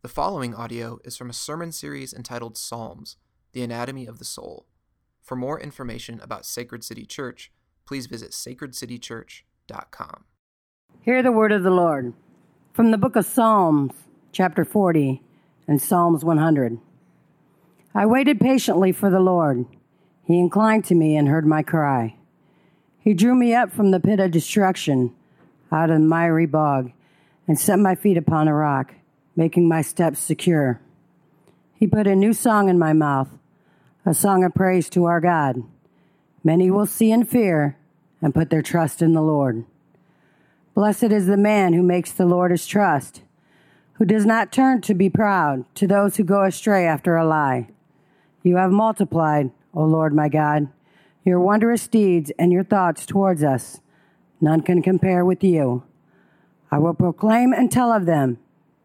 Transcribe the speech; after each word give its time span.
The 0.00 0.08
following 0.08 0.54
audio 0.54 1.00
is 1.02 1.16
from 1.16 1.28
a 1.28 1.32
sermon 1.32 1.72
series 1.72 2.14
entitled 2.14 2.56
Psalms 2.56 3.16
The 3.52 3.64
Anatomy 3.64 4.06
of 4.06 4.20
the 4.20 4.24
Soul. 4.24 4.64
For 5.24 5.34
more 5.34 5.58
information 5.58 6.20
about 6.22 6.46
Sacred 6.46 6.84
City 6.84 7.04
Church, 7.04 7.50
please 7.84 8.06
visit 8.06 8.30
sacredcitychurch.com. 8.30 10.24
Hear 11.00 11.20
the 11.20 11.32
word 11.32 11.50
of 11.50 11.64
the 11.64 11.72
Lord 11.72 12.14
from 12.72 12.92
the 12.92 12.96
book 12.96 13.16
of 13.16 13.26
Psalms, 13.26 13.92
chapter 14.30 14.64
40, 14.64 15.20
and 15.66 15.82
Psalms 15.82 16.24
100. 16.24 16.78
I 17.92 18.06
waited 18.06 18.38
patiently 18.38 18.92
for 18.92 19.10
the 19.10 19.18
Lord. 19.18 19.66
He 20.22 20.38
inclined 20.38 20.84
to 20.84 20.94
me 20.94 21.16
and 21.16 21.26
heard 21.26 21.44
my 21.44 21.64
cry. 21.64 22.14
He 23.00 23.14
drew 23.14 23.34
me 23.34 23.52
up 23.52 23.72
from 23.72 23.90
the 23.90 23.98
pit 23.98 24.20
of 24.20 24.30
destruction, 24.30 25.12
out 25.72 25.90
of 25.90 25.98
the 25.98 26.06
miry 26.06 26.46
bog, 26.46 26.92
and 27.48 27.58
set 27.58 27.80
my 27.80 27.96
feet 27.96 28.16
upon 28.16 28.46
a 28.46 28.54
rock 28.54 28.94
making 29.38 29.68
my 29.68 29.80
steps 29.80 30.18
secure. 30.18 30.80
He 31.76 31.86
put 31.86 32.08
a 32.08 32.16
new 32.16 32.32
song 32.32 32.68
in 32.68 32.76
my 32.76 32.92
mouth, 32.92 33.28
a 34.04 34.12
song 34.12 34.42
of 34.42 34.52
praise 34.52 34.90
to 34.90 35.04
our 35.04 35.20
God. 35.20 35.62
Many 36.42 36.72
will 36.72 36.86
see 36.86 37.12
and 37.12 37.26
fear 37.26 37.76
and 38.20 38.34
put 38.34 38.50
their 38.50 38.62
trust 38.62 39.00
in 39.00 39.12
the 39.12 39.22
Lord. 39.22 39.64
Blessed 40.74 41.12
is 41.12 41.26
the 41.26 41.36
man 41.36 41.72
who 41.72 41.84
makes 41.84 42.10
the 42.10 42.26
Lord 42.26 42.50
his 42.50 42.66
trust, 42.66 43.22
who 43.92 44.04
does 44.04 44.26
not 44.26 44.50
turn 44.50 44.80
to 44.80 44.92
be 44.92 45.08
proud 45.08 45.64
to 45.76 45.86
those 45.86 46.16
who 46.16 46.24
go 46.24 46.42
astray 46.42 46.84
after 46.84 47.14
a 47.14 47.24
lie. 47.24 47.68
You 48.42 48.56
have 48.56 48.72
multiplied, 48.72 49.52
O 49.72 49.84
Lord 49.84 50.12
my 50.12 50.28
God, 50.28 50.66
your 51.24 51.38
wondrous 51.38 51.86
deeds 51.86 52.32
and 52.40 52.50
your 52.50 52.64
thoughts 52.64 53.06
towards 53.06 53.44
us. 53.44 53.80
None 54.40 54.62
can 54.62 54.82
compare 54.82 55.24
with 55.24 55.44
you. 55.44 55.84
I 56.72 56.78
will 56.78 56.94
proclaim 56.94 57.52
and 57.52 57.70
tell 57.70 57.92
of 57.92 58.04
them 58.04 58.38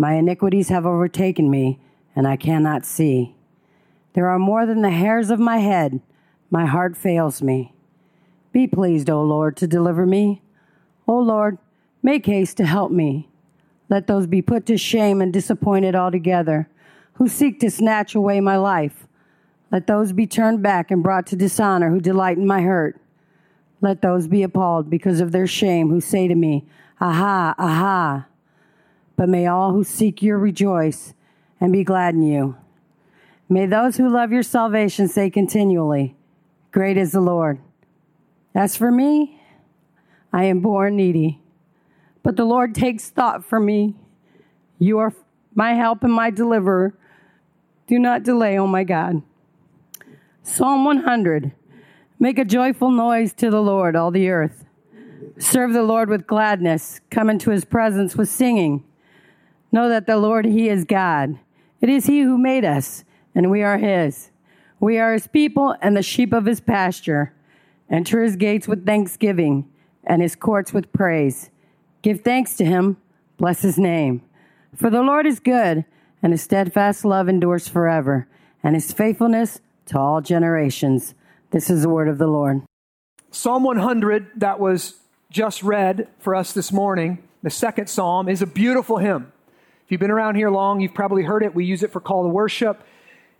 My 0.00 0.14
iniquities 0.14 0.68
have 0.68 0.86
overtaken 0.86 1.50
me, 1.50 1.80
and 2.14 2.26
I 2.26 2.36
cannot 2.36 2.86
see. 2.86 3.34
There 4.12 4.28
are 4.28 4.38
more 4.38 4.64
than 4.64 4.80
the 4.80 4.90
hairs 4.90 5.28
of 5.28 5.40
my 5.40 5.58
head. 5.58 6.00
My 6.50 6.66
heart 6.66 6.96
fails 6.96 7.42
me. 7.42 7.74
Be 8.52 8.68
pleased, 8.68 9.10
O 9.10 9.20
Lord, 9.20 9.56
to 9.56 9.66
deliver 9.66 10.06
me. 10.06 10.40
O 11.08 11.18
Lord, 11.18 11.58
make 12.00 12.26
haste 12.26 12.56
to 12.58 12.64
help 12.64 12.92
me. 12.92 13.28
Let 13.88 14.06
those 14.06 14.28
be 14.28 14.40
put 14.40 14.66
to 14.66 14.78
shame 14.78 15.20
and 15.20 15.32
disappointed 15.32 15.96
altogether 15.96 16.68
who 17.14 17.26
seek 17.26 17.58
to 17.60 17.70
snatch 17.70 18.14
away 18.14 18.40
my 18.40 18.56
life. 18.56 19.08
Let 19.72 19.88
those 19.88 20.12
be 20.12 20.28
turned 20.28 20.62
back 20.62 20.92
and 20.92 21.02
brought 21.02 21.26
to 21.26 21.36
dishonor 21.36 21.90
who 21.90 22.00
delight 22.00 22.38
in 22.38 22.46
my 22.46 22.62
hurt. 22.62 23.00
Let 23.80 24.00
those 24.00 24.28
be 24.28 24.44
appalled 24.44 24.88
because 24.88 25.20
of 25.20 25.32
their 25.32 25.48
shame 25.48 25.88
who 25.88 26.00
say 26.00 26.28
to 26.28 26.36
me, 26.36 26.68
Aha, 27.00 27.56
aha 27.58 28.27
but 29.18 29.28
may 29.28 29.48
all 29.48 29.72
who 29.72 29.82
seek 29.82 30.22
you 30.22 30.36
rejoice 30.36 31.12
and 31.60 31.72
be 31.72 31.82
glad 31.82 32.14
in 32.14 32.22
you. 32.22 32.56
May 33.48 33.66
those 33.66 33.96
who 33.96 34.08
love 34.08 34.30
your 34.30 34.44
salvation 34.44 35.08
say 35.08 35.28
continually, 35.28 36.14
Great 36.70 36.96
is 36.96 37.10
the 37.10 37.20
Lord. 37.20 37.58
As 38.54 38.76
for 38.76 38.92
me, 38.92 39.42
I 40.32 40.44
am 40.44 40.60
born 40.60 40.94
needy, 40.94 41.42
but 42.22 42.36
the 42.36 42.44
Lord 42.44 42.76
takes 42.76 43.10
thought 43.10 43.44
for 43.44 43.58
me. 43.58 43.96
You 44.78 44.98
are 45.00 45.12
my 45.52 45.74
help 45.74 46.04
and 46.04 46.12
my 46.12 46.30
deliverer. 46.30 46.96
Do 47.88 47.98
not 47.98 48.22
delay, 48.22 48.56
oh 48.56 48.68
my 48.68 48.84
God. 48.84 49.22
Psalm 50.44 50.84
100 50.84 51.52
Make 52.20 52.38
a 52.38 52.44
joyful 52.44 52.92
noise 52.92 53.32
to 53.34 53.50
the 53.50 53.62
Lord, 53.62 53.96
all 53.96 54.12
the 54.12 54.28
earth. 54.28 54.64
Serve 55.38 55.72
the 55.72 55.82
Lord 55.82 56.08
with 56.08 56.26
gladness. 56.26 57.00
Come 57.10 57.28
into 57.30 57.50
his 57.50 57.64
presence 57.64 58.14
with 58.14 58.28
singing. 58.28 58.84
Know 59.70 59.88
that 59.88 60.06
the 60.06 60.16
Lord, 60.16 60.44
He 60.44 60.68
is 60.68 60.84
God. 60.84 61.38
It 61.80 61.88
is 61.88 62.06
He 62.06 62.22
who 62.22 62.38
made 62.38 62.64
us, 62.64 63.04
and 63.34 63.50
we 63.50 63.62
are 63.62 63.78
His. 63.78 64.30
We 64.80 64.98
are 64.98 65.12
His 65.12 65.26
people 65.26 65.74
and 65.82 65.96
the 65.96 66.02
sheep 66.02 66.32
of 66.32 66.46
His 66.46 66.60
pasture. 66.60 67.34
Enter 67.90 68.22
His 68.22 68.36
gates 68.36 68.66
with 68.66 68.86
thanksgiving 68.86 69.68
and 70.04 70.22
His 70.22 70.36
courts 70.36 70.72
with 70.72 70.92
praise. 70.92 71.50
Give 72.02 72.20
thanks 72.20 72.56
to 72.56 72.64
Him, 72.64 72.96
bless 73.36 73.62
His 73.62 73.78
name. 73.78 74.22
For 74.74 74.90
the 74.90 75.02
Lord 75.02 75.26
is 75.26 75.40
good, 75.40 75.84
and 76.22 76.32
His 76.32 76.42
steadfast 76.42 77.04
love 77.04 77.28
endures 77.28 77.68
forever, 77.68 78.26
and 78.62 78.74
His 78.74 78.92
faithfulness 78.92 79.60
to 79.86 79.98
all 79.98 80.20
generations. 80.20 81.14
This 81.50 81.70
is 81.70 81.82
the 81.82 81.88
word 81.88 82.08
of 82.08 82.18
the 82.18 82.26
Lord. 82.26 82.62
Psalm 83.30 83.64
100, 83.64 84.30
that 84.36 84.58
was 84.58 84.94
just 85.30 85.62
read 85.62 86.08
for 86.18 86.34
us 86.34 86.52
this 86.52 86.72
morning, 86.72 87.22
the 87.42 87.50
second 87.50 87.88
psalm, 87.88 88.28
is 88.28 88.42
a 88.42 88.46
beautiful 88.46 88.98
hymn. 88.98 89.32
If 89.88 89.92
you've 89.92 90.00
been 90.00 90.10
around 90.10 90.34
here 90.34 90.50
long, 90.50 90.80
you've 90.80 90.92
probably 90.92 91.22
heard 91.22 91.42
it. 91.42 91.54
We 91.54 91.64
use 91.64 91.82
it 91.82 91.90
for 91.90 91.98
call 91.98 92.24
to 92.24 92.28
worship. 92.28 92.82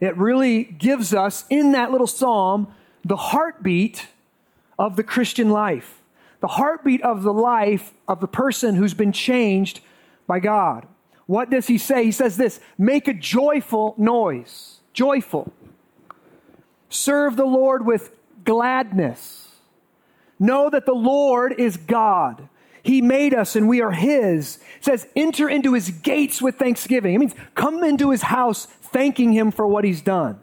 It 0.01 0.17
really 0.17 0.65
gives 0.65 1.13
us, 1.13 1.45
in 1.51 1.73
that 1.73 1.91
little 1.93 2.07
psalm, 2.07 2.73
the 3.05 3.19
heartbeat 3.19 4.07
of 4.79 4.97
the 4.97 5.03
Christian 5.03 5.51
life, 5.51 6.01
the 6.41 6.47
heartbeat 6.47 7.03
of 7.03 7.23
the 7.23 7.35
life 7.35 7.93
of 8.09 8.23
the 8.23 8.27
person 8.27 8.77
who's 8.77 8.95
been 8.95 9.13
changed 9.13 9.81
by 10.27 10.41
God. 10.41 10.87
What 11.27 11.51
does 11.51 11.67
he 11.67 11.77
say? 11.77 12.05
He 12.05 12.13
says 12.13 12.39
this 12.39 12.61
make 12.79 13.09
a 13.09 13.13
joyful 13.13 13.95
noise. 13.99 14.81
Joyful. 14.95 15.53
Serve 16.89 17.37
the 17.37 17.45
Lord 17.45 17.85
with 17.85 18.11
gladness. 18.47 19.49
Know 20.39 20.71
that 20.71 20.87
the 20.87 20.95
Lord 20.95 21.53
is 21.59 21.77
God. 21.77 22.49
He 22.83 23.03
made 23.03 23.35
us 23.35 23.57
and 23.57 23.69
we 23.69 23.83
are 23.83 23.93
His. 23.93 24.57
It 24.79 24.85
says, 24.85 25.07
enter 25.17 25.49
into 25.49 25.75
His 25.75 25.91
gates 25.91 26.41
with 26.41 26.57
thanksgiving. 26.57 27.15
It 27.15 27.19
means 27.19 27.35
come 27.55 27.83
into 27.85 28.11
His 28.11 28.23
house 28.23 28.67
thanking 28.67 29.33
Him 29.33 29.51
for 29.51 29.67
what 29.67 29.85
He's 29.85 30.01
done. 30.01 30.41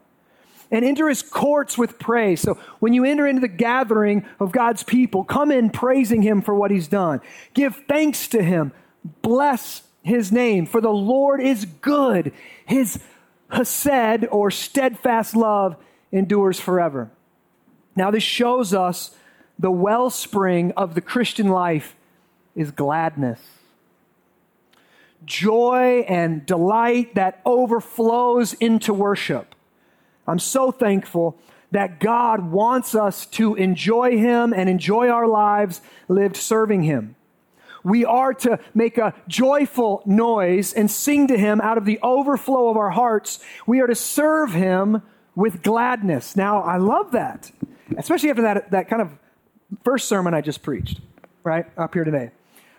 And 0.70 0.84
enter 0.84 1.08
His 1.08 1.22
courts 1.22 1.78
with 1.78 1.98
praise. 1.98 2.40
So 2.40 2.58
when 2.80 2.92
you 2.92 3.04
enter 3.04 3.26
into 3.26 3.40
the 3.40 3.48
gathering 3.48 4.24
of 4.40 4.52
God's 4.52 4.82
people, 4.82 5.24
come 5.24 5.50
in 5.50 5.70
praising 5.70 6.22
Him 6.22 6.42
for 6.42 6.54
what 6.54 6.70
He's 6.70 6.88
done. 6.88 7.20
Give 7.54 7.74
thanks 7.88 8.28
to 8.28 8.42
Him. 8.42 8.72
Bless 9.22 9.82
His 10.02 10.30
name. 10.30 10.66
For 10.66 10.80
the 10.80 10.90
Lord 10.90 11.40
is 11.40 11.64
good. 11.64 12.32
His 12.64 12.98
hesed 13.50 14.26
or 14.30 14.50
steadfast 14.50 15.36
love 15.36 15.76
endures 16.12 16.60
forever. 16.60 17.10
Now, 17.94 18.10
this 18.10 18.22
shows 18.22 18.74
us 18.74 19.16
the 19.58 19.70
wellspring 19.70 20.72
of 20.72 20.94
the 20.94 21.00
Christian 21.00 21.48
life 21.48 21.95
is 22.56 22.72
gladness. 22.72 23.40
Joy 25.24 26.04
and 26.08 26.44
delight 26.44 27.14
that 27.14 27.40
overflows 27.44 28.54
into 28.54 28.92
worship. 28.92 29.54
I'm 30.26 30.38
so 30.38 30.72
thankful 30.72 31.38
that 31.70 32.00
God 32.00 32.50
wants 32.50 32.94
us 32.94 33.26
to 33.26 33.54
enjoy 33.54 34.18
Him 34.18 34.52
and 34.52 34.68
enjoy 34.68 35.08
our 35.08 35.26
lives 35.26 35.80
lived 36.08 36.36
serving 36.36 36.82
Him. 36.82 37.16
We 37.84 38.04
are 38.04 38.34
to 38.34 38.58
make 38.74 38.98
a 38.98 39.14
joyful 39.28 40.02
noise 40.06 40.72
and 40.72 40.90
sing 40.90 41.28
to 41.28 41.38
Him 41.38 41.60
out 41.60 41.78
of 41.78 41.84
the 41.84 42.00
overflow 42.02 42.68
of 42.68 42.76
our 42.76 42.90
hearts. 42.90 43.38
We 43.66 43.80
are 43.80 43.86
to 43.86 43.94
serve 43.94 44.52
Him 44.52 45.02
with 45.34 45.62
gladness. 45.62 46.34
Now, 46.34 46.62
I 46.62 46.78
love 46.78 47.12
that, 47.12 47.52
especially 47.96 48.30
after 48.30 48.42
that, 48.42 48.70
that 48.70 48.88
kind 48.88 49.02
of 49.02 49.10
first 49.84 50.08
sermon 50.08 50.34
I 50.34 50.40
just 50.40 50.62
preached, 50.62 51.00
right, 51.44 51.66
up 51.76 51.94
here 51.94 52.04
today. 52.04 52.30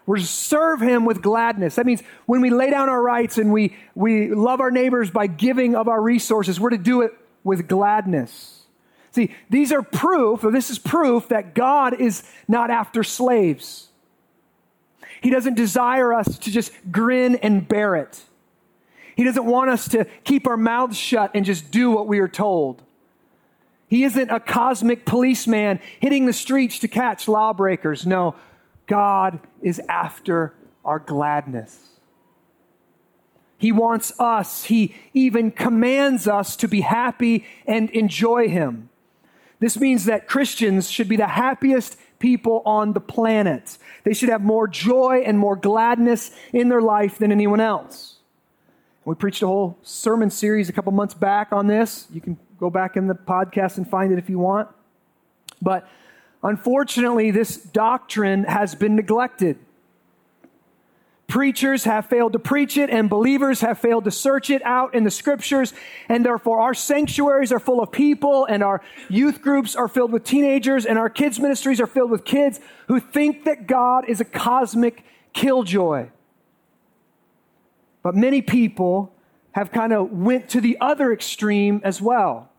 We're 0.08 0.18
to 0.18 0.26
serve 0.26 0.82
him 0.82 1.06
with 1.06 1.22
gladness. 1.22 1.76
That 1.76 1.86
means 1.86 2.02
when 2.26 2.40
we 2.42 2.50
lay 2.50 2.72
down 2.72 2.88
our 2.88 3.02
rights 3.02 3.38
and 3.38 3.52
we, 3.52 3.76
we 3.94 4.34
love 4.34 4.62
our 4.62 4.72
neighbors 4.72 5.12
by 5.12 5.28
giving 5.28 5.76
of 5.76 5.90
our 5.90 6.02
resources, 6.02 6.60
we're 6.60 6.72
to 6.72 6.78
do 6.78 7.02
it 7.02 7.12
with 7.44 7.68
gladness. 7.68 8.64
See, 9.12 9.36
these 9.50 9.74
are 9.74 9.82
proof, 9.82 10.44
or 10.46 10.52
this 10.52 10.70
is 10.70 10.80
proof 10.80 11.28
that 11.28 11.54
God 11.54 12.00
is 12.00 12.24
not 12.48 12.72
after 12.72 13.04
slaves. 13.04 13.90
He 15.22 15.30
doesn't 15.30 15.56
desire 15.56 16.14
us 16.14 16.38
to 16.40 16.52
just 16.52 16.72
grin 16.90 17.36
and 17.36 17.68
bear 17.68 17.96
it. 17.96 18.24
He 19.18 19.26
doesn't 19.26 19.46
want 19.46 19.72
us 19.72 19.90
to 19.90 20.06
keep 20.24 20.48
our 20.48 20.58
mouths 20.58 20.96
shut 20.96 21.32
and 21.34 21.44
just 21.44 21.70
do 21.70 21.92
what 21.92 22.08
we 22.08 22.20
are 22.20 22.28
told. 22.30 22.82
He 23.90 24.04
isn't 24.04 24.30
a 24.30 24.40
cosmic 24.40 25.06
policeman 25.06 25.80
hitting 26.00 26.28
the 26.28 26.34
streets 26.34 26.80
to 26.80 26.88
catch 26.88 27.28
lawbreakers. 27.28 28.06
No, 28.06 28.36
God 28.88 29.40
is 29.62 29.80
after 29.88 30.54
our 30.84 31.00
gladness. 31.00 31.98
He 33.58 33.72
wants 33.72 34.18
us, 34.20 34.66
He 34.66 34.96
even 35.14 35.52
commands 35.52 36.28
us 36.28 36.56
to 36.58 36.68
be 36.68 36.82
happy 36.82 37.46
and 37.66 37.90
enjoy 37.90 38.50
Him. 38.50 38.90
This 39.60 39.80
means 39.80 40.06
that 40.06 40.28
Christians 40.28 40.90
should 40.90 41.10
be 41.10 41.16
the 41.16 41.28
happiest 41.28 41.98
people 42.20 42.62
on 42.66 42.94
the 42.94 43.00
planet. 43.00 43.78
They 44.04 44.14
should 44.14 44.30
have 44.30 44.42
more 44.42 44.68
joy 44.68 45.24
and 45.26 45.38
more 45.38 45.56
gladness 45.56 46.32
in 46.54 46.70
their 46.70 46.82
life 46.82 47.18
than 47.18 47.32
anyone 47.32 47.60
else. 47.60 48.18
We 49.06 49.16
preached 49.16 49.42
a 49.42 49.48
whole 49.48 49.78
sermon 49.82 50.30
series 50.30 50.70
a 50.70 50.74
couple 50.74 50.92
months 50.92 51.14
back 51.14 51.52
on 51.52 51.68
this. 51.68 52.08
You 52.12 52.22
can 52.22 52.38
go 52.60 52.70
back 52.70 52.98
in 52.98 53.08
the 53.08 53.16
podcast 53.16 53.78
and 53.78 53.90
find 53.90 54.12
it 54.12 54.20
if 54.20 54.30
you 54.30 54.38
want. 54.38 54.68
But 55.62 55.88
unfortunately, 56.44 57.32
this 57.32 57.58
doctrine 57.58 58.44
has 58.46 58.76
been 58.76 58.96
neglected. 58.96 59.58
Preachers 61.28 61.84
have 61.84 62.06
failed 62.06 62.34
to 62.34 62.40
preach 62.40 62.78
it, 62.78 62.90
and 62.90 63.10
believers 63.10 63.60
have 63.60 63.78
failed 63.80 64.06
to 64.06 64.12
search 64.12 64.50
it 64.50 64.62
out 64.64 64.96
in 64.96 65.04
the 65.04 65.12
scriptures. 65.12 65.74
And 66.08 66.26
therefore, 66.26 66.62
our 66.62 66.74
sanctuaries 66.74 67.52
are 67.52 67.60
full 67.60 67.82
of 67.82 67.92
people, 67.92 68.46
and 68.46 68.64
our 68.64 68.82
youth 69.10 69.42
groups 69.42 69.76
are 69.76 69.90
filled 69.90 70.14
with 70.14 70.24
teenagers, 70.24 70.86
and 70.86 70.98
our 70.98 71.10
kids' 71.10 71.38
ministries 71.38 71.82
are 71.82 71.88
filled 71.88 72.12
with 72.12 72.24
kids 72.24 72.62
who 72.88 73.02
think 73.02 73.44
that 73.44 73.68
God 73.68 74.08
is 74.08 74.22
a 74.22 74.26
cosmic 74.26 75.04
killjoy. 75.34 76.08
But 78.04 78.16
many 78.16 78.42
people 78.42 79.14
have 79.52 79.72
kind 79.72 79.92
of 79.92 80.10
went 80.12 80.48
to 80.50 80.62
the 80.62 80.78
other 80.80 81.12
extreme 81.12 81.82
as 81.84 82.02
well. 82.02 82.50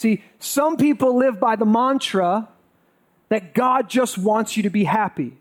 See, 0.00 0.24
some 0.38 0.78
people 0.78 1.14
live 1.14 1.38
by 1.38 1.56
the 1.56 1.66
mantra 1.66 2.48
that 3.28 3.52
God 3.52 3.90
just 3.90 4.16
wants 4.16 4.56
you 4.56 4.62
to 4.62 4.70
be 4.70 4.84
happy. 4.84 5.36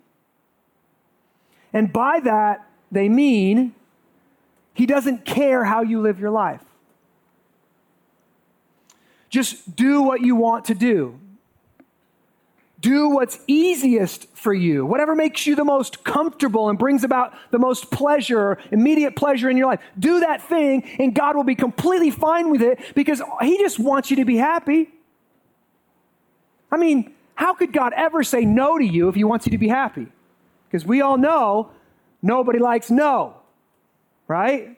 And 1.71 1.93
by 1.93 2.19
that, 2.19 2.67
they 2.91 3.07
mean 3.07 3.73
he 4.73 4.85
doesn't 4.85 5.23
care 5.23 5.63
how 5.63 5.81
you 5.81 6.01
live 6.01 6.19
your 6.19 6.29
life. 6.29 6.59
Just 9.29 9.77
do 9.77 10.01
what 10.01 10.19
you 10.19 10.35
want 10.35 10.65
to 10.65 10.73
do. 10.73 11.17
Do 12.81 13.09
what's 13.09 13.39
easiest 13.47 14.27
for 14.37 14.53
you, 14.53 14.85
whatever 14.85 15.15
makes 15.15 15.45
you 15.45 15.55
the 15.55 15.65
most 15.65 16.03
comfortable 16.03 16.69
and 16.69 16.79
brings 16.79 17.03
about 17.03 17.33
the 17.51 17.59
most 17.59 17.91
pleasure, 17.91 18.57
immediate 18.71 19.15
pleasure 19.15 19.49
in 19.49 19.57
your 19.57 19.67
life. 19.67 19.81
Do 19.97 20.21
that 20.21 20.41
thing, 20.41 20.83
and 20.97 21.13
God 21.13 21.35
will 21.35 21.43
be 21.43 21.55
completely 21.55 22.09
fine 22.09 22.49
with 22.49 22.61
it 22.61 22.79
because 22.95 23.21
He 23.41 23.57
just 23.57 23.79
wants 23.79 24.09
you 24.09 24.17
to 24.17 24.25
be 24.25 24.37
happy. 24.37 24.89
I 26.71 26.77
mean, 26.77 27.13
how 27.35 27.53
could 27.53 27.73
God 27.73 27.93
ever 27.95 28.23
say 28.23 28.45
no 28.45 28.77
to 28.77 28.85
you 28.85 29.09
if 29.09 29.15
He 29.15 29.23
wants 29.23 29.45
you 29.45 29.51
to 29.51 29.57
be 29.57 29.67
happy? 29.67 30.07
Because 30.67 30.85
we 30.85 31.01
all 31.01 31.17
know 31.17 31.71
nobody 32.21 32.59
likes 32.59 32.89
no, 32.89 33.35
right? 34.27 34.77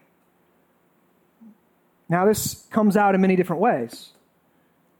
Now, 2.09 2.25
this 2.25 2.65
comes 2.71 2.97
out 2.97 3.15
in 3.15 3.21
many 3.21 3.35
different 3.35 3.61
ways. 3.61 4.09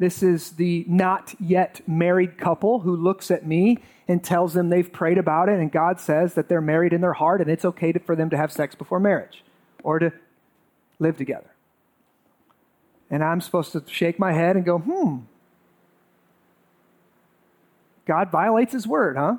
This 0.02 0.24
is 0.24 0.54
the 0.54 0.84
not 0.88 1.36
yet 1.40 1.82
married 1.88 2.40
couple 2.40 2.80
who 2.80 2.96
looks 2.96 3.30
at 3.30 3.46
me 3.46 3.78
and 4.08 4.24
tells 4.24 4.56
them 4.56 4.70
they've 4.70 4.92
prayed 4.92 5.20
about 5.20 5.48
it, 5.48 5.60
and 5.60 5.72
God 5.72 6.00
says 6.00 6.34
that 6.34 6.50
they're 6.50 6.60
married 6.60 6.92
in 6.92 7.02
their 7.02 7.14
heart 7.14 7.40
and 7.40 7.52
it's 7.52 7.64
okay 7.64 7.92
to, 7.92 8.00
for 8.00 8.16
them 8.16 8.28
to 8.32 8.36
have 8.36 8.52
sex 8.52 8.74
before 8.74 9.00
marriage 9.00 9.44
or 9.84 10.00
to 10.00 10.12
live 10.98 11.18
together. 11.18 11.52
And 13.12 13.24
I'm 13.24 13.42
supposed 13.42 13.74
to 13.74 13.84
shake 13.86 14.18
my 14.18 14.34
head 14.34 14.56
and 14.56 14.66
go, 14.66 14.80
hmm, 14.80 15.18
God 18.08 18.32
violates 18.32 18.74
his 18.74 18.88
word, 18.88 19.18
huh? 19.18 19.36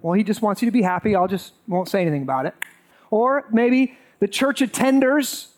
Well, 0.00 0.14
he 0.14 0.24
just 0.24 0.40
wants 0.40 0.62
you 0.62 0.66
to 0.66 0.72
be 0.72 0.80
happy. 0.80 1.14
I'll 1.14 1.28
just 1.28 1.52
won't 1.68 1.90
say 1.90 2.00
anything 2.00 2.22
about 2.22 2.46
it. 2.46 2.54
Or 3.10 3.44
maybe 3.52 3.98
the 4.18 4.28
church 4.28 4.60
attenders 4.60 5.48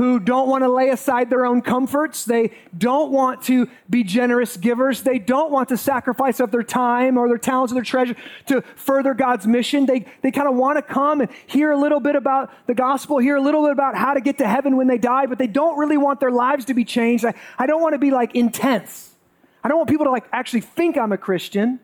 who 0.00 0.18
don't 0.18 0.48
want 0.48 0.64
to 0.64 0.68
lay 0.70 0.88
aside 0.88 1.28
their 1.28 1.44
own 1.44 1.60
comforts. 1.60 2.24
They 2.24 2.52
don't 2.78 3.12
want 3.12 3.42
to 3.42 3.68
be 3.90 4.02
generous 4.02 4.56
givers. 4.56 5.02
They 5.02 5.18
don't 5.18 5.52
want 5.52 5.68
to 5.68 5.76
sacrifice 5.76 6.40
of 6.40 6.50
their 6.50 6.62
time 6.62 7.18
or 7.18 7.28
their 7.28 7.36
talents 7.36 7.70
or 7.70 7.74
their 7.74 7.84
treasure 7.84 8.16
to 8.46 8.62
further 8.76 9.12
God's 9.12 9.46
mission. 9.46 9.84
They, 9.84 10.06
they 10.22 10.30
kind 10.30 10.48
of 10.48 10.54
want 10.54 10.78
to 10.78 10.82
come 10.82 11.20
and 11.20 11.28
hear 11.46 11.70
a 11.70 11.78
little 11.78 12.00
bit 12.00 12.16
about 12.16 12.50
the 12.66 12.72
gospel, 12.72 13.18
hear 13.18 13.36
a 13.36 13.42
little 13.42 13.62
bit 13.62 13.72
about 13.72 13.94
how 13.94 14.14
to 14.14 14.22
get 14.22 14.38
to 14.38 14.48
heaven 14.48 14.78
when 14.78 14.86
they 14.86 14.96
die, 14.96 15.26
but 15.26 15.36
they 15.36 15.46
don't 15.46 15.78
really 15.78 15.98
want 15.98 16.18
their 16.18 16.30
lives 16.30 16.64
to 16.64 16.72
be 16.72 16.86
changed. 16.86 17.26
I, 17.26 17.34
I 17.58 17.66
don't 17.66 17.82
want 17.82 17.92
to 17.92 17.98
be 17.98 18.10
like 18.10 18.34
intense. 18.34 19.14
I 19.62 19.68
don't 19.68 19.76
want 19.76 19.90
people 19.90 20.06
to 20.06 20.12
like 20.12 20.24
actually 20.32 20.62
think 20.62 20.96
I'm 20.96 21.12
a 21.12 21.18
Christian. 21.18 21.78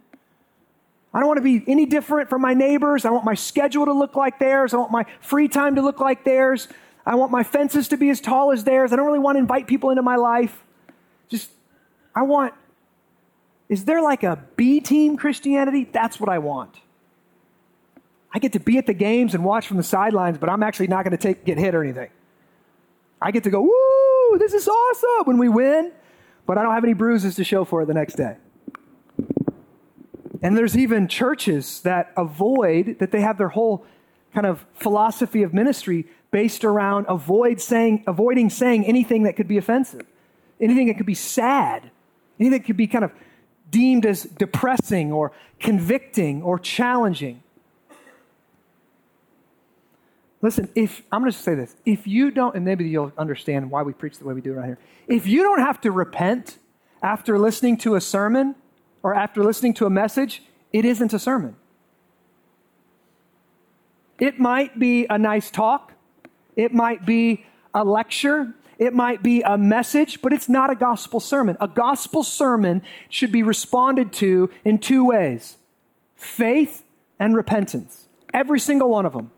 I 1.13 1.21
don't 1.21 1.29
want 1.29 1.37
to 1.37 1.43
be 1.43 1.63
any 1.71 1.85
different 1.85 2.31
from 2.31 2.41
my 2.41 2.55
neighbors. 2.55 3.05
I 3.05 3.11
want 3.11 3.27
my 3.27 3.35
schedule 3.35 3.85
to 3.85 3.93
look 3.93 4.17
like 4.17 4.39
theirs. 4.39 4.73
I 4.73 4.79
want 4.79 4.91
my 4.91 5.05
free 5.21 5.49
time 5.49 5.75
to 5.75 5.83
look 5.83 6.01
like 6.01 6.25
theirs. 6.25 6.67
I 7.07 7.15
want 7.15 7.31
my 7.31 7.45
fences 7.45 7.89
to 7.89 7.97
be 7.97 8.11
as 8.11 8.21
tall 8.21 8.51
as 8.51 8.65
theirs. 8.65 8.93
I 8.93 8.97
don't 8.97 9.07
really 9.07 9.21
want 9.21 9.37
to 9.37 9.41
invite 9.41 9.69
people 9.69 9.91
into 9.91 10.03
my 10.03 10.17
life. 10.17 10.65
Just, 11.29 11.51
I 12.15 12.23
want, 12.23 12.53
is 13.69 13.85
there 13.85 14.03
like 14.03 14.25
a 14.25 14.43
B 14.57 14.81
team 14.81 15.17
Christianity? 15.17 15.89
That's 15.91 16.19
what 16.19 16.29
I 16.29 16.39
want. 16.39 16.75
I 18.35 18.41
get 18.41 18.53
to 18.55 18.61
be 18.61 18.77
at 18.77 18.87
the 18.87 18.95
games 18.95 19.35
and 19.35 19.45
watch 19.45 19.67
from 19.69 19.77
the 19.77 19.83
sidelines, 19.83 20.37
but 20.37 20.51
I'm 20.51 20.63
actually 20.63 20.89
not 20.89 21.05
going 21.05 21.17
to 21.17 21.23
take, 21.23 21.45
get 21.45 21.59
hit 21.59 21.75
or 21.75 21.83
anything. 21.83 22.11
I 23.23 23.31
get 23.31 23.45
to 23.45 23.51
go, 23.51 23.63
woo, 23.63 24.39
this 24.39 24.53
is 24.53 24.69
awesome 24.69 25.27
when 25.27 25.39
we 25.39 25.49
win, 25.49 25.93
but 26.45 26.59
I 26.59 26.63
don't 26.63 26.75
have 26.75 26.85
any 26.85 26.93
bruises 26.93 27.37
to 27.37 27.45
show 27.45 27.65
for 27.65 27.83
it 27.83 27.87
the 27.87 27.95
next 27.95 28.17
day. 28.17 28.37
And 30.43 30.57
there's 30.57 30.77
even 30.77 31.09
churches 31.09 31.81
that 31.81 32.13
avoid, 32.17 32.99
that 32.99 33.11
they 33.11 33.21
have 33.21 33.39
their 33.39 33.49
whole 33.49 33.87
kind 34.35 34.47
of 34.47 34.67
philosophy 34.75 35.43
of 35.43 35.55
ministry 35.55 36.07
based 36.37 36.67
around 36.67 37.07
avoid 37.09 37.59
saying, 37.59 38.05
avoiding 38.07 38.51
saying 38.51 38.85
anything 38.85 39.23
that 39.23 39.37
could 39.37 39.49
be 39.49 39.57
offensive, 39.57 40.05
anything 40.61 40.87
that 40.87 40.99
could 40.99 41.07
be 41.07 41.15
sad, 41.15 41.91
anything 42.39 42.59
that 42.59 42.67
could 42.67 42.77
be 42.77 42.87
kind 42.87 43.07
of 43.07 43.11
deemed 43.71 44.05
as 44.05 44.25
depressing 44.25 45.11
or 45.11 45.33
convicting 45.59 46.43
or 46.43 46.59
challenging. 46.59 47.43
Listen, 50.43 50.69
if 50.75 51.01
I'm 51.11 51.23
going 51.23 51.33
to 51.33 51.39
say 51.39 51.55
this, 51.55 51.75
if 51.87 52.07
you 52.07 52.31
don't, 52.31 52.55
and 52.55 52.67
maybe 52.67 52.87
you'll 52.87 53.13
understand 53.17 53.71
why 53.71 53.81
we 53.81 53.95
preach 53.95 54.19
the 54.19 54.27
way 54.27 54.35
we 54.35 54.43
do 54.43 54.53
around 54.53 54.67
here. 54.67 54.79
If 55.09 55.27
you 55.27 55.43
don't 55.43 55.61
have 55.61 55.81
to 55.81 55.91
repent 55.91 56.59
after 57.03 57.39
listening 57.39 57.79
to 57.79 57.95
a 57.95 58.01
sermon 58.03 58.57
or 59.03 59.15
after 59.15 59.43
listening 59.43 59.73
to 59.73 59.87
a 59.87 59.91
message, 59.91 60.43
it 60.71 60.85
isn't 60.85 61.15
a 61.15 61.19
sermon. 61.19 61.57
It 64.19 64.39
might 64.39 64.79
be 64.79 65.07
a 65.09 65.17
nice 65.17 65.51
talk, 65.51 65.95
it 66.57 66.73
might 66.73 67.07
be 67.07 67.45
a 67.75 67.85
lecture, 67.85 68.55
it 68.79 68.93
might 68.93 69.23
be 69.23 69.43
a 69.43 69.57
message, 69.57 70.21
but 70.21 70.33
it's 70.33 70.49
not 70.49 70.71
a 70.71 70.75
gospel 70.75 71.21
sermon. 71.21 71.57
A 71.61 71.69
gospel 71.69 72.23
sermon 72.23 72.83
should 73.09 73.33
be 73.33 73.43
responded 73.43 74.13
to 74.15 74.51
in 74.65 74.79
two 74.79 75.05
ways 75.05 75.57
faith 76.17 76.83
and 77.19 77.37
repentance. 77.37 78.09
Every 78.35 78.61
single 78.61 78.91
one 78.91 79.07
of 79.07 79.13
them. 79.13 79.31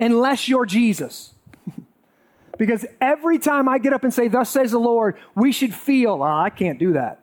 Unless 0.00 0.48
you're 0.48 0.64
Jesus. 0.64 1.34
because 2.58 2.86
every 3.00 3.38
time 3.38 3.68
I 3.68 3.78
get 3.78 3.92
up 3.92 4.04
and 4.04 4.14
say, 4.14 4.28
Thus 4.28 4.48
says 4.50 4.70
the 4.70 4.78
Lord, 4.78 5.16
we 5.34 5.52
should 5.52 5.74
feel, 5.74 6.22
oh, 6.22 6.22
I 6.22 6.50
can't 6.50 6.78
do 6.78 6.92
that. 6.94 7.20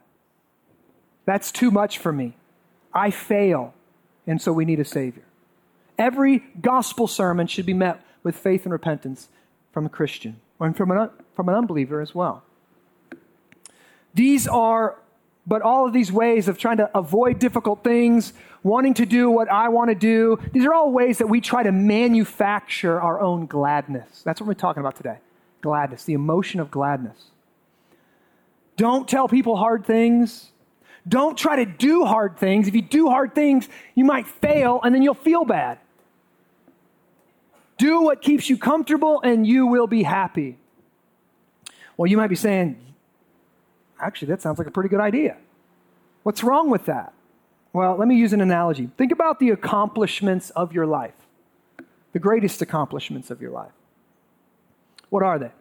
That's 1.26 1.52
too 1.52 1.72
much 1.72 1.98
for 1.98 2.12
me. 2.12 2.36
I 2.94 3.10
fail. 3.12 3.74
And 4.28 4.42
so 4.42 4.54
we 4.54 4.66
need 4.66 4.80
a 4.80 4.86
Savior. 4.86 5.24
Every 5.98 6.44
gospel 6.62 7.08
sermon 7.08 7.48
should 7.48 7.66
be 7.66 7.74
met 7.74 8.05
with 8.26 8.36
faith 8.36 8.66
and 8.66 8.74
repentance 8.74 9.30
from 9.72 9.86
a 9.86 9.90
Christian 9.90 10.42
and 10.60 10.76
from 10.76 10.92
an, 10.92 11.10
from 11.36 11.48
an 11.48 11.56
unbeliever 11.56 12.02
as 12.02 12.14
well. 12.14 12.44
These 14.14 14.48
are, 14.48 14.98
but 15.46 15.62
all 15.62 15.86
of 15.86 15.94
these 15.94 16.12
ways 16.12 16.48
of 16.48 16.58
trying 16.58 16.78
to 16.78 16.98
avoid 16.98 17.40
difficult 17.40 17.84
things, 17.84 18.34
wanting 18.64 18.96
to 18.96 19.06
do 19.06 19.30
what 19.30 19.50
I 19.50 19.70
want 19.70 19.90
to 19.92 19.96
do, 19.96 20.40
these 20.52 20.66
are 20.66 20.74
all 20.74 20.92
ways 20.92 21.20
that 21.20 21.28
we 21.28 21.40
try 21.40 21.64
to 21.64 21.72
manufacture 21.72 23.00
our 23.00 23.22
own 23.22 23.46
gladness. 23.46 24.24
That's 24.24 24.42
what 24.42 24.48
we're 24.48 24.56
talking 24.56 24.82
about 24.82 24.96
today 24.98 25.20
gladness, 25.62 26.04
the 26.04 26.14
emotion 26.14 26.60
of 26.60 26.70
gladness. 26.70 27.32
Don't 28.78 29.08
tell 29.08 29.28
people 29.28 29.56
hard 29.56 29.86
things. 29.86 30.52
Don't 31.08 31.38
try 31.38 31.56
to 31.58 31.66
do 31.66 32.06
hard 32.06 32.38
things. 32.38 32.68
If 32.68 32.76
you 32.76 32.82
do 32.82 33.10
hard 33.10 33.34
things, 33.34 33.68
you 33.96 34.06
might 34.06 34.28
fail 34.28 34.80
and 34.84 34.94
then 34.94 35.02
you'll 35.02 35.14
feel 35.14 35.44
bad. 35.44 35.80
Do 37.78 38.02
what 38.02 38.22
keeps 38.22 38.50
you 38.50 38.58
comfortable 38.58 39.22
and 39.22 39.46
you 39.46 39.68
will 39.68 39.88
be 39.88 40.04
happy. 40.04 40.58
Well, 41.98 42.10
you 42.10 42.18
might 42.18 42.28
be 42.28 42.36
saying, 42.36 42.78
actually, 44.00 44.30
that 44.30 44.42
sounds 44.42 44.58
like 44.58 44.68
a 44.68 44.72
pretty 44.72 44.90
good 44.90 45.00
idea. 45.00 45.38
What's 46.24 46.44
wrong 46.44 46.70
with 46.70 46.86
that? 46.86 47.14
Well, 47.74 47.98
let 47.98 48.08
me 48.08 48.16
use 48.16 48.34
an 48.34 48.42
analogy. 48.42 48.90
Think 48.98 49.12
about 49.12 49.40
the 49.40 49.50
accomplishments 49.50 50.50
of 50.52 50.74
your 50.74 50.86
life, 50.86 51.14
the 52.14 52.20
greatest 52.20 52.62
accomplishments 52.62 53.30
of 53.30 53.42
your 53.42 53.52
life. 53.52 53.74
What 55.10 55.24
are 55.24 55.38
they? 55.38 55.52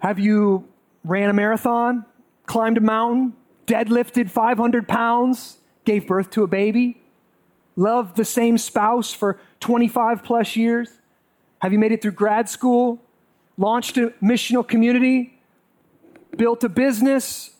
Have 0.00 0.18
you 0.18 0.68
ran 1.04 1.30
a 1.30 1.32
marathon, 1.32 2.04
climbed 2.46 2.78
a 2.78 2.80
mountain, 2.80 3.34
deadlifted 3.66 4.30
500 4.30 4.88
pounds, 4.88 5.58
gave 5.84 6.06
birth 6.06 6.30
to 6.30 6.42
a 6.42 6.46
baby, 6.46 7.00
loved 7.80 8.16
the 8.16 8.24
same 8.24 8.58
spouse 8.58 9.12
for 9.12 9.40
25 9.60 10.22
plus 10.22 10.54
years? 10.54 10.90
Have 11.60 11.72
you 11.72 11.78
made 11.78 11.92
it 11.92 12.02
through 12.02 12.12
grad 12.12 12.48
school, 12.48 13.02
launched 13.56 13.96
a 13.96 14.12
missional 14.22 14.66
community, 14.66 15.38
built 16.36 16.62
a 16.62 16.68
business, 16.68 17.50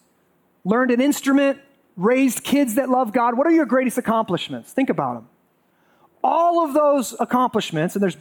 learned 0.65 0.91
an 0.91 1.01
instrument, 1.01 1.59
raised 1.97 2.45
kids 2.45 2.75
that 2.75 2.91
love 2.91 3.13
God? 3.13 3.37
What 3.37 3.47
are 3.47 3.51
your 3.51 3.67
greatest 3.67 3.97
accomplishments? 3.97 4.73
Think 4.73 4.91
about 4.91 5.15
them. 5.15 5.29
All 6.23 6.65
of 6.65 6.75
those 6.75 7.17
accomplishments, 7.19 7.97
and 7.97 8.03
there's 8.03 8.19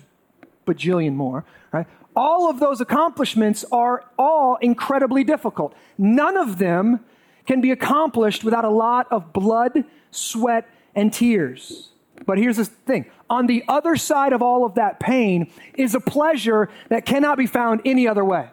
bajillion 0.65 1.15
more, 1.15 1.43
right? 1.73 1.85
All 2.15 2.49
of 2.49 2.61
those 2.61 2.79
accomplishments 2.79 3.65
are 3.71 4.05
all 4.17 4.57
incredibly 4.61 5.25
difficult. 5.25 5.75
None 5.97 6.37
of 6.37 6.59
them 6.59 7.01
can 7.45 7.59
be 7.59 7.71
accomplished 7.71 8.43
without 8.43 8.63
a 8.63 8.69
lot 8.69 9.07
of 9.11 9.33
blood, 9.33 9.83
sweat, 10.11 10.67
and 10.95 11.13
tears. 11.13 11.89
But 12.25 12.37
here's 12.37 12.57
the 12.57 12.65
thing 12.65 13.05
on 13.29 13.47
the 13.47 13.63
other 13.67 13.95
side 13.95 14.33
of 14.33 14.41
all 14.41 14.65
of 14.65 14.75
that 14.75 14.99
pain 14.99 15.51
is 15.75 15.95
a 15.95 15.99
pleasure 15.99 16.69
that 16.89 17.05
cannot 17.05 17.37
be 17.37 17.45
found 17.45 17.81
any 17.85 18.07
other 18.07 18.25
way. 18.25 18.49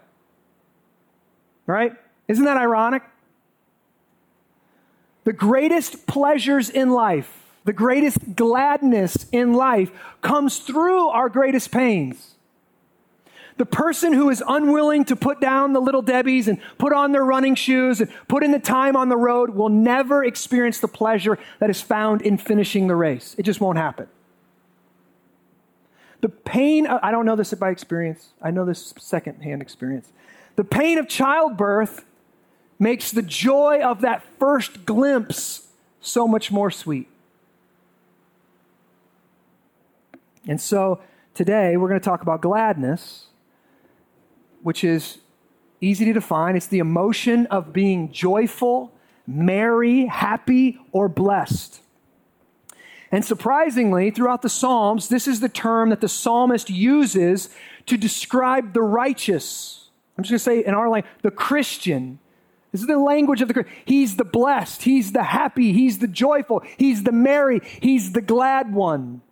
Right? 1.66 1.94
Isn't 2.28 2.44
that 2.44 2.56
ironic? 2.56 3.02
The 5.24 5.32
greatest 5.32 6.06
pleasures 6.06 6.70
in 6.70 6.90
life, 6.90 7.50
the 7.64 7.72
greatest 7.72 8.36
gladness 8.36 9.26
in 9.32 9.54
life 9.54 9.90
comes 10.22 10.58
through 10.58 11.08
our 11.08 11.28
greatest 11.28 11.72
pains. 11.72 12.35
The 13.58 13.66
person 13.66 14.12
who 14.12 14.28
is 14.28 14.42
unwilling 14.46 15.06
to 15.06 15.16
put 15.16 15.40
down 15.40 15.72
the 15.72 15.80
little 15.80 16.02
Debbies 16.02 16.46
and 16.46 16.58
put 16.76 16.92
on 16.92 17.12
their 17.12 17.24
running 17.24 17.54
shoes 17.54 18.00
and 18.02 18.10
put 18.28 18.42
in 18.42 18.52
the 18.52 18.58
time 18.58 18.96
on 18.96 19.08
the 19.08 19.16
road 19.16 19.50
will 19.50 19.70
never 19.70 20.22
experience 20.22 20.78
the 20.80 20.88
pleasure 20.88 21.38
that 21.58 21.70
is 21.70 21.80
found 21.80 22.20
in 22.20 22.36
finishing 22.36 22.86
the 22.86 22.94
race. 22.94 23.34
It 23.38 23.44
just 23.44 23.60
won't 23.60 23.78
happen. 23.78 24.08
The 26.20 26.28
pain, 26.28 26.86
I 26.86 27.10
don't 27.10 27.24
know 27.24 27.36
this 27.36 27.54
by 27.54 27.70
experience, 27.70 28.28
I 28.42 28.50
know 28.50 28.64
this 28.64 28.92
secondhand 28.98 29.62
experience. 29.62 30.12
The 30.56 30.64
pain 30.64 30.98
of 30.98 31.08
childbirth 31.08 32.04
makes 32.78 33.10
the 33.10 33.22
joy 33.22 33.80
of 33.82 34.02
that 34.02 34.22
first 34.38 34.84
glimpse 34.84 35.68
so 36.00 36.28
much 36.28 36.50
more 36.50 36.70
sweet. 36.70 37.08
And 40.46 40.60
so 40.60 41.00
today 41.34 41.76
we're 41.76 41.88
going 41.88 42.00
to 42.00 42.04
talk 42.04 42.22
about 42.22 42.40
gladness 42.40 43.26
which 44.62 44.84
is 44.84 45.18
easy 45.80 46.04
to 46.06 46.12
define. 46.12 46.56
It's 46.56 46.66
the 46.66 46.78
emotion 46.78 47.46
of 47.46 47.72
being 47.72 48.12
joyful, 48.12 48.92
merry, 49.26 50.06
happy, 50.06 50.78
or 50.92 51.08
blessed. 51.08 51.80
And 53.12 53.24
surprisingly, 53.24 54.10
throughout 54.10 54.42
the 54.42 54.48
Psalms, 54.48 55.08
this 55.08 55.28
is 55.28 55.40
the 55.40 55.48
term 55.48 55.90
that 55.90 56.00
the 56.00 56.08
psalmist 56.08 56.70
uses 56.70 57.50
to 57.86 57.96
describe 57.96 58.72
the 58.72 58.82
righteous. 58.82 59.90
I'm 60.18 60.24
just 60.24 60.44
going 60.44 60.58
to 60.58 60.62
say 60.62 60.68
in 60.68 60.74
our 60.74 60.88
language, 60.88 61.12
the 61.22 61.30
Christian. 61.30 62.18
This 62.72 62.80
is 62.80 62.86
the 62.88 62.98
language 62.98 63.42
of 63.42 63.48
the 63.48 63.54
Christian. 63.54 63.74
He's 63.84 64.16
the 64.16 64.24
blessed, 64.24 64.82
he's 64.82 65.12
the 65.12 65.22
happy, 65.22 65.72
he's 65.72 65.98
the 65.98 66.08
joyful, 66.08 66.62
he's 66.76 67.04
the 67.04 67.12
merry, 67.12 67.60
he's 67.80 68.12
the 68.12 68.20
glad 68.20 68.74
one. 68.74 69.22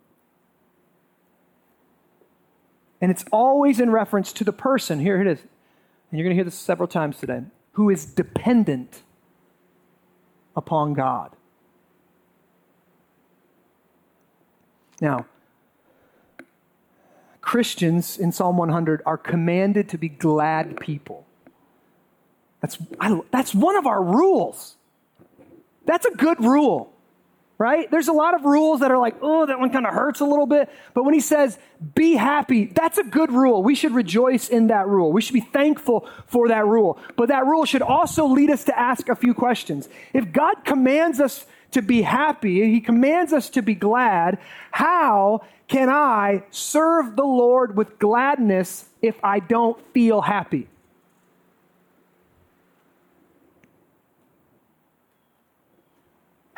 And 3.05 3.11
it's 3.11 3.25
always 3.31 3.79
in 3.79 3.91
reference 3.91 4.33
to 4.33 4.43
the 4.43 4.51
person. 4.51 4.99
Here 4.99 5.21
it 5.21 5.27
is. 5.27 5.37
And 5.37 6.17
you're 6.17 6.23
going 6.23 6.31
to 6.31 6.35
hear 6.35 6.43
this 6.43 6.55
several 6.55 6.87
times 6.87 7.19
today 7.19 7.43
who 7.73 7.91
is 7.91 8.03
dependent 8.03 9.03
upon 10.55 10.95
God. 10.95 11.35
Now, 14.99 15.27
Christians 17.41 18.17
in 18.17 18.31
Psalm 18.31 18.57
100 18.57 19.03
are 19.05 19.19
commanded 19.19 19.87
to 19.89 19.99
be 19.99 20.09
glad 20.09 20.79
people. 20.79 21.27
That's, 22.59 22.79
I, 22.99 23.21
that's 23.29 23.53
one 23.53 23.75
of 23.75 23.85
our 23.85 24.03
rules. 24.03 24.77
That's 25.85 26.07
a 26.07 26.15
good 26.15 26.43
rule 26.43 26.91
right? 27.57 27.89
There's 27.89 28.07
a 28.07 28.13
lot 28.13 28.33
of 28.33 28.43
rules 28.43 28.81
that 28.81 28.91
are 28.91 28.97
like, 28.97 29.15
oh, 29.21 29.45
that 29.45 29.59
one 29.59 29.71
kind 29.71 29.85
of 29.85 29.93
hurts 29.93 30.19
a 30.19 30.25
little 30.25 30.45
bit. 30.45 30.69
But 30.93 31.03
when 31.03 31.13
he 31.13 31.19
says, 31.19 31.57
be 31.93 32.15
happy, 32.15 32.65
that's 32.65 32.97
a 32.97 33.03
good 33.03 33.31
rule. 33.31 33.63
We 33.63 33.75
should 33.75 33.93
rejoice 33.93 34.49
in 34.49 34.67
that 34.67 34.87
rule. 34.87 35.11
We 35.11 35.21
should 35.21 35.33
be 35.33 35.39
thankful 35.41 36.07
for 36.27 36.49
that 36.49 36.65
rule. 36.65 36.99
But 37.15 37.29
that 37.29 37.45
rule 37.45 37.65
should 37.65 37.81
also 37.81 38.25
lead 38.25 38.49
us 38.49 38.65
to 38.65 38.77
ask 38.77 39.07
a 39.09 39.15
few 39.15 39.33
questions. 39.33 39.87
If 40.13 40.31
God 40.31 40.65
commands 40.65 41.19
us 41.19 41.45
to 41.71 41.81
be 41.81 42.01
happy, 42.01 42.71
he 42.71 42.81
commands 42.81 43.33
us 43.33 43.49
to 43.51 43.61
be 43.61 43.75
glad, 43.75 44.37
how 44.71 45.41
can 45.67 45.89
I 45.89 46.43
serve 46.51 47.15
the 47.15 47.25
Lord 47.25 47.75
with 47.75 47.99
gladness 47.99 48.85
if 49.01 49.15
I 49.23 49.39
don't 49.39 49.79
feel 49.93 50.21
happy? 50.21 50.67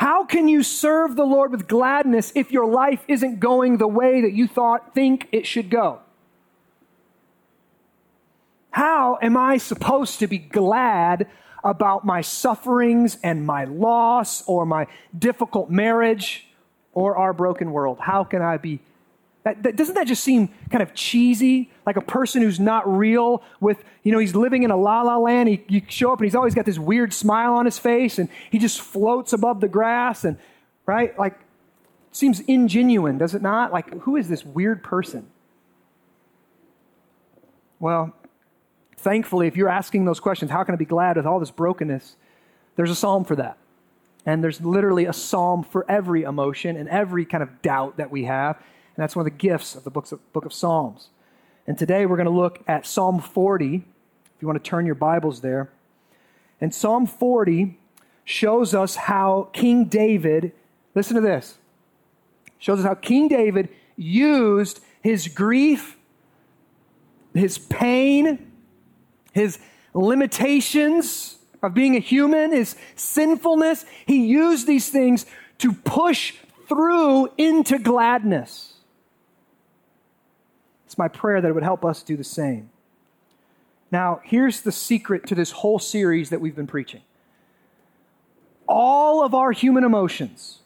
How 0.07 0.23
can 0.23 0.47
you 0.47 0.63
serve 0.63 1.17
the 1.17 1.25
Lord 1.25 1.51
with 1.51 1.67
gladness 1.67 2.31
if 2.33 2.49
your 2.49 2.65
life 2.65 3.03
isn't 3.09 3.41
going 3.41 3.75
the 3.75 3.89
way 3.89 4.21
that 4.21 4.31
you 4.31 4.47
thought, 4.47 4.95
think 4.95 5.27
it 5.33 5.45
should 5.45 5.69
go? 5.69 5.99
How 8.71 9.19
am 9.21 9.35
I 9.35 9.57
supposed 9.57 10.19
to 10.19 10.27
be 10.27 10.37
glad 10.37 11.27
about 11.61 12.05
my 12.05 12.21
sufferings 12.21 13.17
and 13.21 13.45
my 13.45 13.65
loss 13.65 14.47
or 14.47 14.65
my 14.65 14.87
difficult 15.19 15.69
marriage 15.69 16.47
or 16.93 17.17
our 17.17 17.33
broken 17.33 17.73
world? 17.73 17.97
How 17.99 18.23
can 18.23 18.41
I 18.41 18.55
be 18.55 18.79
that, 19.47 19.63
that, 19.63 19.75
doesn't 19.77 19.95
that 19.95 20.07
just 20.07 20.25
seem 20.25 20.49
kind 20.69 20.81
of 20.81 20.93
cheesy? 20.93 21.71
Like 21.85 21.95
a 21.95 22.01
person 22.01 22.41
who's 22.41 22.59
not 22.59 22.85
real 22.85 23.41
with, 23.61 23.81
you 24.03 24.11
know, 24.11 24.19
he's 24.19 24.35
living 24.35 24.63
in 24.63 24.71
a 24.71 24.75
la 24.75 25.03
la 25.03 25.17
land. 25.17 25.47
He, 25.47 25.63
you 25.69 25.81
show 25.87 26.11
up 26.11 26.19
and 26.19 26.25
he's 26.25 26.35
always 26.35 26.53
got 26.53 26.65
this 26.65 26.77
weird 26.77 27.13
smile 27.13 27.53
on 27.53 27.63
his 27.63 27.79
face 27.79 28.19
and 28.19 28.27
he 28.51 28.59
just 28.59 28.81
floats 28.81 29.31
above 29.31 29.61
the 29.61 29.69
grass 29.69 30.25
and, 30.25 30.37
right? 30.85 31.17
Like, 31.17 31.39
seems 32.11 32.41
ingenuine, 32.41 33.17
does 33.17 33.35
it 33.35 33.41
not? 33.41 33.71
Like, 33.71 33.89
who 34.01 34.17
is 34.17 34.27
this 34.27 34.43
weird 34.43 34.83
person? 34.83 35.29
Well, 37.79 38.13
thankfully, 38.97 39.47
if 39.47 39.55
you're 39.55 39.69
asking 39.69 40.03
those 40.03 40.19
questions, 40.19 40.51
how 40.51 40.65
can 40.65 40.73
I 40.73 40.77
be 40.77 40.83
glad 40.83 41.15
with 41.15 41.25
all 41.25 41.39
this 41.39 41.51
brokenness? 41.51 42.17
There's 42.75 42.91
a 42.91 42.95
psalm 42.95 43.23
for 43.23 43.37
that. 43.37 43.57
And 44.25 44.43
there's 44.43 44.59
literally 44.59 45.05
a 45.05 45.13
psalm 45.13 45.63
for 45.63 45.89
every 45.89 46.23
emotion 46.23 46.75
and 46.75 46.89
every 46.89 47.23
kind 47.23 47.41
of 47.41 47.61
doubt 47.61 47.95
that 47.95 48.11
we 48.11 48.25
have. 48.25 48.61
And 48.97 49.03
that's 49.03 49.15
one 49.15 49.27
of 49.27 49.31
the 49.31 49.37
gifts 49.37 49.75
of 49.75 49.83
the 49.83 49.91
books 49.91 50.11
of, 50.11 50.33
book 50.33 50.43
of 50.43 50.51
Psalms. 50.51 51.09
And 51.67 51.77
today 51.77 52.07
we're 52.07 52.17
going 52.17 52.25
to 52.25 52.31
look 52.31 52.63
at 52.67 52.87
Psalm 52.87 53.19
40, 53.19 53.75
if 53.75 53.81
you 54.41 54.47
want 54.47 54.61
to 54.61 54.67
turn 54.67 54.87
your 54.87 54.95
Bibles 54.95 55.41
there. 55.41 55.69
And 56.59 56.73
Psalm 56.73 57.05
40 57.05 57.77
shows 58.25 58.73
us 58.73 58.95
how 58.95 59.49
King 59.53 59.85
David, 59.85 60.51
listen 60.95 61.13
to 61.13 61.21
this, 61.21 61.59
shows 62.57 62.79
us 62.79 62.85
how 62.85 62.95
King 62.95 63.27
David 63.27 63.69
used 63.95 64.79
his 65.03 65.27
grief, 65.27 65.95
his 67.35 67.59
pain, 67.59 68.51
his 69.31 69.59
limitations 69.93 71.37
of 71.61 71.75
being 71.75 71.95
a 71.95 71.99
human, 71.99 72.51
his 72.51 72.75
sinfulness. 72.95 73.85
He 74.07 74.25
used 74.25 74.65
these 74.65 74.89
things 74.89 75.27
to 75.59 75.71
push 75.71 76.33
through 76.67 77.29
into 77.37 77.77
gladness. 77.77 78.73
It's 80.87 80.97
my 80.97 81.09
prayer 81.09 81.41
that 81.41 81.49
it 81.49 81.51
would 81.51 81.63
help 81.63 81.83
us 81.83 82.01
do 82.01 82.15
the 82.15 82.23
same. 82.23 82.69
Now, 83.91 84.21
here's 84.23 84.61
the 84.61 84.71
secret 84.71 85.27
to 85.27 85.35
this 85.35 85.51
whole 85.51 85.79
series 85.79 86.29
that 86.29 86.39
we've 86.39 86.55
been 86.55 86.65
preaching. 86.65 87.01
All 88.69 89.21
of 89.21 89.35
our 89.35 89.51
human 89.51 89.83
emotions 89.83 90.59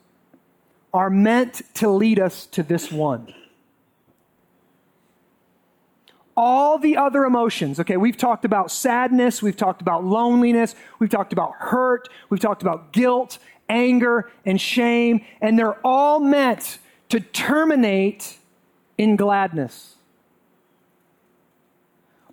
are 0.94 1.10
meant 1.10 1.64
to 1.74 1.90
lead 1.90 2.20
us 2.20 2.46
to 2.48 2.62
this 2.62 2.92
one. 2.92 3.34
All 6.38 6.78
the 6.78 6.98
other 6.98 7.26
emotions, 7.26 7.80
okay, 7.80 7.98
we've 7.98 8.16
talked 8.16 8.46
about 8.46 8.70
sadness, 8.70 9.42
we've 9.42 9.58
talked 9.58 9.82
about 9.82 10.06
loneliness, 10.06 10.76
we've 11.00 11.10
talked 11.10 11.34
about 11.34 11.54
hurt, 11.58 12.10
we've 12.30 12.40
talked 12.40 12.62
about 12.62 12.94
guilt, 12.94 13.40
anger, 13.68 14.30
and 14.46 14.62
shame, 14.62 15.26
and 15.42 15.58
they're 15.58 15.80
all 15.84 16.20
meant 16.20 16.78
to 17.10 17.20
terminate 17.20 18.38
in 19.00 19.16
gladness. 19.16 19.96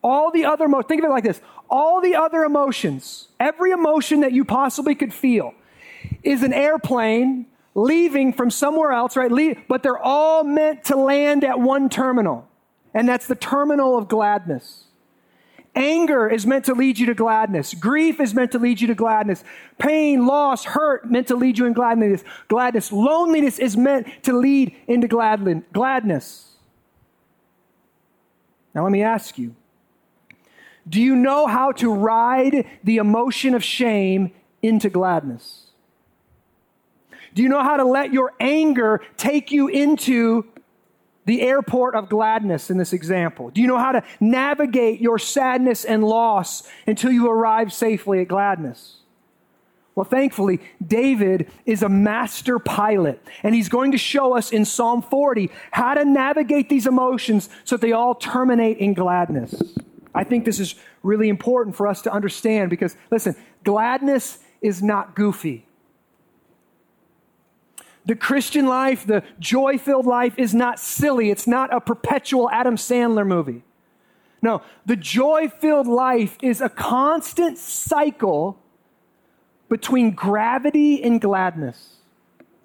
All 0.03 0.31
the 0.31 0.45
other, 0.45 0.69
mo- 0.69 0.83
think 0.83 1.03
of 1.03 1.09
it 1.09 1.13
like 1.13 1.25
this 1.25 1.41
all 1.71 2.01
the 2.01 2.15
other 2.15 2.45
emotions, 2.45 3.29
every 3.39 3.73
emotion 3.73 4.21
that 4.21 4.33
you 4.33 4.45
possibly 4.45 4.95
could 4.95 5.13
feel, 5.13 5.55
is 6.23 6.43
an 6.43 6.53
airplane 6.53 7.47
leaving 7.75 8.33
from 8.33 8.51
somewhere 8.51 8.93
else, 8.93 9.17
right? 9.17 9.69
But 9.69 9.83
they're 9.83 9.99
all 9.99 10.45
meant 10.45 10.85
to 10.85 10.97
land 10.97 11.45
at 11.45 11.61
one 11.61 11.89
terminal, 11.89 12.49
and 12.95 13.09
that's 13.09 13.27
the 13.27 13.35
terminal 13.35 13.99
of 13.99 14.09
gladness. 14.09 14.85
Anger 15.75 16.29
is 16.29 16.45
meant 16.45 16.65
to 16.65 16.75
lead 16.75 16.99
you 16.99 17.07
to 17.07 17.15
gladness. 17.15 17.73
Grief 17.75 18.19
is 18.19 18.35
meant 18.35 18.51
to 18.53 18.59
lead 18.59 18.81
you 18.81 18.89
to 18.89 18.97
gladness. 18.97 19.45
Pain, 19.79 20.27
loss, 20.27 20.65
hurt 20.65 21.09
meant 21.09 21.29
to 21.29 21.37
lead 21.37 21.57
you 21.57 21.67
in 21.67 21.73
gladness. 21.73 22.25
Gladness. 22.49 22.91
Loneliness 22.91 23.61
is 23.61 23.77
meant 23.77 24.09
to 24.25 24.33
lead 24.33 24.75
into 24.89 25.07
gladness. 25.07 26.57
Now 28.75 28.83
let 28.83 28.91
me 28.91 29.03
ask 29.03 29.39
you, 29.39 29.55
do 30.89 31.01
you 31.01 31.17
know 31.17 31.47
how 31.47 31.73
to 31.73 31.93
ride 31.93 32.67
the 32.85 32.97
emotion 32.97 33.55
of 33.55 33.63
shame 33.63 34.33
into 34.63 34.89
gladness? 34.89 35.67
Do 37.35 37.43
you 37.43 37.49
know 37.49 37.63
how 37.63 37.77
to 37.77 37.85
let 37.85 38.13
your 38.13 38.33
anger 38.41 39.03
take 39.17 39.53
you 39.53 39.69
into 39.69 40.47
the 41.25 41.43
airport 41.43 41.95
of 41.95 42.09
gladness 42.09 42.71
in 42.71 42.79
this 42.79 42.93
example? 42.93 43.51
Do 43.51 43.61
you 43.61 43.67
know 43.67 43.77
how 43.77 43.93
to 43.93 44.03
navigate 44.19 45.01
your 45.01 45.19
sadness 45.19 45.85
and 45.85 46.03
loss 46.03 46.67
until 46.87 47.13
you 47.13 47.29
arrive 47.31 47.73
safely 47.73 48.21
at 48.21 48.29
gladness? 48.29 48.97
Well, 49.95 50.05
thankfully, 50.05 50.61
David 50.85 51.51
is 51.67 51.83
a 51.83 51.89
master 51.89 52.59
pilot, 52.59 53.21
and 53.43 53.55
he's 53.55 53.69
going 53.69 53.93
to 53.93 53.99
show 53.99 54.37
us 54.37 54.53
in 54.53 54.65
Psalm 54.65 55.03
40 55.03 55.51
how 55.73 55.95
to 55.95 56.05
navigate 56.05 56.69
these 56.69 56.87
emotions 56.87 57.51
so 57.65 57.77
that 57.77 57.83
they 57.85 57.93
all 57.93 58.15
terminate 58.15 58.79
in 58.79 58.95
gladness. 58.95 59.61
I 60.15 60.25
think 60.25 60.45
this 60.45 60.59
is 60.61 60.75
really 61.03 61.29
important 61.29 61.77
for 61.77 61.87
us 61.87 62.03
to 62.03 62.13
understand 62.13 62.71
because, 62.71 62.97
listen, 63.11 63.37
gladness 63.65 64.39
is 64.61 64.83
not 64.83 65.15
goofy. 65.15 65.67
The 68.07 68.17
Christian 68.17 68.67
life, 68.67 69.07
the 69.07 69.23
joy 69.39 69.77
filled 69.77 70.07
life, 70.07 70.39
is 70.39 70.55
not 70.55 70.81
silly. 70.81 71.31
It's 71.31 71.47
not 71.47 71.75
a 71.75 71.81
perpetual 71.81 72.51
Adam 72.51 72.77
Sandler 72.77 73.27
movie. 73.27 73.63
No, 74.41 74.63
the 74.87 74.97
joy 74.97 75.49
filled 75.49 75.87
life 75.87 76.39
is 76.41 76.61
a 76.61 76.69
constant 76.69 77.59
cycle 77.59 78.59
between 79.69 80.13
gravity 80.13 81.03
and 81.03 81.21
gladness. 81.21 81.97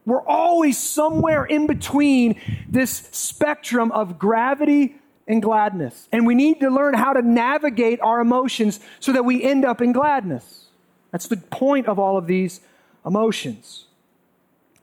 We're 0.06 0.26
always 0.26 0.78
somewhere 0.78 1.46
in 1.46 1.68
between 1.68 2.40
this 2.70 3.10
spectrum 3.12 3.92
of 3.92 4.20
gravity 4.20 4.96
and 5.28 5.42
gladness. 5.42 6.08
And 6.12 6.28
we 6.28 6.36
need 6.36 6.60
to 6.60 6.70
learn 6.70 6.94
how 6.94 7.14
to 7.14 7.22
navigate 7.22 8.00
our 8.02 8.20
emotions 8.20 8.80
so 9.00 9.14
that 9.14 9.26
we 9.26 9.44
end 9.44 9.66
up 9.66 9.82
in 9.82 9.92
gladness. 9.92 10.66
That's 11.12 11.28
the 11.28 11.38
point 11.38 11.88
of 11.88 12.00
all 12.00 12.18
of 12.18 12.28
these 12.28 12.60
emotions. 13.06 13.86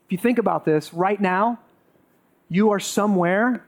If 0.07 0.13
you 0.13 0.19
think 0.19 0.39
about 0.39 0.65
this, 0.65 0.95
right 0.95 1.21
now, 1.21 1.59
you 2.49 2.71
are 2.71 2.81
somewhere 2.81 3.65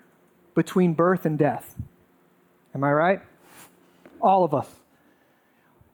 between 0.55 0.95
birth 0.95 1.25
and 1.25 1.39
death. 1.39 1.75
Am 2.75 2.83
I 2.83 2.93
right? 2.93 3.21
All 4.21 4.45
of 4.45 4.55
us. 4.55 4.69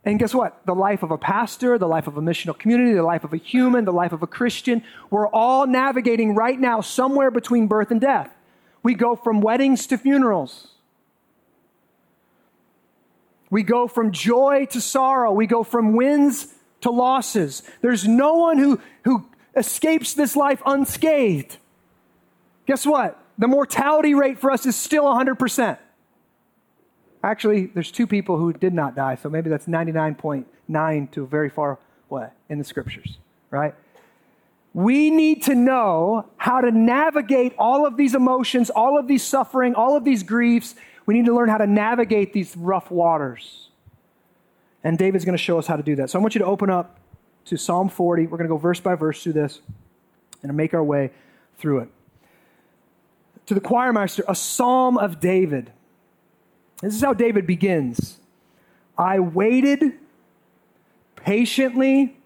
And 0.04 0.18
guess 0.18 0.34
what? 0.34 0.64
The 0.64 0.74
life 0.74 1.02
of 1.02 1.10
a 1.10 1.18
pastor, 1.18 1.76
the 1.76 1.88
life 1.88 2.06
of 2.06 2.16
a 2.16 2.22
missional 2.22 2.58
community, 2.58 2.94
the 2.94 3.02
life 3.02 3.24
of 3.24 3.34
a 3.34 3.36
human, 3.36 3.84
the 3.84 3.92
life 3.92 4.12
of 4.12 4.22
a 4.22 4.26
Christian, 4.26 4.82
we're 5.10 5.28
all 5.28 5.66
navigating 5.66 6.34
right 6.34 6.58
now 6.58 6.80
somewhere 6.80 7.30
between 7.30 7.66
birth 7.66 7.90
and 7.90 8.00
death. 8.00 8.30
We 8.82 8.94
go 8.94 9.16
from 9.16 9.40
weddings 9.40 9.86
to 9.88 9.98
funerals. 9.98 10.68
We 13.50 13.62
go 13.62 13.88
from 13.88 14.12
joy 14.12 14.66
to 14.70 14.80
sorrow. 14.80 15.32
We 15.32 15.46
go 15.46 15.62
from 15.62 15.94
wins 15.94 16.54
to 16.82 16.90
losses. 16.90 17.62
There's 17.80 18.06
no 18.06 18.34
one 18.34 18.58
who, 18.58 18.80
who 19.04 19.26
escapes 19.56 20.14
this 20.14 20.36
life 20.36 20.62
unscathed, 20.64 21.56
guess 22.66 22.86
what? 22.86 23.20
The 23.38 23.48
mortality 23.48 24.14
rate 24.14 24.38
for 24.38 24.50
us 24.50 24.66
is 24.66 24.76
still 24.76 25.04
100%. 25.04 25.78
Actually, 27.22 27.66
there's 27.66 27.90
two 27.90 28.06
people 28.06 28.36
who 28.36 28.52
did 28.52 28.72
not 28.72 28.94
die, 28.94 29.16
so 29.16 29.28
maybe 29.28 29.50
that's 29.50 29.66
99.9 29.66 31.10
to 31.10 31.26
very 31.26 31.48
far 31.48 31.78
away 32.10 32.28
in 32.48 32.58
the 32.58 32.64
scriptures, 32.64 33.18
right? 33.50 33.74
We 34.74 35.10
need 35.10 35.44
to 35.44 35.54
know 35.54 36.28
how 36.36 36.60
to 36.60 36.70
navigate 36.70 37.54
all 37.58 37.86
of 37.86 37.96
these 37.96 38.14
emotions, 38.14 38.70
all 38.70 38.98
of 38.98 39.08
these 39.08 39.22
suffering, 39.22 39.74
all 39.74 39.96
of 39.96 40.04
these 40.04 40.22
griefs. 40.22 40.74
We 41.06 41.14
need 41.14 41.26
to 41.26 41.34
learn 41.34 41.48
how 41.48 41.58
to 41.58 41.66
navigate 41.66 42.32
these 42.32 42.56
rough 42.56 42.90
waters. 42.90 43.70
And 44.84 44.96
David's 44.98 45.24
going 45.24 45.36
to 45.36 45.42
show 45.42 45.58
us 45.58 45.66
how 45.66 45.76
to 45.76 45.82
do 45.82 45.96
that. 45.96 46.10
So 46.10 46.18
I 46.18 46.22
want 46.22 46.34
you 46.34 46.40
to 46.40 46.44
open 46.44 46.70
up 46.70 46.98
to 47.46 47.56
Psalm 47.56 47.88
40. 47.88 48.26
We're 48.26 48.36
going 48.36 48.48
to 48.48 48.54
go 48.54 48.58
verse 48.58 48.78
by 48.78 48.94
verse 48.94 49.22
through 49.22 49.32
this 49.32 49.60
and 50.42 50.54
make 50.56 50.74
our 50.74 50.84
way 50.84 51.10
through 51.58 51.80
it. 51.80 51.88
To 53.46 53.54
the 53.54 53.60
choir 53.60 53.92
master, 53.92 54.22
a 54.28 54.34
psalm 54.34 54.98
of 54.98 55.18
David. 55.18 55.72
This 56.82 56.94
is 56.94 57.00
how 57.00 57.14
David 57.14 57.46
begins. 57.46 58.18
I 58.96 59.18
waited 59.18 59.94
patiently 61.16 62.17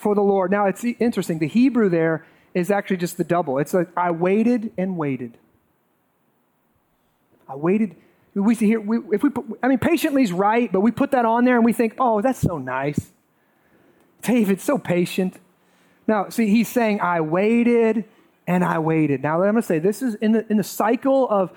for 0.00 0.14
the 0.14 0.22
Lord. 0.22 0.50
Now 0.50 0.66
it's 0.66 0.82
interesting. 0.84 1.38
The 1.38 1.46
Hebrew 1.46 1.88
there 1.88 2.26
is 2.54 2.70
actually 2.70 2.96
just 2.96 3.16
the 3.18 3.24
double. 3.24 3.58
It's 3.58 3.74
like 3.74 3.88
I 3.96 4.10
waited 4.10 4.72
and 4.78 4.96
waited. 4.96 5.36
I 7.48 7.56
waited. 7.56 7.94
We 8.34 8.54
see 8.54 8.66
here. 8.66 8.80
We, 8.80 8.98
if 9.14 9.22
we, 9.22 9.30
put, 9.30 9.44
I 9.62 9.68
mean, 9.68 9.78
patiently 9.78 10.22
is 10.22 10.32
right, 10.32 10.72
but 10.72 10.80
we 10.80 10.90
put 10.90 11.10
that 11.10 11.24
on 11.24 11.44
there 11.44 11.56
and 11.56 11.64
we 11.64 11.72
think, 11.72 11.94
oh, 11.98 12.22
that's 12.22 12.40
so 12.40 12.58
nice. 12.58 13.10
David, 14.22 14.60
so 14.60 14.78
patient. 14.78 15.38
Now, 16.06 16.28
see, 16.28 16.48
he's 16.48 16.68
saying, 16.68 17.00
I 17.00 17.20
waited 17.20 18.04
and 18.46 18.64
I 18.64 18.78
waited. 18.78 19.22
Now, 19.22 19.34
I'm 19.42 19.52
going 19.52 19.56
to 19.56 19.62
say 19.62 19.78
this 19.78 20.00
is 20.00 20.14
in 20.16 20.32
the, 20.32 20.46
in 20.50 20.56
the 20.56 20.64
cycle 20.64 21.28
of 21.28 21.52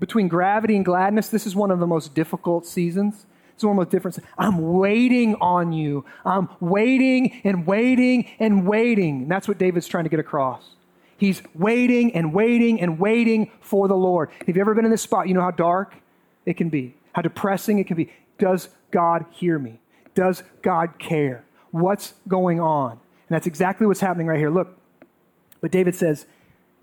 between 0.00 0.28
gravity 0.28 0.76
and 0.76 0.84
gladness, 0.84 1.28
this 1.28 1.46
is 1.46 1.54
one 1.54 1.70
of 1.70 1.78
the 1.78 1.86
most 1.86 2.14
difficult 2.14 2.66
seasons. 2.66 3.26
It's 3.54 3.64
one 3.64 3.76
most 3.76 3.90
different. 3.90 4.18
I'm 4.36 4.78
waiting 4.78 5.36
on 5.36 5.72
you. 5.72 6.04
I'm 6.24 6.48
waiting 6.60 7.40
and 7.44 7.66
waiting 7.66 8.28
and 8.38 8.66
waiting. 8.66 9.22
And 9.22 9.30
that's 9.30 9.46
what 9.46 9.58
David's 9.58 9.86
trying 9.86 10.04
to 10.04 10.10
get 10.10 10.20
across. 10.20 10.70
He's 11.16 11.42
waiting 11.54 12.14
and 12.14 12.34
waiting 12.34 12.80
and 12.80 12.98
waiting 12.98 13.52
for 13.60 13.86
the 13.86 13.94
Lord. 13.94 14.30
Have 14.46 14.56
you 14.56 14.60
ever 14.60 14.74
been 14.74 14.84
in 14.84 14.90
this 14.90 15.02
spot? 15.02 15.28
You 15.28 15.34
know 15.34 15.40
how 15.40 15.52
dark 15.52 15.94
it 16.44 16.56
can 16.56 16.68
be, 16.68 16.96
how 17.12 17.22
depressing 17.22 17.78
it 17.78 17.86
can 17.86 17.96
be. 17.96 18.12
Does 18.38 18.68
God 18.90 19.24
hear 19.30 19.58
me? 19.58 19.78
Does 20.14 20.42
God 20.62 20.98
care? 20.98 21.44
what's 21.74 22.14
going 22.28 22.60
on. 22.60 22.92
And 22.92 23.00
that's 23.30 23.48
exactly 23.48 23.86
what's 23.86 24.00
happening 24.00 24.28
right 24.28 24.38
here. 24.38 24.50
Look, 24.50 24.78
but 25.60 25.72
David 25.72 25.96
says, 25.96 26.24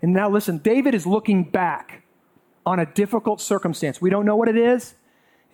and 0.02 0.12
now 0.12 0.28
listen, 0.28 0.58
David 0.58 0.94
is 0.94 1.06
looking 1.06 1.44
back 1.44 2.02
on 2.66 2.78
a 2.78 2.84
difficult 2.84 3.40
circumstance. 3.40 4.02
We 4.02 4.10
don't 4.10 4.26
know 4.26 4.36
what 4.36 4.48
it 4.48 4.56
is. 4.56 4.94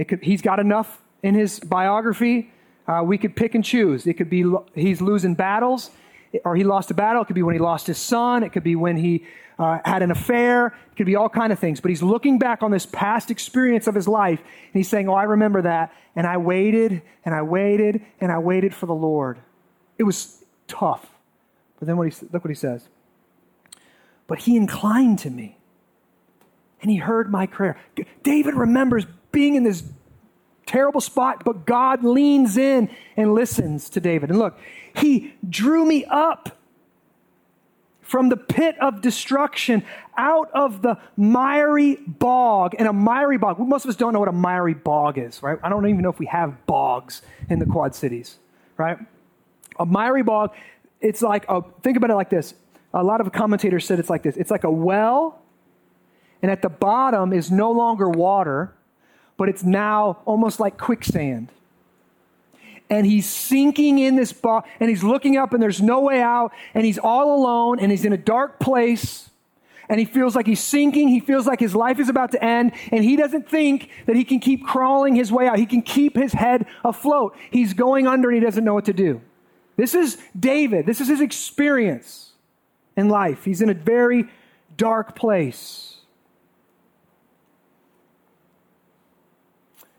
Could, 0.08 0.24
he's 0.24 0.42
got 0.42 0.58
enough 0.58 1.02
in 1.22 1.34
his 1.34 1.60
biography. 1.60 2.52
Uh, 2.86 3.02
we 3.04 3.18
could 3.18 3.36
pick 3.36 3.54
and 3.54 3.64
choose. 3.64 4.06
It 4.06 4.14
could 4.14 4.30
be 4.30 4.44
he's 4.74 5.00
losing 5.00 5.34
battles, 5.34 5.90
or 6.44 6.56
he 6.56 6.64
lost 6.64 6.90
a 6.90 6.94
battle. 6.94 7.22
It 7.22 7.26
could 7.26 7.34
be 7.34 7.42
when 7.42 7.54
he 7.54 7.60
lost 7.60 7.86
his 7.86 7.98
son. 7.98 8.42
It 8.42 8.52
could 8.52 8.64
be 8.64 8.76
when 8.76 8.96
he 8.96 9.26
uh, 9.58 9.78
had 9.84 10.02
an 10.02 10.10
affair. 10.10 10.68
It 10.92 10.96
could 10.96 11.06
be 11.06 11.16
all 11.16 11.28
kind 11.28 11.52
of 11.52 11.58
things. 11.58 11.80
But 11.80 11.90
he's 11.90 12.02
looking 12.02 12.38
back 12.38 12.62
on 12.62 12.70
this 12.70 12.86
past 12.86 13.30
experience 13.30 13.86
of 13.86 13.94
his 13.94 14.08
life, 14.08 14.38
and 14.40 14.74
he's 14.74 14.88
saying, 14.88 15.08
"Oh, 15.08 15.14
I 15.14 15.24
remember 15.24 15.62
that, 15.62 15.92
and 16.16 16.26
I 16.26 16.38
waited, 16.38 17.02
and 17.24 17.34
I 17.34 17.42
waited, 17.42 18.02
and 18.20 18.32
I 18.32 18.38
waited 18.38 18.74
for 18.74 18.86
the 18.86 18.94
Lord. 18.94 19.38
It 19.98 20.04
was 20.04 20.44
tough." 20.66 21.06
But 21.78 21.86
then 21.86 21.96
what 21.96 22.12
he 22.12 22.26
look 22.32 22.44
what 22.44 22.50
he 22.50 22.54
says. 22.54 22.88
But 24.26 24.40
he 24.40 24.56
inclined 24.56 25.18
to 25.20 25.30
me, 25.30 25.58
and 26.80 26.90
he 26.90 26.98
heard 26.98 27.30
my 27.30 27.46
prayer. 27.46 27.78
David 28.22 28.54
remembers 28.54 29.06
being 29.32 29.54
in 29.54 29.64
this 29.64 29.82
terrible 30.68 31.00
spot, 31.00 31.42
but 31.44 31.66
God 31.66 32.04
leans 32.04 32.56
in 32.56 32.90
and 33.16 33.34
listens 33.34 33.88
to 33.90 34.00
David. 34.00 34.30
And 34.30 34.38
look, 34.38 34.58
he 34.94 35.34
drew 35.48 35.84
me 35.84 36.04
up 36.04 36.56
from 38.02 38.28
the 38.28 38.36
pit 38.36 38.76
of 38.80 39.02
destruction, 39.02 39.82
out 40.16 40.50
of 40.52 40.80
the 40.80 40.96
miry 41.16 41.96
bog. 41.96 42.74
And 42.78 42.88
a 42.88 42.92
miry 42.92 43.36
bog, 43.36 43.58
most 43.58 43.84
of 43.84 43.90
us 43.90 43.96
don't 43.96 44.12
know 44.12 44.20
what 44.20 44.28
a 44.28 44.32
miry 44.32 44.74
bog 44.74 45.18
is, 45.18 45.42
right? 45.42 45.58
I 45.62 45.68
don't 45.68 45.86
even 45.86 46.02
know 46.02 46.10
if 46.10 46.18
we 46.18 46.26
have 46.26 46.64
bogs 46.64 47.22
in 47.50 47.58
the 47.58 47.66
Quad 47.66 47.94
Cities, 47.94 48.38
right? 48.76 48.98
A 49.78 49.84
miry 49.84 50.22
bog, 50.22 50.52
it's 51.00 51.20
like, 51.20 51.44
a, 51.48 51.62
think 51.82 51.96
about 51.96 52.10
it 52.10 52.14
like 52.14 52.30
this. 52.30 52.54
A 52.94 53.04
lot 53.04 53.20
of 53.20 53.30
commentators 53.32 53.84
said 53.84 53.98
it's 53.98 54.08
like 54.08 54.22
this 54.22 54.38
it's 54.38 54.50
like 54.50 54.64
a 54.64 54.70
well, 54.70 55.42
and 56.40 56.50
at 56.50 56.62
the 56.62 56.70
bottom 56.70 57.34
is 57.34 57.50
no 57.50 57.70
longer 57.70 58.08
water, 58.08 58.72
but 59.38 59.48
it's 59.48 59.64
now 59.64 60.18
almost 60.26 60.60
like 60.60 60.76
quicksand 60.76 61.48
and 62.90 63.06
he's 63.06 63.28
sinking 63.28 63.98
in 63.98 64.16
this 64.16 64.32
bog 64.32 64.64
and 64.80 64.88
he's 64.88 65.02
looking 65.02 65.36
up 65.36 65.52
and 65.52 65.62
there's 65.62 65.80
no 65.80 66.00
way 66.00 66.20
out 66.20 66.52
and 66.74 66.84
he's 66.84 66.98
all 66.98 67.34
alone 67.34 67.78
and 67.80 67.90
he's 67.90 68.04
in 68.04 68.12
a 68.12 68.18
dark 68.18 68.58
place 68.60 69.28
and 69.88 69.98
he 69.98 70.04
feels 70.04 70.36
like 70.36 70.46
he's 70.46 70.60
sinking. 70.60 71.08
He 71.08 71.20
feels 71.20 71.46
like 71.46 71.60
his 71.60 71.74
life 71.74 71.98
is 71.98 72.08
about 72.08 72.32
to 72.32 72.44
end, 72.44 72.72
and 72.92 73.02
he 73.02 73.16
doesn't 73.16 73.48
think 73.48 73.88
that 74.06 74.16
he 74.16 74.24
can 74.24 74.38
keep 74.38 74.66
crawling 74.66 75.14
his 75.14 75.32
way 75.32 75.48
out. 75.48 75.58
He 75.58 75.66
can 75.66 75.82
keep 75.82 76.14
his 76.14 76.32
head 76.32 76.66
afloat. 76.84 77.34
He's 77.50 77.72
going 77.72 78.06
under 78.06 78.28
and 78.28 78.36
he 78.36 78.44
doesn't 78.44 78.64
know 78.64 78.74
what 78.74 78.84
to 78.86 78.92
do. 78.92 79.20
This 79.76 79.94
is 79.94 80.18
David. 80.38 80.86
This 80.86 81.00
is 81.00 81.08
his 81.08 81.20
experience 81.20 82.32
in 82.96 83.08
life. 83.08 83.44
He's 83.44 83.62
in 83.62 83.70
a 83.70 83.74
very 83.74 84.28
dark 84.76 85.16
place. 85.16 85.97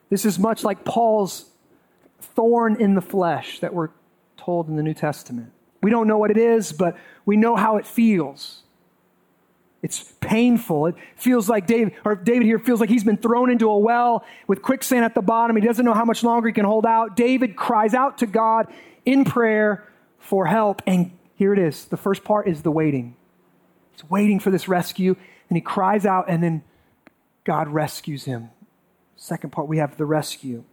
This 0.09 0.25
is 0.25 0.39
much 0.39 0.63
like 0.63 0.83
Paul's 0.83 1.45
thorn 2.19 2.81
in 2.81 2.95
the 2.95 3.01
flesh 3.01 3.59
that 3.59 3.73
we're 3.73 3.89
told 4.37 4.67
in 4.67 4.75
the 4.75 4.83
New 4.83 4.93
Testament. 4.93 5.51
We 5.81 5.91
don't 5.91 6.07
know 6.07 6.17
what 6.17 6.31
it 6.31 6.37
is, 6.37 6.71
but 6.71 6.97
we 7.25 7.37
know 7.37 7.55
how 7.55 7.77
it 7.77 7.85
feels. 7.85 8.63
It's 9.81 10.11
painful. 10.19 10.87
It 10.87 10.95
feels 11.15 11.47
like 11.47 11.65
David, 11.65 11.93
or 12.03 12.15
David 12.15 12.45
here 12.45 12.59
feels 12.59 12.81
like 12.81 12.89
he's 12.89 13.03
been 13.03 13.17
thrown 13.17 13.49
into 13.49 13.69
a 13.69 13.77
well 13.77 14.25
with 14.47 14.61
quicksand 14.61 15.05
at 15.05 15.15
the 15.15 15.21
bottom. 15.21 15.55
He 15.55 15.61
doesn't 15.61 15.85
know 15.85 15.93
how 15.93 16.03
much 16.03 16.23
longer 16.23 16.47
he 16.47 16.53
can 16.53 16.65
hold 16.65 16.85
out. 16.85 17.15
David 17.15 17.55
cries 17.55 17.93
out 17.93 18.17
to 18.17 18.25
God 18.25 18.67
in 19.05 19.23
prayer 19.23 19.87
for 20.17 20.45
help. 20.47 20.81
And 20.85 21.11
here 21.35 21.53
it 21.53 21.59
is. 21.59 21.85
The 21.85 21.97
first 21.97 22.25
part 22.25 22.47
is 22.47 22.61
the 22.61 22.71
waiting. 22.71 23.15
He's 23.93 24.09
waiting 24.09 24.39
for 24.39 24.51
this 24.51 24.67
rescue, 24.67 25.15
and 25.49 25.55
he 25.55 25.61
cries 25.61 26.05
out, 26.05 26.25
and 26.27 26.43
then 26.43 26.63
God 27.45 27.69
rescues 27.69 28.25
him. 28.25 28.49
Second 29.21 29.51
part, 29.51 29.67
we 29.67 29.79
have 29.79 29.97
the 29.97 30.05
rescue. 30.05 30.63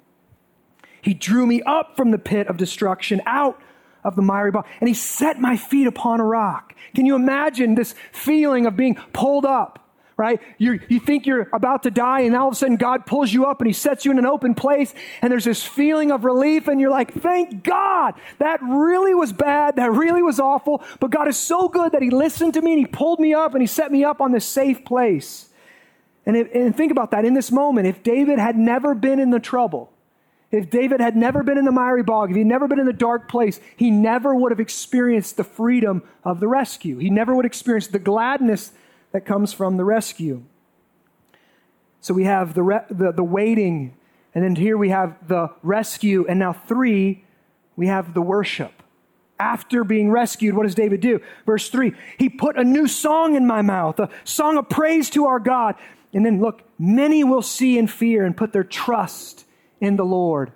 He 1.02 1.14
drew 1.14 1.46
me 1.46 1.62
up 1.62 1.96
from 1.96 2.12
the 2.12 2.18
pit 2.18 2.46
of 2.46 2.56
destruction, 2.56 3.20
out 3.26 3.60
of 4.04 4.14
the 4.14 4.22
miry 4.22 4.52
bog, 4.52 4.66
and 4.78 4.86
he 4.86 4.94
set 4.94 5.40
my 5.40 5.56
feet 5.56 5.88
upon 5.88 6.20
a 6.20 6.24
rock. 6.24 6.72
Can 6.94 7.06
you 7.06 7.16
imagine 7.16 7.74
this 7.74 7.96
feeling 8.12 8.64
of 8.64 8.76
being 8.76 8.94
pulled 9.12 9.44
up? 9.44 9.82
Right? 10.16 10.40
You, 10.58 10.78
you 10.88 11.00
think 11.00 11.26
you're 11.26 11.48
about 11.52 11.82
to 11.82 11.90
die, 11.90 12.20
and 12.20 12.36
all 12.36 12.46
of 12.46 12.52
a 12.52 12.56
sudden 12.56 12.76
God 12.76 13.04
pulls 13.04 13.32
you 13.32 13.46
up 13.46 13.60
and 13.60 13.66
He 13.66 13.72
sets 13.72 14.04
you 14.04 14.12
in 14.12 14.18
an 14.18 14.26
open 14.26 14.54
place, 14.54 14.94
and 15.22 15.32
there's 15.32 15.44
this 15.44 15.64
feeling 15.64 16.12
of 16.12 16.24
relief, 16.24 16.68
and 16.68 16.80
you're 16.80 16.88
like, 16.88 17.14
Thank 17.14 17.64
God! 17.64 18.14
That 18.38 18.60
really 18.62 19.12
was 19.12 19.32
bad. 19.32 19.74
That 19.74 19.90
really 19.90 20.22
was 20.22 20.38
awful. 20.38 20.84
But 21.00 21.10
God 21.10 21.26
is 21.26 21.36
so 21.36 21.68
good 21.68 21.92
that 21.92 22.00
He 22.00 22.10
listened 22.10 22.54
to 22.54 22.62
me 22.62 22.74
and 22.74 22.80
He 22.80 22.86
pulled 22.86 23.18
me 23.18 23.34
up 23.34 23.54
and 23.54 23.60
He 23.60 23.66
set 23.66 23.90
me 23.90 24.04
up 24.04 24.20
on 24.20 24.30
this 24.30 24.46
safe 24.46 24.84
place. 24.84 25.48
And, 26.26 26.36
if, 26.36 26.52
and 26.52 26.76
think 26.76 26.90
about 26.90 27.12
that 27.12 27.24
in 27.24 27.34
this 27.34 27.52
moment. 27.52 27.86
If 27.86 28.02
David 28.02 28.38
had 28.38 28.56
never 28.58 28.94
been 28.94 29.20
in 29.20 29.30
the 29.30 29.38
trouble, 29.38 29.92
if 30.50 30.70
David 30.70 31.00
had 31.00 31.16
never 31.16 31.42
been 31.42 31.58
in 31.58 31.64
the 31.64 31.72
miry 31.72 32.02
bog, 32.02 32.30
if 32.30 32.36
he'd 32.36 32.44
never 32.44 32.68
been 32.68 32.78
in 32.78 32.86
the 32.86 32.92
dark 32.92 33.28
place, 33.28 33.60
he 33.76 33.90
never 33.90 34.34
would 34.34 34.52
have 34.52 34.60
experienced 34.60 35.36
the 35.36 35.44
freedom 35.44 36.02
of 36.24 36.40
the 36.40 36.48
rescue. 36.48 36.98
He 36.98 37.10
never 37.10 37.34
would 37.34 37.46
experience 37.46 37.88
the 37.88 37.98
gladness 37.98 38.72
that 39.12 39.24
comes 39.24 39.52
from 39.52 39.76
the 39.76 39.84
rescue. 39.84 40.44
So 42.00 42.14
we 42.14 42.24
have 42.24 42.54
the, 42.54 42.62
re- 42.62 42.84
the, 42.88 43.12
the 43.12 43.24
waiting, 43.24 43.96
and 44.34 44.44
then 44.44 44.54
here 44.54 44.76
we 44.76 44.90
have 44.90 45.16
the 45.26 45.48
rescue, 45.62 46.24
and 46.28 46.38
now 46.38 46.52
three, 46.52 47.24
we 47.74 47.88
have 47.88 48.14
the 48.14 48.22
worship. 48.22 48.82
After 49.38 49.84
being 49.84 50.10
rescued, 50.10 50.54
what 50.54 50.62
does 50.62 50.74
David 50.74 51.00
do? 51.00 51.20
Verse 51.44 51.68
3 51.68 51.92
He 52.18 52.28
put 52.28 52.56
a 52.56 52.64
new 52.64 52.86
song 52.86 53.34
in 53.34 53.46
my 53.46 53.60
mouth, 53.60 53.98
a 53.98 54.08
song 54.24 54.56
of 54.56 54.68
praise 54.68 55.10
to 55.10 55.26
our 55.26 55.40
God. 55.40 55.74
And 56.16 56.24
then 56.24 56.40
look, 56.40 56.62
many 56.78 57.24
will 57.24 57.42
see 57.42 57.78
and 57.78 57.90
fear 57.90 58.24
and 58.24 58.34
put 58.34 58.54
their 58.54 58.64
trust 58.64 59.44
in 59.82 59.96
the 59.96 60.04
Lord. 60.04 60.50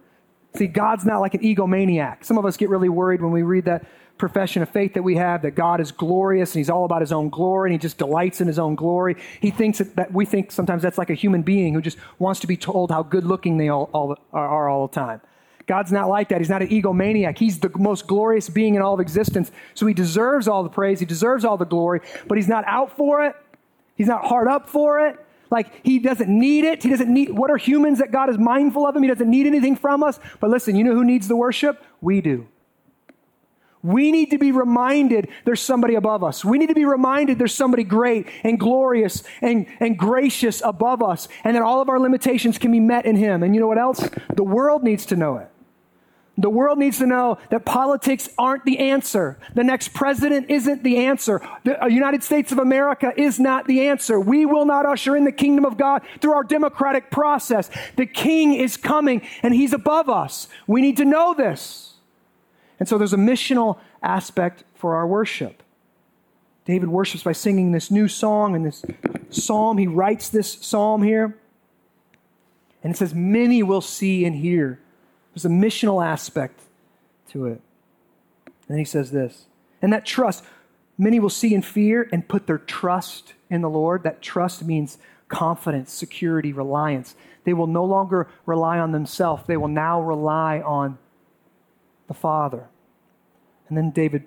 See, 0.57 0.67
God's 0.67 1.05
not 1.05 1.21
like 1.21 1.35
an 1.35 1.43
egomaniac. 1.43 2.25
Some 2.25 2.39
of 2.39 2.47
us 2.47 2.57
get 2.57 2.71
really 2.71 2.89
worried 2.89 3.21
when 3.21 3.31
we 3.31 3.43
read 3.43 3.67
that 3.67 3.85
profession 4.17 4.63
of 4.63 4.71
faith 4.71 4.95
that 4.95 5.03
we 5.03 5.17
have 5.17 5.43
that 5.43 5.51
God 5.51 5.83
is 5.83 5.93
glorious 5.93 6.53
and 6.55 6.61
he's 6.61 6.71
all 6.71 6.87
about 6.87 7.03
his 7.03 7.13
own 7.13 7.29
glory 7.29 7.69
and 7.69 7.75
he 7.75 7.79
just 7.79 7.99
delights 7.99 8.41
in 8.41 8.47
his 8.47 8.59
own 8.59 8.75
glory. 8.75 9.17
He 9.43 9.51
thinks 9.51 9.79
that, 9.79 9.97
that 9.97 10.15
we 10.15 10.25
think 10.25 10.51
sometimes 10.51 10.83
that's 10.83 10.97
like 10.97 11.11
a 11.11 11.15
human 11.15 11.43
being 11.43 11.75
who 11.75 11.83
just 11.83 11.99
wants 12.19 12.41
to 12.41 12.47
be 12.47 12.57
told 12.57 12.91
how 12.91 13.03
good 13.03 13.25
looking 13.25 13.59
they 13.59 13.69
all, 13.69 13.91
all 13.93 14.17
are, 14.33 14.49
are 14.49 14.69
all 14.71 14.87
the 14.87 14.95
time. 14.95 15.21
God's 15.67 15.93
not 15.93 16.09
like 16.09 16.31
that. 16.31 16.39
He's 16.39 16.49
not 16.49 16.63
an 16.63 16.69
egomaniac. 16.69 17.37
He's 17.37 17.61
the 17.61 17.71
most 17.77 18.07
glorious 18.07 18.49
being 18.49 18.77
in 18.77 18.81
all 18.81 18.95
of 18.95 19.01
existence. 19.01 19.53
So 19.75 19.85
he 19.85 19.93
deserves 19.93 20.49
all 20.49 20.63
the 20.63 20.71
praise. 20.71 21.01
He 21.01 21.07
deserves 21.07 21.45
all 21.45 21.59
the 21.59 21.67
glory, 21.67 22.01
but 22.27 22.39
he's 22.39 22.49
not 22.49 22.65
out 22.67 22.97
for 22.97 23.27
it. 23.27 23.37
He's 23.95 24.09
not 24.09 24.25
hard 24.25 24.49
up 24.49 24.67
for 24.67 25.07
it. 25.07 25.19
Like 25.51 25.85
he 25.85 25.99
doesn't 25.99 26.29
need 26.29 26.65
it. 26.65 26.83
He 26.83 26.89
doesn't 26.89 27.13
need, 27.13 27.31
what 27.31 27.51
are 27.51 27.57
humans 27.57 27.99
that 27.99 28.13
God 28.13 28.31
is 28.31 28.39
mindful 28.39 28.87
of 28.87 28.95
him? 28.95 29.03
He 29.03 29.09
doesn't 29.09 29.31
need 29.31 29.47
anything 29.47 29.77
from 29.77 30.03
us. 30.03 30.21
But 30.39 30.51
listen, 30.51 30.77
you 30.77 30.85
know 30.85 30.95
who 30.95 31.05
needs 31.05 31.29
the 31.29 31.37
worship? 31.37 31.85
We 32.01 32.21
do. 32.21 32.47
We 33.83 34.13
need 34.13 34.31
to 34.31 34.39
be 34.39 34.53
reminded 34.53 35.29
there's 35.45 35.61
somebody 35.61 35.95
above 35.95 36.23
us. 36.23 36.45
We 36.45 36.59
need 36.59 36.69
to 36.69 36.75
be 36.75 36.85
reminded 36.85 37.39
there's 37.39 37.55
somebody 37.55 37.83
great 37.83 38.27
and 38.45 38.61
glorious 38.61 39.23
and, 39.41 39.67
and 39.81 39.99
gracious 39.99 40.61
above 40.63 41.03
us, 41.03 41.29
and 41.45 41.57
that 41.57 41.63
all 41.63 41.81
of 41.81 41.89
our 41.89 41.99
limitations 41.99 42.59
can 42.59 42.73
be 42.73 42.81
met 42.81 43.07
in 43.07 43.17
Him. 43.17 43.43
And 43.43 43.55
you 43.55 43.61
know 43.61 43.67
what 43.67 43.79
else? 43.79 44.07
The 44.35 44.45
world 44.45 44.85
needs 44.85 45.07
to 45.07 45.17
know 45.17 45.39
it. 45.39 45.50
The 46.39 46.49
world 46.49 46.79
needs 46.79 46.99
to 46.99 47.07
know 47.07 47.39
that 47.51 47.65
politics 47.65 48.29
aren't 48.39 48.65
the 48.65 48.79
answer. 48.79 49.39
The 49.55 49.65
next 49.65 49.93
president 49.93 50.49
isn't 50.49 50.83
the 50.83 50.99
answer. 50.99 51.47
The 51.65 51.83
uh, 51.83 51.87
United 51.87 52.23
States 52.23 52.51
of 52.51 52.59
America 52.59 53.13
is 53.17 53.39
not 53.39 53.67
the 53.67 53.89
answer. 53.89 54.19
We 54.19 54.47
will 54.47 54.65
not 54.65 54.87
usher 54.87 55.17
in 55.17 55.25
the 55.25 55.33
kingdom 55.33 55.65
of 55.65 55.77
God 55.77 56.03
through 56.21 56.33
our 56.33 56.45
democratic 56.45 57.11
process. 57.11 57.71
The 57.97 58.07
king 58.07 58.55
is 58.55 58.77
coming 58.77 59.23
and 59.43 59.55
he's 59.55 59.73
above 59.73 60.09
us. 60.09 60.49
We 60.67 60.81
need 60.81 60.97
to 60.99 61.05
know 61.05 61.35
this. 61.35 61.95
And 62.79 62.89
so 62.89 62.97
there's 62.97 63.13
a 63.13 63.19
missional 63.19 63.79
aspect 64.03 64.65
for 64.75 64.95
our 64.95 65.07
worship. 65.07 65.63
David 66.65 66.89
worships 66.89 67.23
by 67.23 67.33
singing 67.33 67.73
this 67.73 67.91
new 67.91 68.09
song 68.09 68.55
and 68.55 68.65
this 68.65 68.83
psalm. 69.29 69.77
He 69.77 69.87
writes 69.87 70.29
this 70.31 70.53
psalm 70.53 71.03
here. 71.03 71.37
And 72.83 72.95
it 72.95 72.97
says, 72.97 73.15
Many 73.15 73.63
will 73.63 73.83
see 73.83 74.25
and 74.25 74.35
hear 74.35 74.81
there's 75.35 75.45
a 75.45 75.49
missional 75.49 76.05
aspect 76.05 76.61
to 77.31 77.47
it. 77.47 77.61
And 78.69 78.79
he 78.79 78.85
says 78.85 79.11
this, 79.11 79.47
and 79.83 79.93
that 79.93 80.05
trust, 80.05 80.45
many 80.99 81.19
will 81.19 81.31
see 81.31 81.55
and 81.55 81.65
fear 81.65 82.09
and 82.13 82.27
put 82.27 82.47
their 82.47 82.59
trust 82.59 83.35
in 83.49 83.63
the 83.63 83.71
Lord. 83.71 84.03
That 84.03 84.23
trust 84.23 84.65
means 84.65 84.99
confidence, 85.29 85.93
security, 85.93 86.53
reliance. 86.53 87.15
They 87.45 87.53
will 87.53 87.67
no 87.67 87.85
longer 87.85 88.29
rely 88.47 88.79
on 88.79 88.93
themselves, 88.93 89.45
they 89.47 89.57
will 89.57 89.69
now 89.69 90.01
rely 90.01 90.61
on 90.61 90.99
the 92.09 92.15
Father. 92.15 92.69
And 93.69 93.79
then 93.79 93.91
David, 93.91 94.25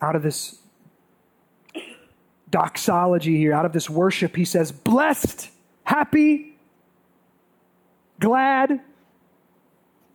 out 0.00 0.16
of 0.16 0.22
this 0.22 0.58
doxology 2.50 3.36
here, 3.36 3.52
out 3.52 3.66
of 3.66 3.72
this 3.72 3.90
worship, 3.90 4.34
he 4.34 4.44
says, 4.44 4.72
Blessed, 4.72 5.50
happy, 5.84 6.56
glad, 8.18 8.80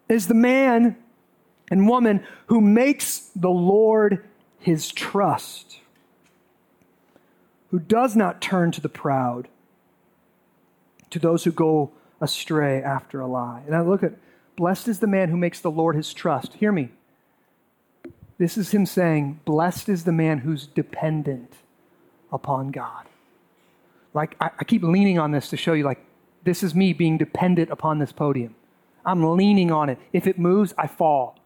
is 0.09 0.27
the 0.27 0.33
man 0.33 0.97
and 1.71 1.87
woman 1.87 2.25
who 2.47 2.59
makes 2.59 3.29
the 3.35 3.49
Lord 3.49 4.25
his 4.59 4.89
trust, 4.89 5.79
who 7.71 7.79
does 7.79 8.15
not 8.15 8.41
turn 8.41 8.71
to 8.71 8.81
the 8.81 8.89
proud, 8.89 9.47
to 11.11 11.19
those 11.19 11.43
who 11.43 11.51
go 11.51 11.91
astray 12.19 12.81
after 12.81 13.21
a 13.21 13.27
lie. 13.27 13.61
And 13.65 13.75
I 13.75 13.81
look 13.81 14.03
at, 14.03 14.13
blessed 14.55 14.87
is 14.87 14.99
the 14.99 15.07
man 15.07 15.29
who 15.29 15.37
makes 15.37 15.59
the 15.61 15.71
Lord 15.71 15.95
his 15.95 16.13
trust. 16.13 16.55
Hear 16.55 16.71
me. 16.71 16.89
This 18.37 18.57
is 18.57 18.71
him 18.71 18.85
saying, 18.85 19.41
blessed 19.45 19.89
is 19.89 20.05
the 20.05 20.11
man 20.11 20.39
who's 20.39 20.65
dependent 20.65 21.53
upon 22.31 22.71
God. 22.71 23.05
Like, 24.13 24.35
I, 24.39 24.49
I 24.59 24.63
keep 24.63 24.81
leaning 24.81 25.19
on 25.19 25.31
this 25.31 25.49
to 25.49 25.57
show 25.57 25.73
you, 25.73 25.83
like, 25.83 26.03
this 26.43 26.63
is 26.63 26.73
me 26.73 26.93
being 26.93 27.17
dependent 27.17 27.69
upon 27.69 27.99
this 27.99 28.11
podium. 28.11 28.55
I'm 29.05 29.35
leaning 29.35 29.71
on 29.71 29.89
it. 29.89 29.97
If 30.13 30.27
it 30.27 30.37
moves, 30.37 30.73
I 30.77 30.87
fall. 30.87 31.37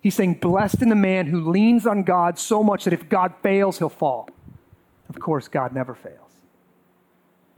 He's 0.00 0.14
saying, 0.14 0.34
Blessed 0.34 0.82
in 0.82 0.88
the 0.88 0.94
man 0.94 1.26
who 1.26 1.50
leans 1.50 1.86
on 1.86 2.02
God 2.02 2.38
so 2.38 2.62
much 2.62 2.84
that 2.84 2.92
if 2.92 3.08
God 3.08 3.34
fails, 3.42 3.78
he'll 3.78 3.88
fall. 3.88 4.28
Of 5.08 5.20
course, 5.20 5.48
God 5.48 5.72
never 5.72 5.94
fails. 5.94 6.18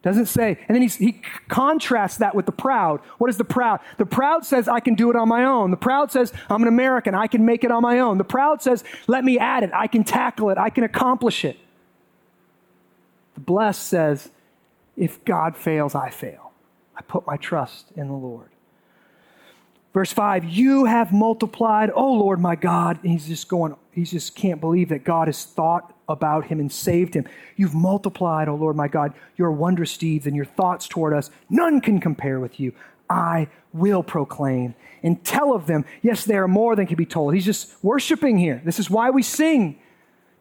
Doesn't 0.04 0.26
say, 0.26 0.58
and 0.68 0.74
then 0.76 0.86
he 0.86 1.22
contrasts 1.48 2.18
that 2.18 2.34
with 2.34 2.44
the 2.44 2.52
proud. 2.52 3.00
What 3.16 3.30
is 3.30 3.38
the 3.38 3.44
proud? 3.44 3.80
The 3.96 4.04
proud 4.04 4.44
says, 4.44 4.68
I 4.68 4.80
can 4.80 4.96
do 4.96 5.08
it 5.08 5.16
on 5.16 5.28
my 5.28 5.44
own. 5.44 5.70
The 5.70 5.78
proud 5.78 6.12
says, 6.12 6.30
I'm 6.50 6.60
an 6.60 6.68
American. 6.68 7.14
I 7.14 7.26
can 7.26 7.46
make 7.46 7.64
it 7.64 7.70
on 7.70 7.80
my 7.80 8.00
own. 8.00 8.18
The 8.18 8.24
proud 8.24 8.60
says, 8.60 8.84
let 9.06 9.24
me 9.24 9.38
add 9.38 9.62
it. 9.62 9.70
I 9.72 9.86
can 9.86 10.04
tackle 10.04 10.50
it. 10.50 10.58
I 10.58 10.68
can 10.68 10.84
accomplish 10.84 11.42
it. 11.42 11.58
The 13.32 13.40
blessed 13.40 13.82
says, 13.82 14.28
if 14.94 15.24
God 15.24 15.56
fails, 15.56 15.94
I 15.94 16.10
fail. 16.10 16.52
I 16.94 17.00
put 17.00 17.26
my 17.26 17.38
trust 17.38 17.90
in 17.96 18.08
the 18.08 18.14
Lord. 18.14 18.50
Verse 19.94 20.12
5, 20.12 20.44
you 20.44 20.86
have 20.86 21.12
multiplied, 21.12 21.90
oh 21.94 22.14
Lord 22.14 22.40
my 22.40 22.56
God. 22.56 22.98
And 23.02 23.12
he's 23.12 23.28
just 23.28 23.48
going, 23.48 23.76
he 23.92 24.02
just 24.02 24.34
can't 24.34 24.60
believe 24.60 24.88
that 24.88 25.04
God 25.04 25.28
has 25.28 25.44
thought 25.44 25.94
about 26.08 26.46
him 26.46 26.58
and 26.58 26.70
saved 26.70 27.14
him. 27.14 27.26
You've 27.56 27.76
multiplied, 27.76 28.48
oh 28.48 28.56
Lord 28.56 28.74
my 28.74 28.88
God, 28.88 29.14
your 29.36 29.52
wondrous 29.52 29.96
deeds 29.96 30.26
and 30.26 30.34
your 30.34 30.44
thoughts 30.44 30.88
toward 30.88 31.14
us. 31.14 31.30
None 31.48 31.80
can 31.80 32.00
compare 32.00 32.40
with 32.40 32.58
you. 32.58 32.72
I 33.08 33.46
will 33.72 34.02
proclaim 34.02 34.74
and 35.04 35.22
tell 35.24 35.54
of 35.54 35.66
them. 35.66 35.84
Yes, 36.02 36.24
they 36.24 36.36
are 36.36 36.48
more 36.48 36.74
than 36.74 36.88
can 36.88 36.96
be 36.96 37.06
told. 37.06 37.32
He's 37.32 37.44
just 37.44 37.72
worshiping 37.80 38.36
here. 38.36 38.60
This 38.64 38.80
is 38.80 38.90
why 38.90 39.10
we 39.10 39.22
sing, 39.22 39.78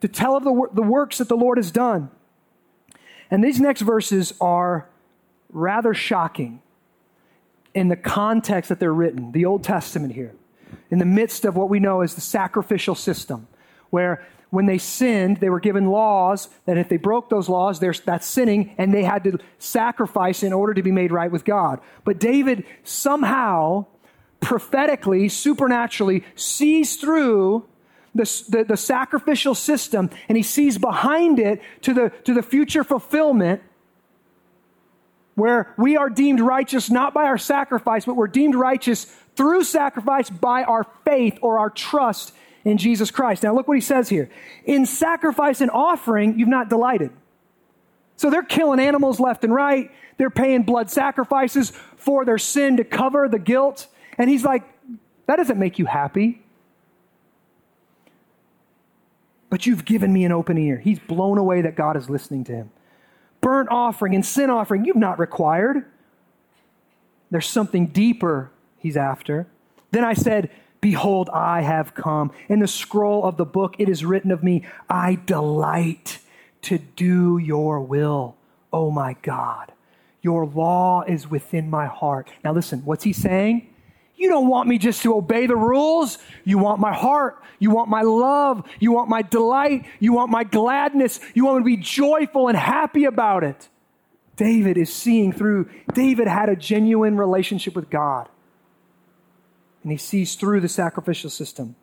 to 0.02 0.08
tell 0.08 0.36
of 0.36 0.44
the, 0.44 0.68
the 0.74 0.82
works 0.82 1.20
that 1.20 1.30
the 1.30 1.38
Lord 1.38 1.60
has 1.60 1.70
done. 1.70 2.10
And 3.30 3.44
these 3.44 3.60
next 3.60 3.82
verses 3.82 4.34
are 4.42 4.90
rather 5.52 5.94
shocking 5.94 6.62
in 7.74 7.88
the 7.88 7.96
context 7.96 8.70
that 8.70 8.80
they're 8.80 8.94
written, 8.94 9.32
the 9.32 9.46
Old 9.46 9.64
Testament 9.64 10.14
here, 10.14 10.36
in 10.92 11.00
the 11.00 11.06
midst 11.06 11.46
of 11.46 11.56
what 11.56 11.70
we 11.70 11.80
know 11.80 12.02
as 12.02 12.16
the 12.16 12.22
sacrificial 12.22 12.96
system, 12.96 13.48
where 13.90 14.26
when 14.50 14.68
they 14.68 14.78
sinned, 14.78 15.38
they 15.38 15.50
were 15.50 15.60
given 15.60 15.88
laws 15.88 16.48
that 16.66 16.78
if 16.78 16.88
they 16.88 16.98
broke 16.98 17.30
those 17.30 17.50
laws, 17.50 17.80
that's 17.80 18.28
sinning, 18.28 18.76
and 18.78 18.94
they 18.94 19.04
had 19.04 19.24
to 19.24 19.40
sacrifice 19.58 20.44
in 20.44 20.54
order 20.54 20.76
to 20.76 20.84
be 20.84 20.92
made 20.92 21.12
right 21.12 21.32
with 21.32 21.44
God. 21.44 21.82
But 22.04 22.20
David 22.20 22.64
somehow, 22.84 23.88
prophetically, 24.42 25.28
supernaturally, 25.28 26.24
sees 26.36 26.98
through 26.98 27.66
the, 28.14 28.26
the, 28.50 28.64
the 28.64 28.78
sacrificial 28.78 29.56
system 29.56 30.12
and 30.30 30.38
he 30.38 30.44
sees 30.44 30.78
behind 30.78 31.40
it 31.40 31.60
to 31.82 31.94
the, 31.94 32.12
to 32.26 32.36
the 32.36 32.44
future 32.44 32.84
fulfillment 32.84 33.64
where 35.36 35.74
we 35.78 35.98
are 35.98 36.10
deemed 36.10 36.40
righteous 36.40 36.90
not 36.90 37.14
by 37.14 37.24
our 37.26 37.38
sacrifice, 37.38 38.06
but 38.06 38.16
we're 38.16 38.28
deemed 38.28 38.56
righteous 38.56 39.06
through 39.36 39.64
sacrifice 39.64 40.30
by 40.30 40.64
our 40.64 40.86
faith 41.06 41.40
or 41.42 41.60
our 41.60 41.70
trust 41.70 42.34
in 42.64 42.78
Jesus 42.78 43.12
Christ. 43.12 43.44
Now, 43.44 43.54
look 43.54 43.68
what 43.68 43.78
he 43.78 43.82
says 43.82 44.10
here. 44.10 44.30
In 44.66 44.86
sacrifice 44.86 45.60
and 45.62 45.72
offering, 45.72 46.40
you've 46.40 46.50
not 46.50 46.70
delighted. 46.70 47.12
So 48.16 48.30
they're 48.30 48.44
killing 48.44 48.80
animals 48.80 49.20
left 49.20 49.44
and 49.44 49.54
right. 49.54 49.92
They're 50.18 50.30
paying 50.30 50.64
blood 50.64 50.92
sacrifices 50.92 51.72
for 51.98 52.26
their 52.26 52.38
sin 52.38 52.78
to 52.78 52.84
cover 52.84 53.28
the 53.28 53.40
guilt. 53.40 53.88
And 54.18 54.30
he's 54.30 54.46
like, 54.46 54.64
that 55.26 55.38
doesn't 55.38 55.58
make 55.58 55.80
you 55.80 55.86
happy. 55.86 56.42
But 59.50 59.66
you've 59.66 59.86
given 59.86 60.14
me 60.14 60.26
an 60.26 60.32
open 60.32 60.58
ear. 60.58 60.78
He's 60.78 61.00
blown 61.00 61.38
away 61.38 61.62
that 61.62 61.76
God 61.76 61.98
is 61.98 62.10
listening 62.10 62.44
to 62.46 62.52
him 62.54 62.72
burnt 63.44 63.70
offering 63.70 64.16
and 64.16 64.26
sin 64.26 64.50
offering 64.50 64.86
you've 64.86 64.96
not 64.96 65.20
required. 65.20 65.86
There's 67.30 67.48
something 67.48 67.88
deeper 67.88 68.50
he's 68.78 68.98
after. 68.98 69.48
Then 69.92 70.04
I 70.04 70.14
said, 70.14 70.50
Behold, 70.82 71.30
I 71.32 71.62
have 71.62 71.94
come. 71.94 72.32
In 72.50 72.60
the 72.60 72.68
scroll 72.68 73.24
of 73.24 73.38
the 73.38 73.46
book, 73.46 73.76
it 73.80 73.88
is 73.88 74.04
written 74.04 74.32
of 74.32 74.44
me, 74.44 74.66
I 74.90 75.18
delight 75.26 76.20
to 76.64 76.78
do 76.78 77.38
your 77.38 77.80
will, 77.80 78.36
oh 78.72 78.92
my 78.92 79.16
God. 79.22 79.72
Your 80.22 80.46
law 80.46 81.04
is 81.04 81.30
within 81.30 81.70
my 81.70 81.86
heart. 81.86 82.30
Now, 82.44 82.54
listen, 82.54 82.82
what's 82.84 83.04
he 83.04 83.14
saying? 83.14 83.73
You 84.16 84.30
don't 84.30 84.48
want 84.48 84.70
me 84.70 84.78
just 84.78 85.02
to 85.04 85.16
obey 85.16 85.48
the 85.48 85.56
rules. 85.56 86.18
You 86.44 86.58
want 86.58 86.80
my 86.80 86.94
heart. 86.94 87.44
You 87.60 87.72
want 87.72 87.90
my 87.90 88.02
love. 88.02 88.64
You 88.80 88.92
want 88.92 89.10
my 89.10 89.22
delight. 89.22 89.86
You 90.00 90.14
want 90.14 90.32
my 90.32 90.44
gladness. 90.44 91.20
You 91.34 91.46
want 91.46 91.66
me 91.66 91.76
to 91.76 91.78
be 91.78 91.84
joyful 91.84 92.48
and 92.48 92.58
happy 92.58 93.06
about 93.06 93.44
it. 93.44 93.70
David 94.36 94.78
is 94.78 94.94
seeing 94.94 95.32
through. 95.32 95.70
David 95.94 96.28
had 96.28 96.50
a 96.50 96.56
genuine 96.56 97.18
relationship 97.18 97.76
with 97.76 97.90
God. 97.90 98.30
And 99.84 99.92
he 99.92 99.98
sees 99.98 100.36
through 100.36 100.62
the 100.62 100.70
sacrificial 100.70 101.30
system. 101.30 101.76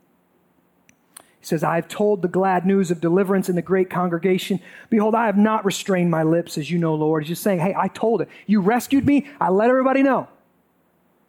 He 1.19 1.47
says, 1.47 1.63
I 1.65 1.77
have 1.77 1.89
told 1.89 2.23
the 2.23 2.29
glad 2.29 2.67
news 2.67 2.91
of 2.91 3.01
deliverance 3.01 3.49
in 3.49 3.57
the 3.57 3.63
great 3.63 3.89
congregation. 3.89 4.61
Behold, 4.91 5.15
I 5.15 5.27
have 5.27 5.39
not 5.39 5.65
restrained 5.65 6.11
my 6.11 6.23
lips, 6.23 6.59
as 6.59 6.71
you 6.71 6.79
know, 6.79 6.95
Lord. 6.95 7.23
He's 7.23 7.31
just 7.31 7.43
saying, 7.43 7.61
Hey, 7.61 7.75
I 7.77 7.89
told 7.89 8.21
it. 8.21 8.29
You 8.47 8.61
rescued 8.61 9.07
me. 9.07 9.29
I 9.41 9.49
let 9.51 9.71
everybody 9.71 10.03
know. 10.03 10.29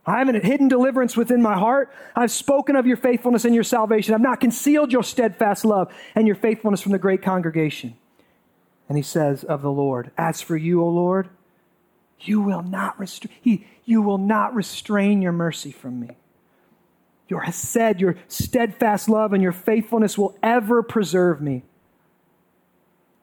I 0.06 0.18
have 0.20 0.30
a 0.30 0.40
hidden 0.40 0.68
deliverance 0.68 1.16
within 1.16 1.42
my 1.42 1.58
heart. 1.58 1.92
I've 2.16 2.32
spoken 2.32 2.76
of 2.76 2.88
your 2.88 2.98
faithfulness 2.98 3.46
and 3.46 3.54
your 3.54 3.64
salvation. 3.64 4.16
I've 4.16 4.22
not 4.22 4.40
concealed 4.40 4.92
your 4.92 5.04
steadfast 5.04 5.64
love 5.64 5.94
and 6.16 6.26
your 6.26 6.36
faithfulness 6.36 6.82
from 6.82 6.92
the 6.92 6.98
great 6.98 7.22
congregation. 7.22 7.96
And 8.90 8.98
he 8.98 9.04
says 9.04 9.44
of 9.44 9.62
the 9.62 9.72
Lord, 9.72 10.12
As 10.18 10.42
for 10.42 10.58
you, 10.58 10.82
O 10.82 10.88
Lord, 10.88 11.30
you 12.20 12.42
will 12.42 12.64
not 12.64 13.00
restrain, 13.00 13.34
he, 13.42 13.68
you 13.86 14.02
will 14.02 14.18
not 14.18 14.56
restrain 14.56 15.22
your 15.22 15.32
mercy 15.32 15.72
from 15.72 16.00
me. 16.00 16.18
Your 17.28 17.42
hesed, 17.42 18.02
your 18.02 18.18
steadfast 18.28 19.08
love, 19.08 19.34
and 19.34 19.42
your 19.42 19.54
faithfulness 19.54 20.18
will 20.18 20.36
ever 20.44 20.84
preserve 20.84 21.42
me. 21.42 21.64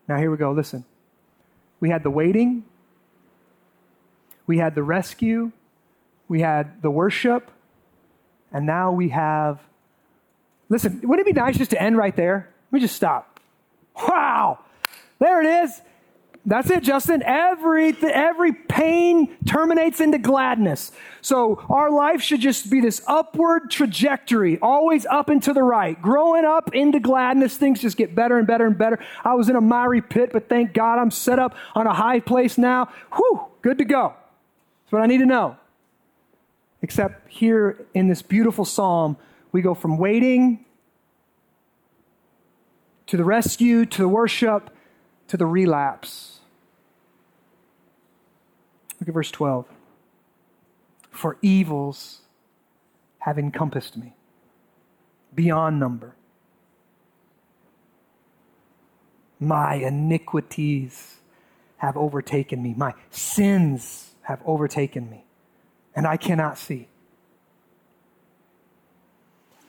Now, 0.09 0.17
here 0.17 0.31
we 0.31 0.37
go. 0.37 0.53
Listen. 0.53 0.85
We 1.81 1.91
had 1.91 2.03
the 2.03 2.11
waiting, 2.11 2.65
we 4.47 4.59
had 4.59 4.75
the 4.75 4.83
rescue, 4.83 5.53
we 6.29 6.41
had 6.41 6.83
the 6.83 6.91
worship, 6.91 7.51
and 8.53 8.67
now 8.67 8.93
we 8.93 9.09
have. 9.11 9.61
Listen, 10.69 11.01
wouldn't 11.03 11.27
it 11.27 11.35
be 11.35 11.39
nice 11.39 11.57
just 11.57 11.71
to 11.71 11.83
end 11.83 11.97
right 11.97 12.15
there? 12.15 12.51
Let 12.71 12.77
me 12.77 12.81
just 12.81 12.95
stop. 12.95 13.41
Wow! 13.97 14.59
There 15.19 15.41
it 15.41 15.65
is. 15.65 15.81
That's 16.49 16.71
it, 16.71 16.83
Justin. 16.83 17.23
Every, 17.25 17.95
every 18.03 18.53
pain 18.53 19.37
terminates 19.45 20.01
into 20.01 20.17
gladness. 20.17 20.93
So 21.21 21.63
our 21.69 21.91
life 21.91 22.23
should 22.23 22.41
just 22.41 22.71
be 22.71 22.81
this 22.81 23.03
upward 23.07 23.71
trajectory, 23.71 24.59
always 24.61 25.05
up 25.05 25.29
and 25.29 25.43
to 25.43 25.53
the 25.53 25.63
right. 25.63 26.01
Growing 26.01 26.47
up 26.47 26.75
into 26.75 27.01
gladness, 27.01 27.59
things 27.59 27.83
just 27.83 27.99
get 27.99 28.15
better 28.15 28.39
and 28.39 28.47
better 28.47 28.67
and 28.67 28.79
better. 28.79 28.99
I 29.25 29.35
was 29.35 29.51
in 29.51 29.57
a 29.57 29.61
miry 29.61 30.01
pit, 30.01 30.31
but 30.33 30.49
thank 30.49 30.73
God 30.73 30.99
I'm 30.99 31.11
set 31.11 31.39
up 31.39 31.55
on 31.75 31.87
a 31.87 31.93
high 31.93 32.21
place 32.21 32.57
now. 32.57 32.89
Whew, 33.15 33.43
good 33.61 33.77
to 33.77 33.85
go. 33.85 34.15
That's 34.85 34.93
what 34.93 35.03
I 35.03 35.07
need 35.07 35.19
to 35.19 35.27
know. 35.27 35.59
Except 36.81 37.29
here 37.29 37.85
in 37.95 38.09
this 38.09 38.23
beautiful 38.23 38.65
psalm, 38.65 39.17
we 39.51 39.63
go 39.63 39.75
from 39.75 39.99
waiting 39.99 40.65
to 43.07 43.17
the 43.17 43.25
rescue, 43.25 43.85
to 43.87 44.03
the 44.03 44.09
worship, 44.09 44.71
to 45.29 45.37
the 45.37 45.47
relapse. 45.47 46.41
Look 49.01 49.09
at 49.09 49.15
verse 49.15 49.31
12. 49.31 49.67
For 51.11 51.37
evils 51.43 52.21
have 53.21 53.39
encompassed 53.39 53.97
me 53.97 54.15
beyond 55.35 55.81
number. 55.81 56.15
My 59.41 59.75
iniquities 59.75 61.17
have 61.79 61.97
overtaken 61.97 62.63
me. 62.63 62.75
My 62.77 62.95
sins 63.11 64.15
have 64.23 64.41
overtaken 64.45 65.09
me 65.11 65.25
and 65.99 66.07
I 66.07 66.17
cannot 66.17 66.57
see. 66.57 66.87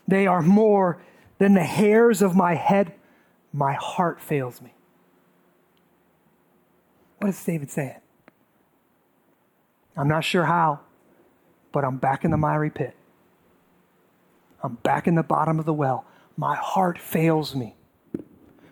They 0.08 0.28
are 0.28 0.44
more 0.44 1.02
than 1.40 1.56
the 1.56 1.64
hairs 1.64 2.22
of 2.22 2.36
my 2.36 2.54
head. 2.54 2.94
My 3.52 3.74
heart 3.74 4.22
fails 4.22 4.62
me. 4.62 4.72
What 7.18 7.30
is 7.30 7.44
David 7.44 7.72
saying? 7.72 8.00
I'm 9.98 10.08
not 10.08 10.24
sure 10.24 10.46
how, 10.46 10.82
but 11.72 11.84
I'm 11.84 11.98
back 11.98 12.24
in 12.24 12.30
the 12.30 12.38
miry 12.38 12.70
pit. 12.70 12.96
I'm 14.62 14.76
back 14.76 15.08
in 15.08 15.16
the 15.16 15.24
bottom 15.24 15.58
of 15.58 15.66
the 15.66 15.74
well. 15.74 16.06
My 16.38 16.56
heart 16.56 17.00
fails 17.00 17.56
me. 17.56 17.76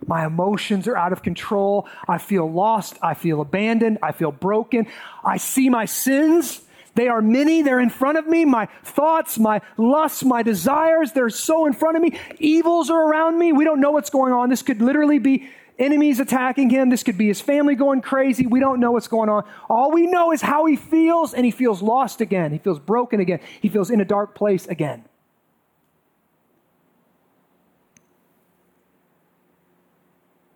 My 0.06 0.28
emotions 0.28 0.88
are 0.88 0.96
out 0.96 1.12
of 1.12 1.24
control. 1.24 1.88
I 2.08 2.20
feel 2.20 2.50
lost. 2.50 3.00
I 3.02 3.16
feel 3.16 3.42
abandoned. 3.42 3.98
I 4.04 4.12
feel 4.12 4.32
broken. 4.32 4.86
I 5.24 5.38
see 5.38 5.70
my 5.70 5.86
sins 5.86 6.62
they 6.98 7.08
are 7.08 7.22
many. 7.22 7.62
They're 7.62 7.80
in 7.80 7.92
front 7.92 8.18
of 8.18 8.26
me. 8.26 8.44
My 8.44 8.68
thoughts, 8.84 9.38
my 9.38 9.62
lusts, 9.78 10.24
my 10.24 10.42
desires, 10.42 11.12
they're 11.12 11.30
so 11.30 11.68
in 11.68 11.74
front 11.74 11.96
of 11.96 12.02
me. 12.02 12.20
Evils 12.40 12.90
are 12.90 13.08
around 13.08 13.38
me. 13.38 13.54
We 13.54 13.66
don't 13.66 13.80
know 13.80 13.92
what's 13.92 14.10
going 14.10 14.34
on. 14.34 14.50
This 14.50 14.64
could 14.64 14.82
literally 14.82 15.20
be 15.20 15.48
enemies 15.78 16.20
attacking 16.20 16.72
him. 16.72 16.90
This 16.90 17.04
could 17.04 17.16
be 17.16 17.28
his 17.28 17.40
family 17.40 17.76
going 17.76 18.02
crazy. 18.02 18.48
We 18.48 18.60
don't 18.60 18.80
know 18.80 18.94
what's 18.94 19.08
going 19.08 19.30
on. 19.30 19.48
All 19.70 19.92
we 19.92 20.08
know 20.08 20.32
is 20.32 20.42
how 20.42 20.66
he 20.66 20.76
feels, 20.76 21.36
and 21.36 21.46
he 21.46 21.52
feels 21.52 21.84
lost 21.84 22.20
again. 22.20 22.52
He 22.52 22.58
feels 22.58 22.80
broken 22.80 23.20
again. 23.20 23.42
He 23.62 23.70
feels 23.70 23.92
in 23.92 24.02
a 24.02 24.06
dark 24.06 24.34
place 24.34 24.66
again. 24.66 25.06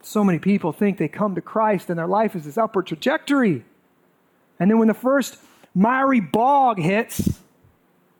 So 0.01 0.23
many 0.23 0.39
people 0.39 0.73
think 0.73 0.97
they 0.97 1.08
come 1.08 1.36
to 1.36 1.41
Christ 1.41 1.91
and 1.91 1.99
their 1.99 2.08
life 2.08 2.36
is 2.36 2.45
this 2.45 2.58
upward 2.58 2.88
trajectory. 2.88 3.63
And 4.60 4.71
then 4.71 4.80
when 4.80 4.88
the 4.88 4.95
first 4.95 5.38
miry 5.74 6.20
bog 6.20 6.80
hits, 6.80 7.40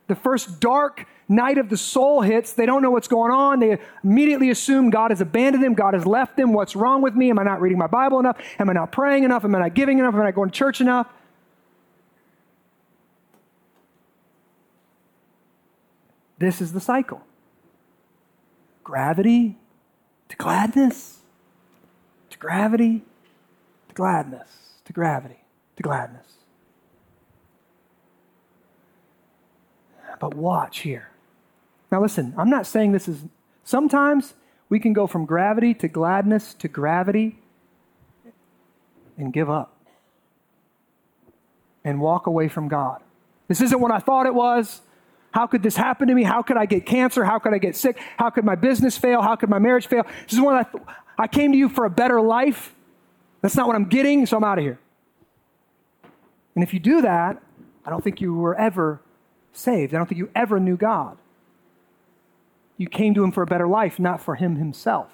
the 0.08 0.14
first 0.14 0.60
dark 0.60 1.06
night 1.28 1.58
of 1.58 1.68
the 1.68 1.76
soul 1.76 2.20
hits, 2.20 2.52
they 2.52 2.66
don't 2.66 2.82
know 2.82 2.90
what's 2.90 3.08
going 3.08 3.32
on. 3.32 3.60
They 3.60 3.78
immediately 4.04 4.50
assume 4.50 4.90
God 4.90 5.10
has 5.10 5.20
abandoned 5.20 5.64
them, 5.64 5.74
God 5.74 5.94
has 5.94 6.04
left 6.04 6.36
them. 6.36 6.52
What's 6.52 6.76
wrong 6.76 7.02
with 7.02 7.14
me? 7.14 7.30
Am 7.30 7.38
I 7.38 7.42
not 7.42 7.60
reading 7.60 7.78
my 7.78 7.86
Bible 7.86 8.18
enough? 8.18 8.36
Am 8.58 8.68
I 8.68 8.72
not 8.72 8.92
praying 8.92 9.24
enough? 9.24 9.44
Am 9.44 9.54
I 9.54 9.60
not 9.60 9.74
giving 9.74 9.98
enough? 9.98 10.14
Am 10.14 10.20
I 10.20 10.24
not 10.24 10.34
going 10.34 10.50
to 10.50 10.54
church 10.54 10.80
enough? 10.80 11.06
This 16.38 16.60
is 16.60 16.72
the 16.72 16.80
cycle 16.80 17.22
gravity 18.82 19.56
to 20.28 20.36
gladness, 20.36 21.20
to 22.30 22.38
gravity 22.38 23.02
to 23.88 23.94
gladness, 23.94 24.48
to 24.84 24.92
gravity 24.92 25.44
to 25.76 25.82
gladness. 25.84 26.31
But 30.22 30.34
watch 30.34 30.78
here. 30.78 31.08
Now, 31.90 32.00
listen, 32.00 32.32
I'm 32.38 32.48
not 32.48 32.64
saying 32.64 32.92
this 32.92 33.08
is, 33.08 33.24
sometimes 33.64 34.34
we 34.68 34.78
can 34.78 34.92
go 34.92 35.08
from 35.08 35.26
gravity 35.26 35.74
to 35.74 35.88
gladness 35.88 36.54
to 36.60 36.68
gravity 36.68 37.40
and 39.18 39.32
give 39.32 39.50
up 39.50 39.76
and 41.82 42.00
walk 42.00 42.28
away 42.28 42.46
from 42.46 42.68
God. 42.68 43.02
This 43.48 43.60
isn't 43.60 43.80
what 43.80 43.90
I 43.90 43.98
thought 43.98 44.26
it 44.26 44.34
was. 44.34 44.82
How 45.32 45.48
could 45.48 45.64
this 45.64 45.74
happen 45.74 46.06
to 46.06 46.14
me? 46.14 46.22
How 46.22 46.40
could 46.40 46.56
I 46.56 46.66
get 46.66 46.86
cancer? 46.86 47.24
How 47.24 47.40
could 47.40 47.52
I 47.52 47.58
get 47.58 47.74
sick? 47.74 47.98
How 48.16 48.30
could 48.30 48.44
my 48.44 48.54
business 48.54 48.96
fail? 48.96 49.22
How 49.22 49.34
could 49.34 49.50
my 49.50 49.58
marriage 49.58 49.88
fail? 49.88 50.04
This 50.22 50.34
is 50.34 50.40
what 50.40 50.54
I, 50.54 50.62
th- 50.62 50.84
I 51.18 51.26
came 51.26 51.50
to 51.50 51.58
you 51.58 51.68
for 51.68 51.84
a 51.84 51.90
better 51.90 52.20
life. 52.20 52.76
That's 53.40 53.56
not 53.56 53.66
what 53.66 53.74
I'm 53.74 53.88
getting, 53.88 54.24
so 54.26 54.36
I'm 54.36 54.44
out 54.44 54.58
of 54.58 54.62
here. 54.62 54.78
And 56.54 56.62
if 56.62 56.72
you 56.72 56.78
do 56.78 57.02
that, 57.02 57.42
I 57.84 57.90
don't 57.90 58.04
think 58.04 58.20
you 58.20 58.34
were 58.34 58.54
ever 58.54 59.00
saved. 59.52 59.94
I 59.94 59.98
don't 59.98 60.08
think 60.08 60.18
you 60.18 60.30
ever 60.34 60.58
knew 60.58 60.76
God. 60.76 61.18
You 62.76 62.88
came 62.88 63.14
to 63.14 63.24
Him 63.24 63.32
for 63.32 63.42
a 63.42 63.46
better 63.46 63.68
life, 63.68 63.98
not 63.98 64.20
for 64.20 64.34
Him 64.34 64.56
Himself. 64.56 65.10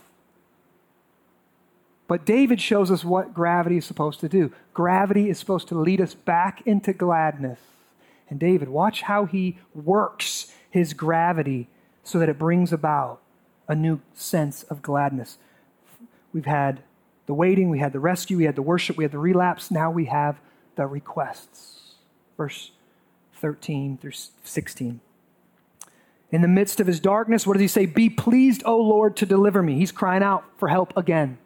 But 2.08 2.24
David 2.24 2.60
shows 2.60 2.90
us 2.90 3.04
what 3.04 3.34
gravity 3.34 3.76
is 3.76 3.84
supposed 3.84 4.20
to 4.20 4.28
do. 4.28 4.50
Gravity 4.72 5.28
is 5.28 5.38
supposed 5.38 5.68
to 5.68 5.78
lead 5.78 6.00
us 6.00 6.14
back 6.14 6.62
into 6.66 6.94
gladness. 6.94 7.60
And 8.30 8.40
David, 8.40 8.68
watch 8.68 9.02
how 9.02 9.26
he 9.26 9.58
works 9.74 10.52
his 10.70 10.94
gravity 10.94 11.68
so 12.02 12.18
that 12.18 12.30
it 12.30 12.38
brings 12.38 12.72
about 12.72 13.20
a 13.68 13.74
new 13.74 14.00
sense 14.14 14.62
of 14.64 14.80
gladness. 14.80 15.36
We've 16.32 16.46
had 16.46 16.82
the 17.26 17.34
waiting, 17.34 17.68
we 17.68 17.78
had 17.78 17.92
the 17.92 18.00
rescue, 18.00 18.38
we 18.38 18.44
had 18.44 18.56
the 18.56 18.62
worship, 18.62 18.96
we 18.96 19.04
had 19.04 19.12
the 19.12 19.18
relapse. 19.18 19.70
Now 19.70 19.90
we 19.90 20.06
have 20.06 20.40
the 20.76 20.86
requests. 20.86 21.94
Verse 22.38 22.70
13 23.40 23.98
through 23.98 24.12
16. 24.42 25.00
In 26.30 26.42
the 26.42 26.48
midst 26.48 26.80
of 26.80 26.86
his 26.86 27.00
darkness, 27.00 27.46
what 27.46 27.54
does 27.54 27.62
he 27.62 27.68
say? 27.68 27.86
Be 27.86 28.10
pleased, 28.10 28.62
O 28.66 28.76
Lord, 28.76 29.16
to 29.16 29.26
deliver 29.26 29.62
me. 29.62 29.76
He's 29.76 29.92
crying 29.92 30.22
out 30.22 30.44
for 30.58 30.68
help 30.68 30.94
again. 30.96 31.38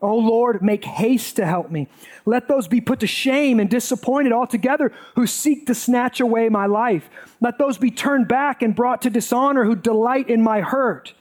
O 0.00 0.16
Lord, 0.16 0.62
make 0.62 0.84
haste 0.84 1.36
to 1.36 1.46
help 1.46 1.70
me. 1.70 1.88
Let 2.26 2.48
those 2.48 2.68
be 2.68 2.80
put 2.80 3.00
to 3.00 3.06
shame 3.06 3.58
and 3.58 3.70
disappointed 3.70 4.32
altogether 4.32 4.92
who 5.16 5.26
seek 5.26 5.66
to 5.66 5.74
snatch 5.74 6.20
away 6.20 6.48
my 6.48 6.66
life. 6.66 7.08
Let 7.40 7.58
those 7.58 7.78
be 7.78 7.90
turned 7.90 8.28
back 8.28 8.62
and 8.62 8.74
brought 8.74 9.02
to 9.02 9.10
dishonor 9.10 9.64
who 9.64 9.76
delight 9.76 10.28
in 10.28 10.42
my 10.42 10.60
hurt. 10.60 11.14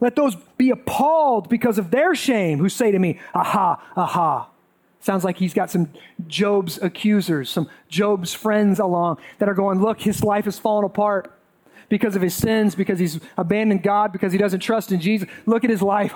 Let 0.00 0.14
those 0.14 0.36
be 0.56 0.70
appalled 0.70 1.48
because 1.48 1.78
of 1.78 1.90
their 1.90 2.14
shame 2.14 2.58
who 2.58 2.68
say 2.68 2.92
to 2.92 2.98
me, 2.98 3.18
Aha, 3.34 3.82
aha. 3.96 4.48
Sounds 5.08 5.24
like 5.24 5.38
he's 5.38 5.54
got 5.54 5.70
some 5.70 5.90
Job's 6.26 6.76
accusers, 6.82 7.48
some 7.48 7.70
Job's 7.88 8.34
friends 8.34 8.78
along 8.78 9.16
that 9.38 9.48
are 9.48 9.54
going, 9.54 9.80
Look, 9.80 10.02
his 10.02 10.22
life 10.22 10.44
has 10.44 10.58
fallen 10.58 10.84
apart 10.84 11.32
because 11.88 12.14
of 12.14 12.20
his 12.20 12.34
sins, 12.34 12.74
because 12.74 12.98
he's 12.98 13.18
abandoned 13.38 13.82
God, 13.82 14.12
because 14.12 14.32
he 14.32 14.38
doesn't 14.38 14.60
trust 14.60 14.92
in 14.92 15.00
Jesus. 15.00 15.26
Look 15.46 15.64
at 15.64 15.70
his 15.70 15.80
life. 15.80 16.12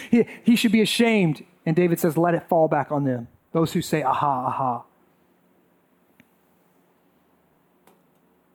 he, 0.10 0.26
he 0.42 0.56
should 0.56 0.72
be 0.72 0.80
ashamed. 0.80 1.44
And 1.64 1.76
David 1.76 2.00
says, 2.00 2.16
let 2.16 2.34
it 2.34 2.48
fall 2.48 2.66
back 2.66 2.90
on 2.90 3.04
them. 3.04 3.28
Those 3.52 3.74
who 3.74 3.80
say, 3.80 4.02
aha, 4.02 4.46
aha. 4.48 4.82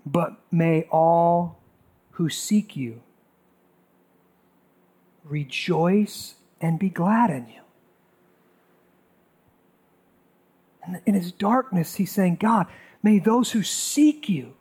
But 0.06 0.34
may 0.52 0.82
all 0.92 1.62
who 2.12 2.28
seek 2.28 2.76
you 2.76 3.04
rejoice 5.24 6.36
and 6.60 6.78
be 6.78 6.90
glad 6.90 7.30
in 7.30 7.48
you. 7.48 7.62
In 11.06 11.14
his 11.14 11.32
darkness, 11.32 11.96
he's 11.96 12.12
saying, 12.12 12.38
God, 12.40 12.68
may 13.04 13.20
those 13.20 13.52
who 13.52 13.64
seek 13.64 14.30
you 14.30 14.54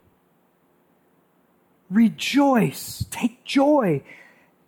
Rejoice, 1.89 3.05
take 3.09 3.43
joy, 3.45 4.03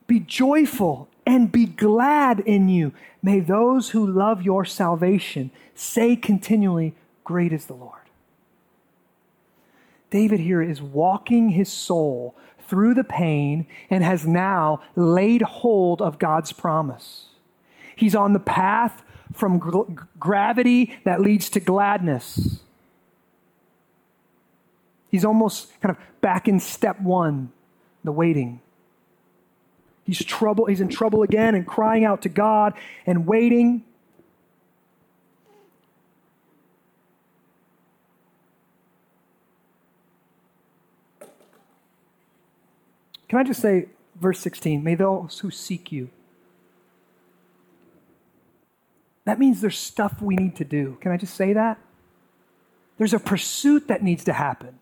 be 0.08 0.20
joyful, 0.20 1.10
and 1.26 1.52
be 1.52 1.66
glad 1.66 2.40
in 2.40 2.70
you. 2.70 2.94
May 3.22 3.42
those 3.42 3.90
who 3.90 4.06
love 4.06 4.42
your 4.42 4.64
salvation 4.66 5.52
say 5.76 6.16
continually, 6.16 6.96
Great 7.24 7.52
is 7.54 7.66
the 7.66 7.74
Lord. 7.74 7.96
David 10.10 10.40
here 10.40 10.62
is 10.62 10.82
walking 10.82 11.50
his 11.50 11.72
soul 11.72 12.36
through 12.68 12.96
the 12.96 13.04
pain 13.04 13.68
and 13.90 14.04
has 14.04 14.26
now 14.26 14.82
laid 14.96 15.42
hold 15.42 16.02
of 16.02 16.18
God's 16.18 16.52
promise. 16.52 17.28
He's 17.96 18.16
on 18.16 18.34
the 18.34 18.40
path 18.40 19.04
from 19.34 19.60
gravity 20.20 21.00
that 21.04 21.22
leads 21.22 21.50
to 21.52 21.60
gladness. 21.60 22.60
He's 25.10 25.26
almost 25.26 25.80
kind 25.82 25.96
of 25.96 26.22
back 26.22 26.48
in 26.48 26.60
step 26.60 27.00
one, 27.02 27.52
the 28.04 28.12
waiting. 28.12 28.62
He's 30.06 30.24
trouble, 30.24 30.66
he's 30.66 30.82
in 30.82 30.90
trouble 30.90 31.24
again 31.24 31.56
and 31.56 31.68
crying 31.68 32.06
out 32.06 32.22
to 32.24 32.30
God 32.30 32.74
and 33.06 33.28
waiting. 33.28 33.84
Can 43.28 43.38
I 43.38 43.44
just 43.44 43.62
say, 43.62 43.90
verse 44.20 44.40
16, 44.40 44.84
may 44.84 44.96
those 44.96 45.40
who 45.40 45.52
seek 45.52 45.92
you. 45.92 46.10
That 49.30 49.38
means 49.38 49.62
there's 49.62 49.78
stuff 49.78 50.24
we 50.24 50.36
need 50.36 50.56
to 50.56 50.66
do. 50.66 50.98
Can 51.02 51.12
I 51.12 51.18
just 51.18 51.36
say 51.36 51.54
that? 51.54 51.78
There's 52.98 53.14
a 53.14 53.20
pursuit 53.20 53.88
that 53.88 54.02
needs 54.02 54.24
to 54.24 54.34
happen. 54.34 54.80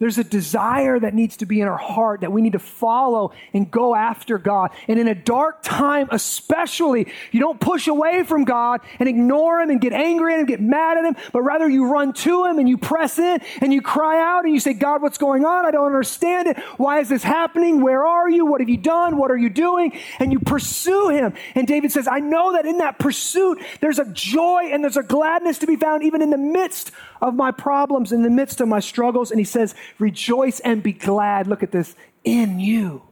There's 0.00 0.18
a 0.18 0.24
desire 0.24 0.98
that 0.98 1.14
needs 1.14 1.36
to 1.36 1.46
be 1.46 1.60
in 1.60 1.68
our 1.68 1.78
heart 1.78 2.22
that 2.22 2.32
we 2.32 2.42
need 2.42 2.54
to 2.54 2.58
follow 2.58 3.32
and 3.52 3.70
go 3.70 3.94
after 3.94 4.38
God. 4.38 4.72
And 4.88 4.98
in 4.98 5.06
a 5.06 5.14
dark 5.14 5.62
time, 5.62 6.08
especially, 6.10 7.12
you 7.30 7.38
don't 7.38 7.60
push 7.60 7.86
away 7.86 8.24
from 8.24 8.42
God 8.42 8.80
and 8.98 9.08
ignore 9.08 9.60
Him 9.60 9.70
and 9.70 9.80
get 9.80 9.92
angry 9.92 10.34
at 10.34 10.40
Him, 10.40 10.46
get 10.46 10.60
mad 10.60 10.98
at 10.98 11.04
Him, 11.04 11.16
but 11.32 11.42
rather 11.42 11.68
you 11.68 11.86
run 11.86 12.12
to 12.12 12.44
Him 12.44 12.58
and 12.58 12.68
you 12.68 12.76
press 12.76 13.20
in 13.20 13.40
and 13.60 13.72
you 13.72 13.80
cry 13.82 14.20
out 14.20 14.44
and 14.44 14.52
you 14.52 14.58
say, 14.58 14.72
God, 14.72 15.00
what's 15.00 15.16
going 15.16 15.44
on? 15.44 15.64
I 15.64 15.70
don't 15.70 15.86
understand 15.86 16.48
it. 16.48 16.58
Why 16.76 16.98
is 16.98 17.08
this 17.08 17.22
happening? 17.22 17.80
Where 17.80 18.04
are 18.04 18.28
you? 18.28 18.46
What 18.46 18.60
have 18.60 18.68
you 18.68 18.76
done? 18.76 19.16
What 19.16 19.30
are 19.30 19.38
you 19.38 19.48
doing? 19.48 19.96
And 20.18 20.32
you 20.32 20.40
pursue 20.40 21.10
Him. 21.10 21.34
And 21.54 21.68
David 21.68 21.92
says, 21.92 22.08
I 22.08 22.18
know 22.18 22.54
that 22.54 22.66
in 22.66 22.78
that 22.78 22.98
pursuit, 22.98 23.62
there's 23.80 24.00
a 24.00 24.06
joy 24.06 24.70
and 24.72 24.82
there's 24.82 24.96
a 24.96 25.04
gladness 25.04 25.58
to 25.58 25.68
be 25.68 25.76
found 25.76 26.02
even 26.02 26.20
in 26.20 26.30
the 26.30 26.36
midst 26.36 26.90
of 27.22 27.34
my 27.34 27.52
problems, 27.52 28.10
in 28.10 28.22
the 28.22 28.30
midst 28.30 28.60
of 28.60 28.66
my 28.68 28.80
struggles. 28.80 29.30
And 29.30 29.38
he 29.38 29.44
says, 29.44 29.74
Rejoice 29.98 30.60
and 30.60 30.82
be 30.82 30.92
glad. 30.92 31.46
Look 31.46 31.62
at 31.62 31.72
this 31.72 31.94
in 32.24 32.60
you. 32.60 33.02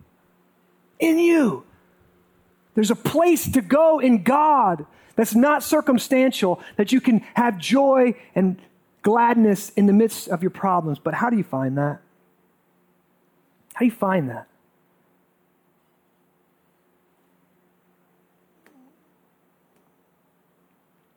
In 0.98 1.18
you. 1.18 1.64
There's 2.74 2.90
a 2.90 2.96
place 2.96 3.50
to 3.52 3.60
go 3.60 3.98
in 3.98 4.22
God 4.22 4.86
that's 5.14 5.34
not 5.34 5.62
circumstantial, 5.62 6.60
that 6.76 6.92
you 6.92 7.00
can 7.00 7.20
have 7.34 7.58
joy 7.58 8.14
and 8.34 8.58
gladness 9.02 9.70
in 9.70 9.86
the 9.86 9.92
midst 9.92 10.28
of 10.28 10.42
your 10.42 10.50
problems. 10.50 10.98
But 10.98 11.14
how 11.14 11.28
do 11.28 11.36
you 11.36 11.44
find 11.44 11.76
that? 11.76 12.00
How 13.74 13.80
do 13.80 13.84
you 13.84 13.90
find 13.90 14.30
that? 14.30 14.48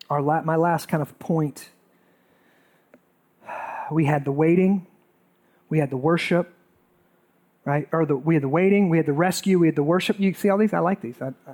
Our 0.09 0.21
la- 0.21 0.41
my 0.41 0.55
last 0.55 0.87
kind 0.87 1.01
of 1.01 1.17
point 1.19 1.69
we 3.91 4.05
had 4.05 4.25
the 4.25 4.31
waiting, 4.31 4.87
we 5.69 5.79
had 5.79 5.89
the 5.89 5.97
worship, 5.97 6.53
right? 7.63 7.87
Or 7.91 8.05
the, 8.05 8.15
we 8.15 8.35
had 8.35 8.43
the 8.43 8.49
waiting, 8.49 8.89
we 8.89 8.97
had 8.97 9.05
the 9.05 9.13
rescue, 9.13 9.59
we 9.59 9.67
had 9.67 9.75
the 9.75 9.83
worship. 9.83 10.19
You 10.19 10.33
see 10.33 10.49
all 10.49 10.57
these? 10.57 10.73
I 10.73 10.79
like 10.79 11.01
these. 11.01 11.21
I, 11.21 11.27
I, 11.47 11.53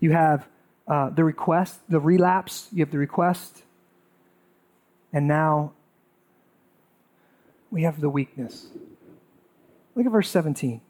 you 0.00 0.12
have 0.12 0.46
uh, 0.86 1.10
the 1.10 1.24
request, 1.24 1.80
the 1.88 2.00
relapse, 2.00 2.68
you 2.72 2.80
have 2.84 2.90
the 2.90 2.98
request, 2.98 3.62
and 5.12 5.28
now 5.28 5.72
we 7.70 7.82
have 7.82 8.00
the 8.00 8.10
weakness. 8.10 8.66
Look 9.94 10.06
at 10.06 10.12
verse 10.12 10.30
17. 10.30 10.80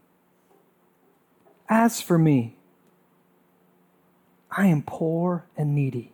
As 1.68 2.00
for 2.00 2.18
me, 2.18 2.56
I 4.50 4.66
am 4.66 4.82
poor 4.82 5.46
and 5.57 5.74
needy. 5.74 6.12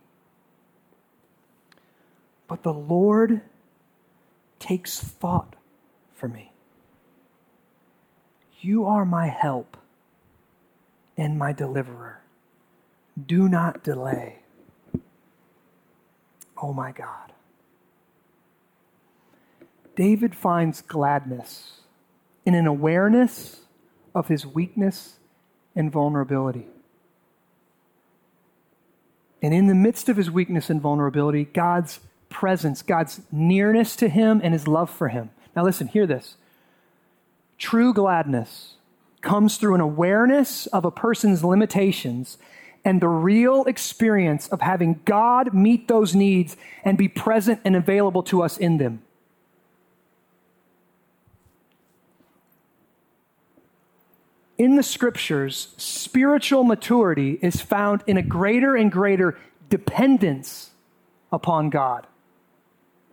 But 2.47 2.63
the 2.63 2.73
Lord 2.73 3.41
takes 4.59 4.99
thought 4.99 5.55
for 6.19 6.27
me. 6.27 6.51
You 8.61 8.85
are 8.85 9.05
my 9.05 9.27
help 9.27 9.77
and 11.17 11.39
my 11.39 11.53
deliverer. 11.53 12.21
Do 13.25 13.47
not 13.47 13.83
delay. 13.83 14.39
Oh 16.61 16.73
my 16.73 16.91
God. 16.91 17.31
David 19.95 20.35
finds 20.35 20.81
gladness 20.81 21.81
in 22.45 22.53
an 22.53 22.67
awareness 22.67 23.61
of 24.13 24.27
his 24.27 24.45
weakness 24.45 25.19
and 25.75 25.91
vulnerability. 25.91 26.67
And 29.41 29.53
in 29.53 29.67
the 29.67 29.75
midst 29.75 30.09
of 30.09 30.17
his 30.17 30.29
weakness 30.29 30.69
and 30.69 30.81
vulnerability, 30.81 31.45
God's 31.45 31.99
presence, 32.29 32.81
God's 32.81 33.21
nearness 33.31 33.95
to 33.97 34.09
him, 34.09 34.41
and 34.43 34.53
his 34.53 34.67
love 34.67 34.89
for 34.89 35.09
him. 35.09 35.31
Now, 35.59 35.65
listen, 35.65 35.87
hear 35.87 36.07
this. 36.07 36.37
True 37.57 37.93
gladness 37.93 38.75
comes 39.19 39.57
through 39.57 39.75
an 39.75 39.81
awareness 39.81 40.67
of 40.67 40.85
a 40.85 40.89
person's 40.89 41.43
limitations 41.43 42.37
and 42.85 43.01
the 43.01 43.09
real 43.09 43.65
experience 43.65 44.47
of 44.47 44.61
having 44.61 45.01
God 45.03 45.53
meet 45.53 45.89
those 45.89 46.15
needs 46.15 46.55
and 46.85 46.97
be 46.97 47.09
present 47.09 47.59
and 47.65 47.75
available 47.75 48.23
to 48.23 48.41
us 48.41 48.57
in 48.57 48.77
them. 48.77 49.01
In 54.57 54.77
the 54.77 54.83
scriptures, 54.83 55.73
spiritual 55.75 56.63
maturity 56.63 57.37
is 57.41 57.59
found 57.59 58.01
in 58.07 58.15
a 58.15 58.21
greater 58.21 58.77
and 58.77 58.89
greater 58.89 59.37
dependence 59.69 60.69
upon 61.33 61.69
God, 61.69 62.07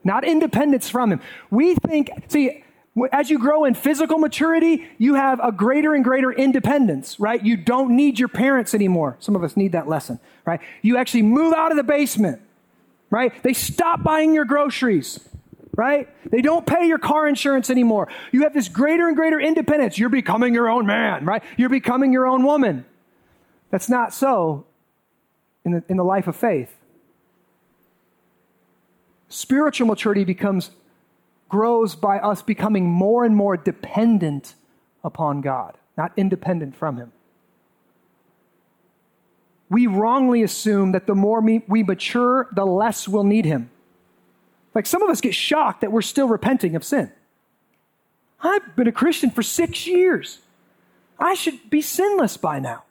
not 0.06 0.24
independence 0.24 0.88
from 0.88 1.12
Him. 1.12 1.20
We 1.50 1.74
think, 1.74 2.10
see, 2.28 2.64
as 3.12 3.28
you 3.28 3.38
grow 3.38 3.64
in 3.64 3.74
physical 3.74 4.18
maturity, 4.18 4.86
you 4.96 5.14
have 5.14 5.38
a 5.42 5.52
greater 5.52 5.94
and 5.94 6.02
greater 6.02 6.32
independence, 6.32 7.20
right? 7.20 7.44
You 7.44 7.56
don't 7.56 7.94
need 7.94 8.18
your 8.18 8.28
parents 8.28 8.72
anymore. 8.72 9.16
Some 9.20 9.36
of 9.36 9.44
us 9.44 9.56
need 9.56 9.72
that 9.72 9.86
lesson, 9.86 10.18
right? 10.46 10.60
You 10.80 10.96
actually 10.96 11.22
move 11.22 11.52
out 11.52 11.70
of 11.70 11.76
the 11.76 11.82
basement, 11.82 12.40
right? 13.10 13.32
They 13.42 13.52
stop 13.52 14.02
buying 14.02 14.32
your 14.32 14.46
groceries, 14.46 15.20
right? 15.76 16.08
They 16.30 16.40
don't 16.40 16.66
pay 16.66 16.86
your 16.86 16.98
car 16.98 17.28
insurance 17.28 17.68
anymore. 17.68 18.08
You 18.32 18.44
have 18.44 18.54
this 18.54 18.68
greater 18.68 19.08
and 19.08 19.16
greater 19.16 19.38
independence. 19.38 19.98
You're 19.98 20.08
becoming 20.08 20.54
your 20.54 20.70
own 20.70 20.86
man, 20.86 21.26
right? 21.26 21.42
You're 21.58 21.68
becoming 21.68 22.12
your 22.12 22.26
own 22.26 22.44
woman. 22.44 22.86
That's 23.70 23.90
not 23.90 24.14
so 24.14 24.64
in 25.66 25.72
the, 25.72 25.84
in 25.88 25.98
the 25.98 26.04
life 26.04 26.28
of 26.28 26.36
faith. 26.36 26.74
Spiritual 29.28 29.86
maturity 29.86 30.24
becomes 30.24 30.70
grows 31.48 31.94
by 31.94 32.18
us 32.18 32.42
becoming 32.42 32.90
more 32.90 33.24
and 33.24 33.36
more 33.36 33.56
dependent 33.56 34.54
upon 35.04 35.40
God, 35.40 35.78
not 35.96 36.12
independent 36.16 36.76
from 36.76 36.96
Him. 36.96 37.12
We 39.68 39.86
wrongly 39.86 40.42
assume 40.42 40.92
that 40.92 41.06
the 41.06 41.14
more 41.14 41.40
we 41.40 41.82
mature, 41.82 42.48
the 42.52 42.64
less 42.64 43.08
we'll 43.08 43.24
need 43.24 43.44
Him. 43.44 43.70
Like 44.74 44.86
some 44.86 45.02
of 45.02 45.10
us 45.10 45.20
get 45.20 45.34
shocked 45.34 45.80
that 45.80 45.90
we're 45.90 46.02
still 46.02 46.28
repenting 46.28 46.76
of 46.76 46.84
sin. 46.84 47.10
I've 48.40 48.76
been 48.76 48.86
a 48.86 48.92
Christian 48.92 49.30
for 49.30 49.42
six 49.42 49.86
years. 49.86 50.40
I 51.18 51.34
should 51.34 51.70
be 51.70 51.80
sinless 51.80 52.36
by 52.36 52.58
now. 52.58 52.84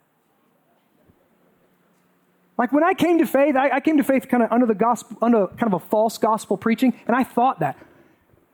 Like 2.58 2.72
when 2.72 2.84
I 2.84 2.94
came 2.94 3.18
to 3.18 3.26
faith, 3.26 3.54
I, 3.54 3.70
I, 3.70 3.80
came 3.80 3.98
to 3.98 4.04
faith 4.04 4.28
kind 4.28 4.42
of 4.42 4.50
under 4.50 4.64
the 4.64 4.74
gospel, 4.74 5.18
under 5.20 5.46
kind 5.48 5.72
of 5.72 5.74
a 5.74 5.84
false 5.86 6.16
gospel 6.16 6.56
preaching, 6.56 6.94
and 7.06 7.14
I 7.14 7.22
thought 7.22 7.60
that. 7.60 7.76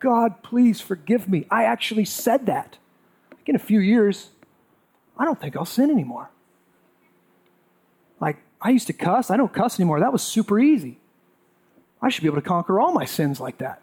God, 0.01 0.43
please 0.43 0.81
forgive 0.81 1.29
me. 1.29 1.47
I 1.51 1.65
actually 1.65 2.05
said 2.05 2.47
that. 2.47 2.79
Like 3.31 3.49
in 3.49 3.55
a 3.55 3.61
few 3.61 3.79
years, 3.79 4.31
I 5.17 5.25
don't 5.25 5.41
think 5.41 5.57
I'll 5.57 5.65
sin 5.65 5.91
anymore. 5.91 6.31
Like, 8.19 8.39
I 8.61 8.71
used 8.71 8.89
to 8.89 8.93
cuss. 8.93 9.31
I 9.31 9.37
don't 9.37 9.53
cuss 9.53 9.79
anymore. 9.79 10.01
That 10.01 10.13
was 10.13 10.23
super 10.23 10.59
easy. 10.59 10.99
I 12.01 12.09
should 12.09 12.23
be 12.23 12.29
able 12.29 12.41
to 12.41 12.49
conquer 12.49 12.81
all 12.81 12.93
my 12.93 13.05
sins 13.05 13.39
like 13.39 13.59
that. 13.59 13.81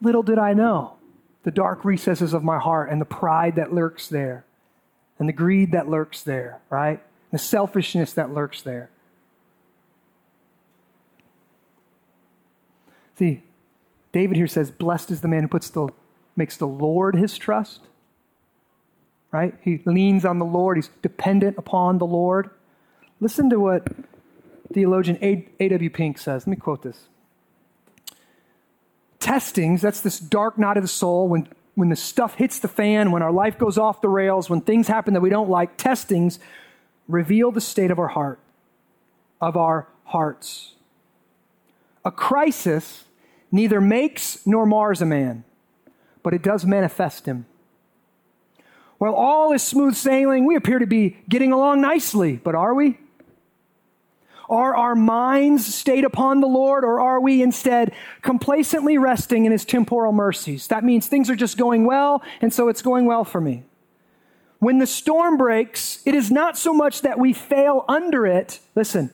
Little 0.00 0.22
did 0.22 0.38
I 0.38 0.52
know 0.52 0.94
the 1.42 1.50
dark 1.50 1.84
recesses 1.84 2.32
of 2.32 2.44
my 2.44 2.58
heart 2.58 2.90
and 2.90 3.00
the 3.00 3.06
pride 3.06 3.56
that 3.56 3.72
lurks 3.72 4.08
there, 4.08 4.44
and 5.18 5.28
the 5.28 5.32
greed 5.32 5.72
that 5.72 5.88
lurks 5.88 6.22
there, 6.22 6.60
right? 6.70 7.02
The 7.30 7.38
selfishness 7.38 8.12
that 8.14 8.32
lurks 8.32 8.62
there. 8.62 8.90
See, 13.18 13.42
David 14.12 14.36
here 14.36 14.46
says, 14.46 14.70
Blessed 14.70 15.10
is 15.10 15.20
the 15.20 15.28
man 15.28 15.42
who 15.42 15.48
puts 15.48 15.70
the, 15.70 15.88
makes 16.36 16.56
the 16.56 16.66
Lord 16.66 17.16
his 17.16 17.36
trust. 17.36 17.80
Right? 19.30 19.54
He 19.60 19.82
leans 19.84 20.24
on 20.24 20.38
the 20.38 20.44
Lord, 20.44 20.78
he's 20.78 20.90
dependent 21.02 21.58
upon 21.58 21.98
the 21.98 22.06
Lord. 22.06 22.50
Listen 23.20 23.50
to 23.50 23.58
what 23.58 23.86
theologian 24.72 25.18
A.W. 25.20 25.90
Pink 25.90 26.18
says. 26.18 26.46
Let 26.46 26.50
me 26.50 26.56
quote 26.56 26.82
this. 26.82 27.08
Testings, 29.18 29.82
that's 29.82 30.00
this 30.00 30.18
dark 30.18 30.56
night 30.56 30.76
of 30.76 30.84
the 30.84 30.88
soul 30.88 31.28
when, 31.28 31.48
when 31.74 31.88
the 31.88 31.96
stuff 31.96 32.34
hits 32.34 32.60
the 32.60 32.68
fan, 32.68 33.10
when 33.10 33.22
our 33.22 33.32
life 33.32 33.58
goes 33.58 33.76
off 33.76 34.00
the 34.00 34.08
rails, 34.08 34.48
when 34.48 34.60
things 34.60 34.86
happen 34.86 35.14
that 35.14 35.20
we 35.20 35.28
don't 35.28 35.50
like. 35.50 35.76
Testings 35.76 36.38
reveal 37.08 37.50
the 37.50 37.60
state 37.60 37.90
of 37.90 37.98
our 37.98 38.08
heart, 38.08 38.38
of 39.40 39.56
our 39.56 39.88
hearts. 40.04 40.74
A 42.04 42.10
crisis 42.10 43.04
neither 43.50 43.80
makes 43.80 44.46
nor 44.46 44.66
mars 44.66 45.02
a 45.02 45.06
man, 45.06 45.44
but 46.22 46.34
it 46.34 46.42
does 46.42 46.64
manifest 46.64 47.26
him. 47.26 47.46
While 48.98 49.14
all 49.14 49.52
is 49.52 49.62
smooth 49.62 49.94
sailing, 49.94 50.44
we 50.44 50.56
appear 50.56 50.78
to 50.78 50.86
be 50.86 51.16
getting 51.28 51.52
along 51.52 51.80
nicely, 51.80 52.36
but 52.36 52.54
are 52.54 52.74
we? 52.74 52.98
Are 54.50 54.74
our 54.74 54.94
minds 54.94 55.72
stayed 55.74 56.04
upon 56.04 56.40
the 56.40 56.46
Lord, 56.46 56.82
or 56.82 57.00
are 57.00 57.20
we 57.20 57.42
instead 57.42 57.92
complacently 58.22 58.96
resting 58.96 59.44
in 59.44 59.52
His 59.52 59.64
temporal 59.64 60.12
mercies? 60.12 60.68
That 60.68 60.84
means 60.84 61.06
things 61.06 61.28
are 61.28 61.36
just 61.36 61.58
going 61.58 61.84
well, 61.84 62.22
and 62.40 62.52
so 62.52 62.68
it's 62.68 62.82
going 62.82 63.04
well 63.04 63.24
for 63.24 63.40
me. 63.40 63.64
When 64.58 64.78
the 64.78 64.86
storm 64.86 65.36
breaks, 65.36 66.02
it 66.04 66.14
is 66.14 66.30
not 66.30 66.58
so 66.58 66.74
much 66.74 67.02
that 67.02 67.18
we 67.18 67.32
fail 67.32 67.84
under 67.88 68.26
it, 68.26 68.60
listen, 68.74 69.12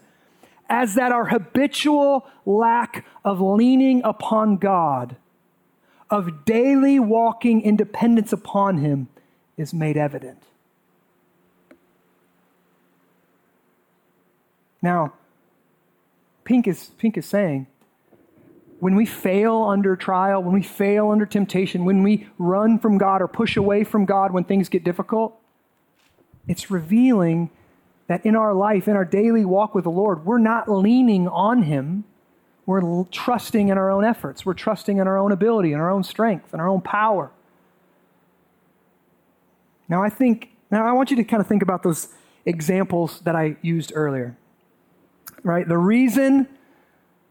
as 0.68 0.94
that 0.94 1.12
our 1.12 1.26
habitual 1.26 2.26
lack 2.46 3.04
of 3.24 3.40
leaning 3.40 4.00
upon 4.04 4.56
God, 4.56 5.16
of 6.08 6.44
daily 6.44 6.98
walking 6.98 7.60
in 7.60 7.76
dependence 7.76 8.32
upon 8.32 8.78
Him, 8.78 9.08
is 9.56 9.74
made 9.74 9.96
evident. 9.96 10.42
Now, 14.80 15.12
Pink 16.44 16.66
is, 16.66 16.90
Pink 16.98 17.16
is 17.16 17.26
saying, 17.26 17.66
when 18.80 18.96
we 18.96 19.06
fail 19.06 19.62
under 19.62 19.96
trial, 19.96 20.42
when 20.42 20.52
we 20.52 20.62
fail 20.62 21.10
under 21.10 21.26
temptation, 21.26 21.84
when 21.84 22.02
we 22.02 22.28
run 22.38 22.78
from 22.78 22.98
God 22.98 23.22
or 23.22 23.28
push 23.28 23.56
away 23.56 23.84
from 23.84 24.04
God 24.04 24.32
when 24.32 24.44
things 24.44 24.68
get 24.68 24.84
difficult, 24.84 25.40
it's 26.46 26.70
revealing 26.70 27.50
that 28.06 28.24
in 28.26 28.36
our 28.36 28.52
life, 28.52 28.86
in 28.86 28.96
our 28.96 29.04
daily 29.04 29.44
walk 29.44 29.74
with 29.74 29.84
the 29.84 29.90
Lord, 29.90 30.26
we're 30.26 30.38
not 30.38 30.68
leaning 30.68 31.26
on 31.28 31.62
Him. 31.62 32.04
We're 32.66 33.04
trusting 33.04 33.68
in 33.68 33.78
our 33.78 33.90
own 33.90 34.04
efforts. 34.04 34.44
We're 34.44 34.54
trusting 34.54 34.98
in 34.98 35.06
our 35.06 35.18
own 35.18 35.32
ability, 35.32 35.72
in 35.72 35.80
our 35.80 35.90
own 35.90 36.04
strength, 36.04 36.52
in 36.52 36.60
our 36.60 36.68
own 36.68 36.80
power. 36.80 37.30
Now, 39.88 40.02
I 40.02 40.08
think, 40.08 40.50
now 40.70 40.86
I 40.86 40.92
want 40.92 41.10
you 41.10 41.16
to 41.16 41.24
kind 41.24 41.40
of 41.40 41.46
think 41.46 41.62
about 41.62 41.82
those 41.82 42.08
examples 42.46 43.20
that 43.20 43.36
I 43.36 43.56
used 43.62 43.92
earlier. 43.94 44.36
Right? 45.42 45.66
The 45.68 45.78
reason 45.78 46.48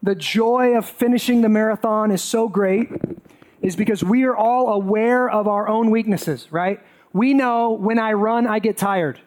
the 0.03 0.13
joy 0.13 0.77
of 0.77 0.87
finishing 0.87 1.41
the 1.41 1.49
marathon 1.49 2.11
is 2.11 2.21
so 2.21 2.47
great 2.47 2.89
is 3.61 3.75
because 3.75 4.03
we 4.03 4.23
are 4.25 4.35
all 4.35 4.67
aware 4.73 5.29
of 5.29 5.47
our 5.47 5.67
own 5.67 5.89
weaknesses, 5.89 6.51
right? 6.51 6.79
We 7.13 7.33
know 7.33 7.71
when 7.71 7.97
I 7.97 8.13
run, 8.13 8.45
I 8.45 8.59
get 8.59 8.77
tired 8.77 9.19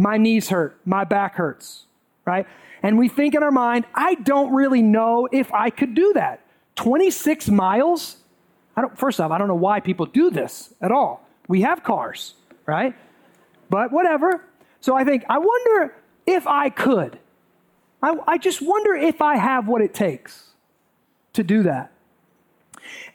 my 0.00 0.16
knees 0.16 0.48
hurt, 0.48 0.80
my 0.86 1.04
back 1.04 1.34
hurts, 1.34 1.84
right? 2.24 2.46
And 2.82 2.98
we 2.98 3.08
think 3.08 3.34
in 3.34 3.42
our 3.42 3.50
mind, 3.50 3.84
I 3.94 4.14
don't 4.14 4.54
really 4.54 4.80
know 4.80 5.28
if 5.30 5.52
I 5.52 5.68
could 5.68 5.94
do 5.94 6.14
that. 6.14 6.40
26 6.76 7.50
miles? 7.50 8.16
I 8.74 8.80
don't, 8.80 8.98
first 8.98 9.20
off, 9.20 9.30
I 9.30 9.36
don't 9.36 9.48
know 9.48 9.54
why 9.54 9.80
people 9.80 10.06
do 10.06 10.30
this 10.30 10.72
at 10.80 10.90
all. 10.90 11.28
We 11.48 11.60
have 11.60 11.84
cars, 11.84 12.32
right? 12.64 12.94
But 13.68 13.92
whatever. 13.92 14.42
So 14.80 14.96
I 14.96 15.04
think, 15.04 15.24
I 15.28 15.36
wonder 15.36 15.94
if 16.26 16.46
I 16.46 16.70
could. 16.70 17.18
I, 18.02 18.16
I 18.26 18.38
just 18.38 18.62
wonder 18.62 18.94
if 18.94 19.20
I 19.20 19.36
have 19.36 19.68
what 19.68 19.82
it 19.82 19.94
takes 19.94 20.50
to 21.34 21.42
do 21.42 21.62
that. 21.64 21.92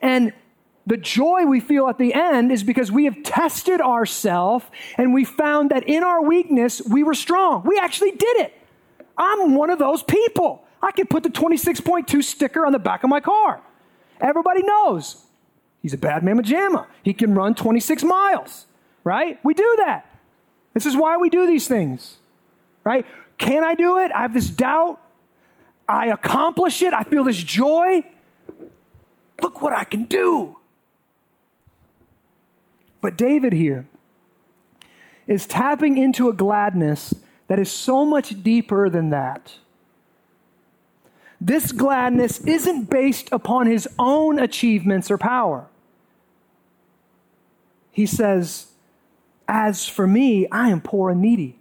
And 0.01 0.33
the 0.87 0.97
joy 0.97 1.45
we 1.45 1.59
feel 1.59 1.87
at 1.87 1.97
the 1.97 2.13
end 2.13 2.51
is 2.51 2.63
because 2.63 2.91
we 2.91 3.05
have 3.05 3.23
tested 3.23 3.81
ourselves 3.81 4.65
and 4.97 5.13
we 5.13 5.25
found 5.25 5.71
that 5.71 5.87
in 5.87 6.03
our 6.03 6.23
weakness, 6.23 6.81
we 6.81 7.03
were 7.03 7.15
strong. 7.15 7.63
We 7.65 7.79
actually 7.79 8.11
did 8.11 8.37
it. 8.37 8.53
I'm 9.17 9.55
one 9.55 9.69
of 9.69 9.79
those 9.79 10.03
people. 10.03 10.63
I 10.81 10.91
can 10.91 11.07
put 11.07 11.23
the 11.23 11.29
26.2 11.29 12.23
sticker 12.23 12.65
on 12.65 12.71
the 12.71 12.79
back 12.79 13.03
of 13.03 13.09
my 13.09 13.19
car. 13.19 13.61
Everybody 14.21 14.61
knows 14.61 15.25
he's 15.81 15.93
a 15.93 15.97
bad 15.97 16.23
mamma 16.23 16.43
jamma. 16.43 16.85
He 17.01 17.13
can 17.13 17.33
run 17.33 17.55
26 17.55 18.03
miles, 18.03 18.65
right? 19.03 19.39
We 19.43 19.53
do 19.55 19.75
that. 19.79 20.05
This 20.73 20.85
is 20.85 20.95
why 20.95 21.17
we 21.17 21.29
do 21.29 21.47
these 21.47 21.67
things, 21.67 22.17
right? 22.83 23.05
Can 23.37 23.63
I 23.63 23.75
do 23.75 23.97
it? 23.99 24.11
I 24.13 24.21
have 24.21 24.33
this 24.33 24.49
doubt. 24.49 25.01
I 25.87 26.07
accomplish 26.07 26.81
it. 26.81 26.93
I 26.93 27.03
feel 27.03 27.23
this 27.23 27.41
joy. 27.41 28.03
Look 29.41 29.61
what 29.61 29.73
I 29.73 29.83
can 29.83 30.05
do. 30.05 30.57
But 33.01 33.17
David 33.17 33.53
here 33.53 33.85
is 35.27 35.45
tapping 35.45 35.97
into 35.97 36.29
a 36.29 36.33
gladness 36.33 37.13
that 37.47 37.59
is 37.59 37.71
so 37.71 38.05
much 38.05 38.41
deeper 38.41 38.89
than 38.89 39.09
that. 39.11 39.55
This 41.39 41.71
gladness 41.71 42.39
isn't 42.39 42.89
based 42.89 43.29
upon 43.31 43.67
his 43.67 43.87
own 43.99 44.39
achievements 44.39 45.11
or 45.11 45.17
power. 45.17 45.67
He 47.91 48.05
says, 48.05 48.67
As 49.47 49.87
for 49.87 50.07
me, 50.07 50.47
I 50.51 50.69
am 50.69 50.81
poor 50.81 51.11
and 51.11 51.21
needy. 51.21 51.59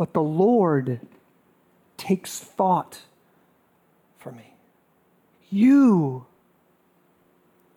But 0.00 0.14
the 0.14 0.22
Lord 0.22 0.98
takes 1.98 2.38
thought 2.38 3.02
for 4.16 4.32
me. 4.32 4.54
You 5.50 6.24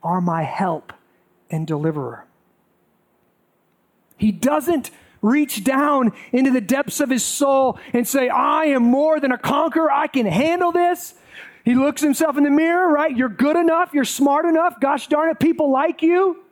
are 0.02 0.22
my 0.22 0.44
help 0.44 0.94
and 1.52 1.68
deliverer. 1.68 2.24
He 4.16 4.32
doesn't 4.32 4.90
reach 5.22 5.66
down 5.66 6.14
into 6.32 6.50
the 6.52 6.62
depths 6.62 7.02
of 7.02 7.10
his 7.10 7.26
soul 7.26 7.78
and 7.92 8.08
say, 8.08 8.30
I 8.30 8.68
am 8.68 8.84
more 8.84 9.20
than 9.20 9.34
a 9.34 9.38
conqueror. 9.38 9.92
I 9.92 10.08
can 10.08 10.26
handle 10.26 10.72
this. 10.72 11.16
He 11.66 11.76
looks 11.76 12.02
himself 12.02 12.38
in 12.38 12.46
the 12.46 12.50
mirror, 12.50 12.88
right? 12.88 13.14
You're 13.14 13.28
good 13.28 13.58
enough. 13.58 13.94
You're 13.94 14.06
smart 14.06 14.46
enough. 14.46 14.80
Gosh 14.80 15.08
darn 15.08 15.30
it, 15.30 15.42
people 15.42 15.74
like 15.74 16.02
you. 16.02 16.43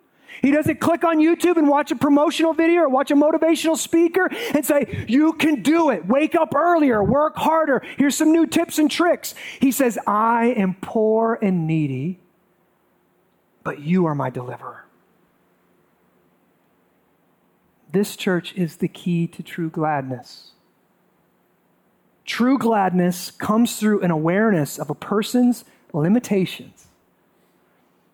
He 0.42 0.52
doesn't 0.52 0.80
click 0.80 1.04
on 1.04 1.20
YouTube 1.20 1.58
and 1.58 1.68
watch 1.68 1.92
a 1.92 1.96
promotional 1.96 2.54
video 2.54 2.82
or 2.82 2.90
watch 2.90 3.12
a 3.12 3.16
motivational 3.16 3.78
speaker 3.78 4.30
and 4.54 4.66
say, 4.66 5.06
You 5.08 5.34
can 5.34 5.62
do 5.62 5.90
it. 5.90 6.08
Wake 6.08 6.36
up 6.36 6.56
earlier, 6.56 7.04
work 7.04 7.36
harder. 7.36 7.84
Here's 7.98 8.16
some 8.16 8.32
new 8.32 8.48
tips 8.48 8.80
and 8.80 8.90
tricks. 8.90 9.36
He 9.60 9.72
says, 9.72 10.00
I 10.08 10.48
am 10.58 10.76
poor 10.82 11.38
and 11.42 11.68
needy, 11.68 12.20
but 13.64 13.80
you 13.80 14.06
are 14.06 14.16
my 14.16 14.30
deliverer. 14.30 14.86
This 17.92 18.16
church 18.16 18.54
is 18.56 18.78
the 18.78 18.88
key 18.88 19.28
to 19.28 19.44
true 19.44 19.70
gladness. 19.70 20.52
True 22.26 22.58
gladness 22.58 23.32
comes 23.32 23.78
through 23.78 24.02
an 24.02 24.12
awareness 24.12 24.80
of 24.80 24.90
a 24.90 24.96
person's 24.96 25.66
limitations 25.92 26.81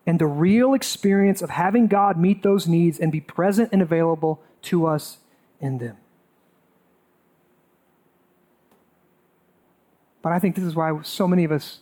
and 0.08 0.18
the 0.18 0.26
real 0.26 0.72
experience 0.72 1.42
of 1.42 1.50
having 1.50 1.86
God 1.86 2.18
meet 2.18 2.42
those 2.42 2.66
needs 2.66 2.98
and 2.98 3.12
be 3.12 3.20
present 3.20 3.68
and 3.72 3.82
available 3.82 4.40
to 4.62 4.86
us 4.86 5.18
in 5.60 5.76
them. 5.76 5.98
But 10.22 10.32
I 10.32 10.38
think 10.38 10.54
this 10.54 10.64
is 10.64 10.74
why 10.74 10.98
so 11.02 11.28
many 11.28 11.44
of 11.44 11.52
us 11.52 11.80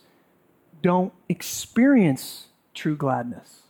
don't 0.81 1.13
experience 1.29 2.47
true 2.73 2.97
gladness. 2.97 3.61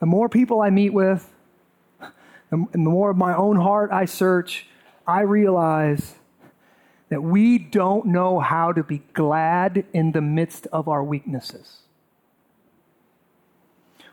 The 0.00 0.06
more 0.06 0.28
people 0.28 0.60
I 0.60 0.68
meet 0.68 0.92
with, 0.92 1.32
and 2.50 2.68
the 2.70 2.78
more 2.78 3.08
of 3.08 3.16
my 3.16 3.34
own 3.34 3.56
heart 3.56 3.90
I 3.90 4.04
search, 4.04 4.66
I 5.06 5.22
realize 5.22 6.16
that 7.08 7.22
we 7.22 7.56
don't 7.56 8.08
know 8.08 8.40
how 8.40 8.72
to 8.72 8.82
be 8.82 8.98
glad 9.14 9.86
in 9.94 10.12
the 10.12 10.20
midst 10.20 10.66
of 10.66 10.86
our 10.86 11.02
weaknesses. 11.02 11.81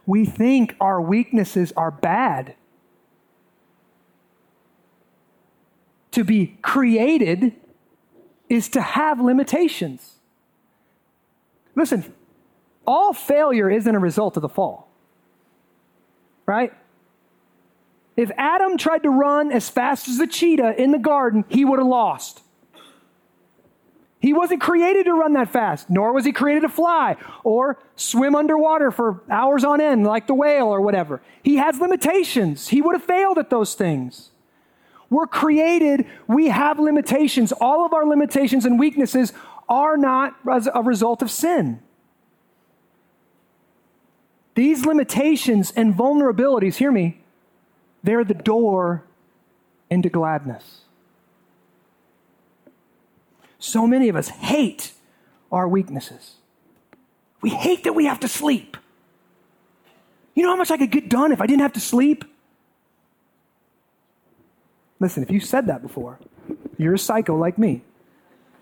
We 0.10 0.26
think 0.26 0.76
our 0.82 1.00
weaknesses 1.00 1.72
are 1.78 1.92
bad. 1.92 2.56
To 6.14 6.24
be 6.24 6.58
created 6.64 7.54
is 8.50 8.70
to 8.70 8.82
have 8.82 9.22
limitations. 9.22 10.16
Listen, 11.76 12.12
all 12.88 13.14
failure 13.14 13.70
isn't 13.70 13.94
a 13.94 14.00
result 14.00 14.36
of 14.36 14.42
the 14.42 14.50
fall, 14.50 14.90
right? 16.48 16.74
If 18.18 18.32
Adam 18.36 18.78
tried 18.78 19.04
to 19.04 19.12
run 19.12 19.52
as 19.52 19.70
fast 19.70 20.08
as 20.08 20.20
a 20.20 20.26
cheetah 20.26 20.82
in 20.82 20.90
the 20.90 20.98
garden, 20.98 21.46
he 21.50 21.64
would 21.64 21.78
have 21.78 21.88
lost. 21.88 22.42
He 24.20 24.34
wasn't 24.34 24.60
created 24.60 25.06
to 25.06 25.14
run 25.14 25.34
that 25.34 25.50
fast, 25.50 25.90
nor 25.90 26.12
was 26.12 26.26
he 26.26 26.34
created 26.34 26.62
to 26.62 26.70
fly 26.70 27.16
or 27.44 27.80
swim 27.96 28.36
underwater 28.36 28.92
for 28.92 29.22
hours 29.30 29.64
on 29.64 29.80
end 29.80 30.06
like 30.06 30.28
the 30.28 30.34
whale 30.34 30.68
or 30.68 30.82
whatever. 30.82 31.22
He 31.42 31.56
has 31.56 31.80
limitations. 31.80 32.68
He 32.68 32.82
would 32.82 32.96
have 32.96 33.06
failed 33.06 33.38
at 33.38 33.50
those 33.50 33.76
things. 33.76 34.32
We're 35.10 35.26
created, 35.26 36.06
we 36.28 36.50
have 36.50 36.80
limitations. 36.80 37.52
All 37.54 37.86
of 37.86 37.94
our 37.94 38.06
limitations 38.06 38.66
and 38.66 38.78
weaknesses 38.78 39.34
are 39.68 39.98
not 39.98 40.36
as 40.52 40.68
a 40.74 40.84
result 40.84 41.22
of 41.22 41.32
sin. 41.32 41.80
These 44.56 44.86
limitations 44.86 45.72
and 45.76 45.96
vulnerabilities, 45.96 46.76
hear 46.76 46.92
me, 46.92 47.22
they're 48.04 48.26
the 48.26 48.34
door 48.34 49.06
into 49.90 50.10
gladness. 50.10 50.82
So 53.60 53.86
many 53.86 54.10
of 54.10 54.16
us 54.16 54.30
hate 54.30 54.94
our 55.52 55.68
weaknesses. 55.68 56.36
We 57.42 57.50
hate 57.52 57.84
that 57.84 57.94
we 57.94 58.06
have 58.06 58.22
to 58.22 58.28
sleep. 58.28 58.78
You 60.34 60.44
know 60.44 60.50
how 60.50 60.56
much 60.56 60.72
I 60.72 60.78
could 60.78 60.92
get 60.92 61.10
done 61.10 61.32
if 61.32 61.42
I 61.42 61.46
didn't 61.46 61.62
have 61.62 61.74
to 61.74 61.80
sleep? 61.80 62.24
Listen, 65.00 65.24
if 65.24 65.32
you 65.32 65.40
said 65.40 65.68
that 65.68 65.82
before, 65.82 66.20
you're 66.78 66.94
a 66.96 67.00
psycho 67.00 67.38
like 67.38 67.58
me. 67.58 67.82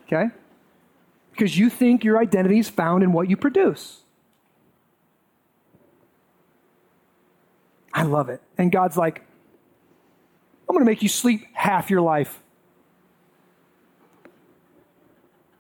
Okay? 0.05 0.29
Because 1.31 1.57
you 1.57 1.69
think 1.69 2.03
your 2.03 2.17
identity 2.19 2.59
is 2.59 2.69
found 2.69 3.03
in 3.03 3.13
what 3.13 3.29
you 3.29 3.37
produce. 3.37 4.01
I 7.93 8.03
love 8.03 8.29
it. 8.29 8.41
And 8.57 8.71
God's 8.71 8.97
like, 8.97 9.21
I'm 10.69 10.73
going 10.75 10.85
to 10.85 10.89
make 10.89 11.01
you 11.01 11.09
sleep 11.09 11.45
half 11.53 11.89
your 11.89 12.01
life. 12.01 12.39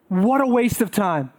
What 0.09 0.41
a 0.41 0.47
waste 0.47 0.81
of 0.81 0.91
time. 0.91 1.33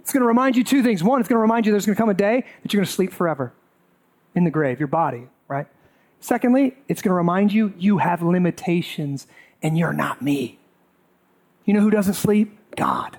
It's 0.00 0.12
going 0.12 0.20
to 0.20 0.26
remind 0.26 0.54
you 0.54 0.64
two 0.64 0.82
things. 0.82 1.02
One, 1.02 1.20
it's 1.20 1.28
going 1.28 1.38
to 1.38 1.42
remind 1.42 1.64
you 1.64 1.72
there's 1.72 1.86
going 1.86 1.96
to 1.96 2.00
come 2.00 2.10
a 2.10 2.14
day 2.14 2.44
that 2.62 2.72
you're 2.72 2.80
going 2.80 2.86
to 2.86 2.92
sleep 2.92 3.10
forever 3.10 3.54
in 4.34 4.44
the 4.44 4.50
grave, 4.50 4.78
your 4.78 4.88
body, 4.88 5.28
right? 5.48 5.66
Secondly, 6.20 6.76
it's 6.88 7.00
going 7.00 7.10
to 7.10 7.16
remind 7.16 7.52
you 7.52 7.72
you 7.78 7.98
have 7.98 8.22
limitations 8.22 9.26
and 9.62 9.78
you're 9.78 9.94
not 9.94 10.20
me. 10.20 10.58
You 11.64 11.72
know 11.72 11.80
who 11.80 11.90
doesn't 11.90 12.14
sleep? 12.14 12.58
God. 12.76 13.18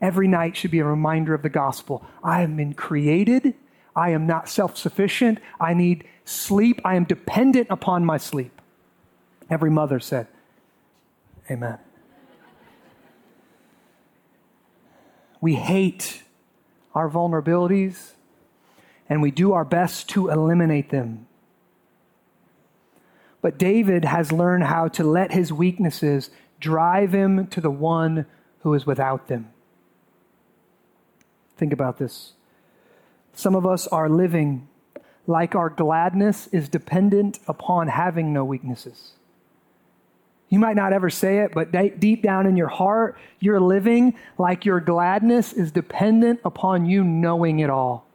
Every 0.00 0.26
night 0.26 0.56
should 0.56 0.72
be 0.72 0.80
a 0.80 0.84
reminder 0.84 1.32
of 1.32 1.42
the 1.42 1.48
gospel. 1.48 2.04
I 2.22 2.40
have 2.40 2.56
been 2.56 2.74
created. 2.74 3.54
I 3.94 4.10
am 4.10 4.26
not 4.26 4.48
self 4.48 4.76
sufficient. 4.76 5.38
I 5.60 5.74
need 5.74 6.04
sleep. 6.24 6.80
I 6.84 6.96
am 6.96 7.04
dependent 7.04 7.68
upon 7.70 8.04
my 8.04 8.18
sleep. 8.18 8.60
Every 9.50 9.70
mother 9.70 10.00
said, 10.00 10.26
Amen. 11.50 11.78
We 15.40 15.56
hate 15.56 16.22
our 16.94 17.10
vulnerabilities 17.10 18.12
and 19.08 19.20
we 19.20 19.30
do 19.30 19.52
our 19.52 19.64
best 19.64 20.08
to 20.10 20.30
eliminate 20.30 20.90
them. 20.90 21.26
But 23.42 23.58
David 23.58 24.06
has 24.06 24.32
learned 24.32 24.64
how 24.64 24.88
to 24.88 25.04
let 25.04 25.32
his 25.32 25.52
weaknesses 25.52 26.30
drive 26.60 27.12
him 27.12 27.46
to 27.48 27.60
the 27.60 27.70
one 27.70 28.24
who 28.60 28.72
is 28.72 28.86
without 28.86 29.28
them. 29.28 29.50
Think 31.58 31.72
about 31.72 31.98
this. 31.98 32.32
Some 33.34 33.54
of 33.54 33.66
us 33.66 33.86
are 33.88 34.08
living 34.08 34.66
like 35.26 35.54
our 35.54 35.68
gladness 35.68 36.46
is 36.48 36.68
dependent 36.70 37.38
upon 37.46 37.88
having 37.88 38.32
no 38.32 38.44
weaknesses. 38.44 39.12
You 40.54 40.60
might 40.60 40.76
not 40.76 40.92
ever 40.92 41.10
say 41.10 41.38
it, 41.38 41.50
but 41.52 41.72
deep 41.98 42.22
down 42.22 42.46
in 42.46 42.56
your 42.56 42.68
heart, 42.68 43.18
you're 43.40 43.58
living 43.58 44.14
like 44.38 44.64
your 44.64 44.78
gladness 44.78 45.52
is 45.52 45.72
dependent 45.72 46.38
upon 46.44 46.86
you 46.86 47.02
knowing 47.02 47.58
it 47.58 47.70
all. 47.70 48.06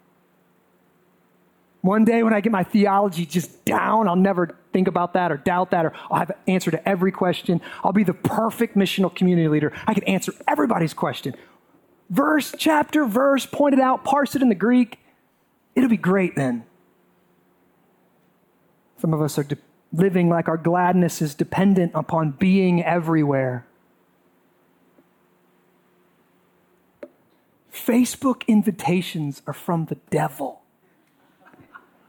One 1.81 2.05
day 2.05 2.23
when 2.23 2.33
I 2.33 2.39
get 2.39 2.53
my 2.53 2.63
theology 2.63 3.25
just 3.25 3.65
down, 3.65 4.07
I'll 4.07 4.15
never 4.15 4.55
think 4.71 4.87
about 4.87 5.11
that 5.15 5.33
or 5.33 5.35
doubt 5.35 5.71
that, 5.71 5.83
or 5.83 5.91
I'll 6.09 6.19
have 6.19 6.29
an 6.29 6.37
answer 6.47 6.71
to 6.71 6.87
every 6.87 7.11
question. 7.11 7.59
I'll 7.83 7.91
be 7.91 8.05
the 8.05 8.13
perfect 8.13 8.77
missional 8.77 9.13
community 9.13 9.49
leader. 9.49 9.73
I 9.85 9.93
can 9.93 10.05
answer 10.05 10.31
everybody's 10.47 10.93
question. 10.93 11.35
Verse, 12.09 12.55
chapter, 12.57 13.03
verse, 13.03 13.45
point 13.47 13.73
it 13.73 13.81
out, 13.81 14.05
parse 14.05 14.33
it 14.33 14.41
in 14.41 14.47
the 14.47 14.55
Greek. 14.55 14.97
It'll 15.75 15.89
be 15.89 15.97
great 15.97 16.37
then. 16.37 16.63
Some 19.01 19.13
of 19.13 19.21
us 19.21 19.37
are 19.37 19.43
living 19.91 20.29
like 20.29 20.47
our 20.47 20.57
gladness 20.57 21.21
is 21.21 21.33
dependent 21.35 21.91
upon 21.95 22.31
being 22.31 22.83
everywhere. 22.83 23.65
Facebook 27.71 28.45
invitations 28.47 29.41
are 29.47 29.53
from 29.53 29.85
the 29.85 29.95
devil. 30.09 30.61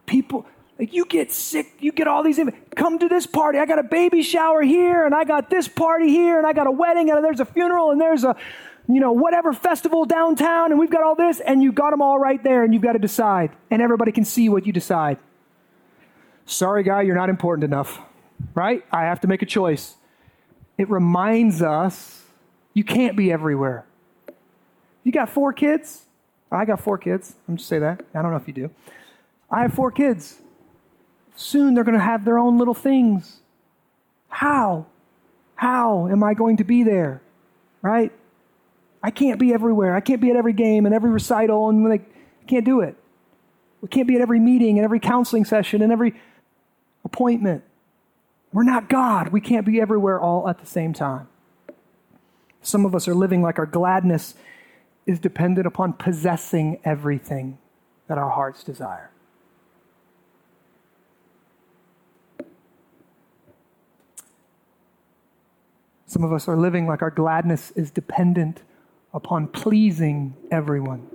People, 0.05 0.47
like 0.79 0.93
you 0.93 1.05
get 1.05 1.33
sick, 1.33 1.67
you 1.79 1.93
get 1.93 2.09
all 2.09 2.23
these, 2.23 2.41
come 2.75 2.99
to 2.99 3.09
this 3.09 3.27
party. 3.27 3.59
I 3.59 3.67
got 3.67 3.79
a 3.79 3.85
baby 3.85 4.23
shower 4.23 4.63
here, 4.63 5.07
and 5.07 5.15
I 5.15 5.25
got 5.25 5.49
this 5.49 5.69
party 5.69 6.09
here, 6.09 6.37
and 6.39 6.47
I 6.47 6.53
got 6.53 6.67
a 6.67 6.71
wedding, 6.71 7.11
and 7.11 7.25
there's 7.25 7.41
a 7.41 7.45
funeral, 7.45 7.93
and 7.93 8.01
there's 8.01 8.25
a, 8.25 8.35
you 8.89 9.01
know, 9.01 9.13
whatever 9.13 9.53
festival 9.53 10.05
downtown, 10.05 10.73
and 10.73 10.81
we've 10.81 10.91
got 10.91 11.03
all 11.03 11.15
this, 11.15 11.41
and 11.41 11.63
you 11.63 11.73
got 11.73 11.91
them 11.91 12.03
all 12.03 12.19
right 12.19 12.43
there, 12.43 12.65
and 12.65 12.75
you've 12.75 12.83
got 12.83 12.95
to 12.95 12.99
decide, 12.99 13.51
and 13.71 13.81
everybody 13.81 14.11
can 14.11 14.25
see 14.25 14.49
what 14.49 14.67
you 14.67 14.73
decide. 14.73 15.19
Sorry, 16.51 16.83
guy, 16.83 17.03
you're 17.03 17.15
not 17.15 17.29
important 17.29 17.63
enough, 17.63 18.01
right? 18.57 18.85
I 18.91 19.05
have 19.05 19.21
to 19.21 19.29
make 19.29 19.41
a 19.41 19.47
choice. 19.47 19.95
It 20.77 20.91
reminds 20.91 21.63
us 21.63 22.25
you 22.75 22.83
can't 22.83 23.17
be 23.17 23.31
everywhere. 23.31 23.87
You 25.05 25.13
got 25.13 25.29
four 25.29 25.53
kids? 25.53 26.07
I 26.51 26.65
got 26.65 26.81
four 26.81 26.99
kids. 26.99 27.37
I'm 27.47 27.57
just 27.57 27.69
say 27.69 27.79
that. 27.79 28.05
I 28.13 28.21
don't 28.21 28.33
know 28.33 28.37
if 28.37 28.49
you 28.49 28.53
do. 28.53 28.71
I 29.49 29.63
have 29.63 29.75
four 29.75 29.93
kids. 29.93 30.41
soon 31.37 31.75
they're 31.75 31.85
going 31.85 31.97
to 31.97 32.05
have 32.05 32.25
their 32.25 32.39
own 32.41 32.59
little 32.59 32.75
things. 32.75 33.39
How? 34.29 34.87
How 35.55 36.09
am 36.09 36.25
I 36.25 36.35
going 36.35 36.57
to 36.57 36.65
be 36.65 36.83
there? 36.83 37.23
Right? 37.81 38.11
I 39.05 39.13
can't 39.13 39.39
be 39.39 39.55
everywhere. 39.55 39.95
I 39.95 40.01
can't 40.01 40.21
be 40.21 40.31
at 40.31 40.37
every 40.37 40.53
game 40.53 40.85
and 40.85 40.97
every 40.97 41.11
recital, 41.11 41.69
and 41.69 41.89
like, 41.89 42.13
I 42.43 42.45
can't 42.47 42.65
do 42.65 42.81
it. 42.81 42.97
We 43.83 43.89
can't 43.89 44.09
be 44.09 44.17
at 44.17 44.21
every 44.21 44.41
meeting 44.41 44.79
and 44.79 44.85
every 44.85 44.99
counseling 44.99 45.45
session 45.45 45.81
and 45.81 45.93
every 45.93 46.15
appointment. 47.13 47.65
We're 48.53 48.65
not 48.65 48.89
God. 48.89 49.29
We 49.29 49.41
can't 49.41 49.67
be 49.67 49.81
everywhere 49.81 50.21
all 50.21 50.49
at 50.49 50.59
the 50.59 50.67
same 50.67 50.93
time. 50.93 51.29
Some 52.63 52.85
of 52.85 52.95
us 52.95 53.09
are 53.09 53.15
living 53.15 53.43
like 53.43 53.59
our 53.59 53.67
gladness 53.67 54.35
is 55.07 55.19
dependent 55.19 55.67
upon 55.67 55.95
possessing 55.95 56.79
everything 56.85 57.59
that 58.07 58.19
our 58.19 58.31
hearts 58.31 58.63
desire. 58.63 59.11
Some 66.07 66.25
of 66.25 66.33
us 66.33 66.49
are 66.49 66.57
living 66.57 66.87
like 66.87 67.03
our 67.03 67.11
gladness 67.11 67.71
is 67.73 67.91
dependent 67.91 68.63
upon 69.15 69.47
pleasing 69.47 70.35
everyone. 70.51 71.07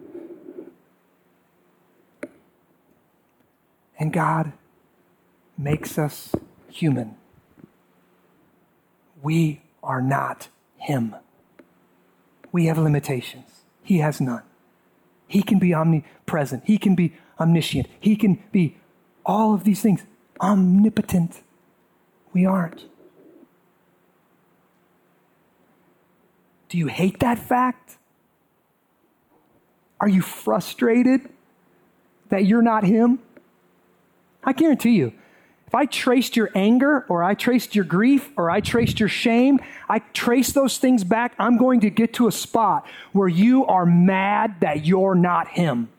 And 3.99 4.11
God 4.11 4.53
makes 5.57 5.97
us 5.97 6.33
human. 6.69 7.15
We 9.21 9.61
are 9.81 10.01
not 10.01 10.49
Him. 10.77 11.15
We 12.51 12.65
have 12.65 12.77
limitations. 12.77 13.63
He 13.83 13.99
has 13.99 14.21
none. 14.21 14.43
He 15.27 15.41
can 15.41 15.59
be 15.59 15.73
omnipresent. 15.73 16.63
He 16.65 16.77
can 16.77 16.95
be 16.95 17.13
omniscient. 17.39 17.87
He 17.99 18.15
can 18.15 18.43
be 18.51 18.77
all 19.25 19.53
of 19.53 19.63
these 19.63 19.81
things. 19.81 20.03
Omnipotent. 20.41 21.41
We 22.33 22.45
aren't. 22.45 22.85
Do 26.69 26.77
you 26.77 26.87
hate 26.87 27.19
that 27.19 27.39
fact? 27.39 27.97
Are 29.99 30.09
you 30.09 30.21
frustrated 30.21 31.29
that 32.29 32.45
you're 32.45 32.61
not 32.61 32.83
Him? 32.83 33.19
I 34.43 34.53
guarantee 34.53 34.91
you, 34.91 35.13
I 35.75 35.85
traced 35.85 36.35
your 36.35 36.49
anger 36.55 37.05
or 37.09 37.23
I 37.23 37.33
traced 37.33 37.75
your 37.75 37.85
grief 37.85 38.29
or 38.37 38.49
I 38.49 38.61
traced 38.61 38.99
your 38.99 39.09
shame, 39.09 39.59
I 39.89 39.99
trace 39.99 40.51
those 40.51 40.77
things 40.77 41.03
back, 41.03 41.35
I'm 41.39 41.57
going 41.57 41.81
to 41.81 41.89
get 41.89 42.13
to 42.15 42.27
a 42.27 42.31
spot 42.31 42.87
where 43.11 43.27
you 43.27 43.65
are 43.65 43.85
mad 43.85 44.61
that 44.61 44.85
you're 44.85 45.15
not 45.15 45.49
Him. 45.49 45.89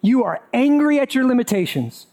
You 0.00 0.24
are 0.24 0.40
angry 0.52 1.00
at 1.00 1.14
your 1.14 1.24
limitations. 1.24 2.06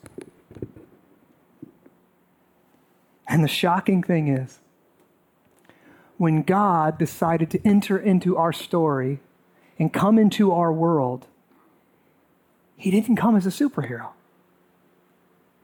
And 3.27 3.43
the 3.43 3.47
shocking 3.47 4.03
thing 4.03 4.27
is, 4.27 4.59
when 6.17 6.43
God 6.43 6.97
decided 6.97 7.49
to 7.51 7.67
enter 7.67 7.97
into 7.97 8.37
our 8.37 8.53
story 8.53 9.19
and 9.77 9.91
come 9.91 10.17
into 10.17 10.51
our 10.51 10.71
world, 10.71 11.27
He 12.77 12.91
didn't 12.91 13.17
come 13.17 13.35
as 13.35 13.45
a 13.45 13.49
superhero. 13.49 14.09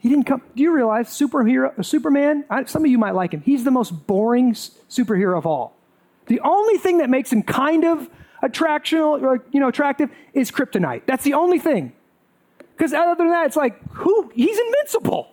He 0.02 0.10
didn't 0.10 0.26
come. 0.26 0.42
Do 0.56 0.64
you 0.64 0.74
realize 0.74 1.10
superhero, 1.10 1.86
Superman? 1.86 2.44
I, 2.50 2.64
some 2.64 2.84
of 2.84 2.90
you 2.90 2.98
might 2.98 3.14
like 3.14 3.34
him. 3.36 3.42
He's 3.42 3.64
the 3.64 3.72
most 3.72 3.92
boring 4.08 4.54
superhero 4.54 5.38
of 5.38 5.46
all. 5.46 5.76
The 6.26 6.40
only 6.40 6.80
thing 6.80 6.98
that 6.98 7.10
makes 7.10 7.32
him 7.32 7.44
kind 7.44 7.86
of 7.86 8.10
attractional, 8.42 9.22
or, 9.22 9.46
you 9.52 9.60
know, 9.60 9.68
attractive 9.68 10.10
is 10.34 10.50
kryptonite. 10.50 11.04
That's 11.06 11.24
the 11.24 11.36
only 11.36 11.60
thing. 11.60 11.94
Because 12.58 12.94
other 12.94 13.14
than 13.14 13.30
that, 13.30 13.46
it's 13.46 13.56
like 13.56 13.80
who? 13.92 14.32
He's 14.34 14.58
invincible. 14.58 15.28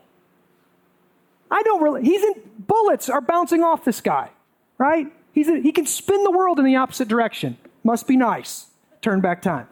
I 1.51 1.63
don't 1.63 1.83
really. 1.83 2.03
He's 2.03 2.23
in. 2.23 2.35
Bullets 2.59 3.09
are 3.09 3.23
bouncing 3.23 3.63
off 3.63 3.87
this 3.87 4.03
guy, 4.03 4.29
right? 4.77 5.11
He's 5.33 5.49
a, 5.49 5.59
he 5.59 5.73
can 5.73 5.87
spin 5.87 6.25
the 6.25 6.31
world 6.31 6.59
in 6.59 6.67
the 6.67 6.77
opposite 6.77 7.09
direction. 7.09 7.57
Must 7.85 8.07
be 8.07 8.19
nice. 8.19 8.67
Turn 9.01 9.23
back 9.23 9.41
time, 9.41 9.67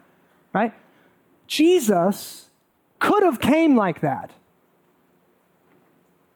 right? 0.53 0.73
Jesus 1.45 2.47
could 2.97 3.21
have 3.21 3.39
came 3.39 3.75
like 3.75 4.01
that. 4.01 4.31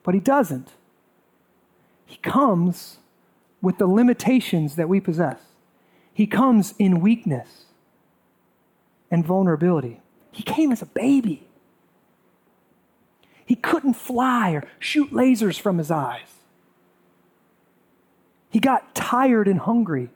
But 0.04 0.14
he 0.14 0.20
doesn't. 0.20 0.70
He 2.06 2.18
comes 2.18 2.98
with 3.62 3.78
the 3.78 3.88
limitations 3.88 4.76
that 4.76 4.90
we 4.90 5.00
possess. 5.00 5.40
He 6.14 6.28
comes 6.28 6.74
in 6.78 7.00
weakness 7.00 7.66
and 9.10 9.26
vulnerability. 9.26 10.02
He 10.32 10.44
came 10.44 10.72
as 10.72 10.82
a 10.82 10.86
baby. 10.86 11.48
He 13.46 13.56
couldn't 13.56 13.94
fly 13.94 14.52
or 14.52 14.64
shoot 14.80 15.12
lasers 15.12 15.60
from 15.60 15.78
his 15.78 15.92
eyes. 15.92 16.30
He 18.50 18.60
got 18.60 18.96
tired 18.96 19.48
and 19.48 19.60
hungry. 19.60 20.10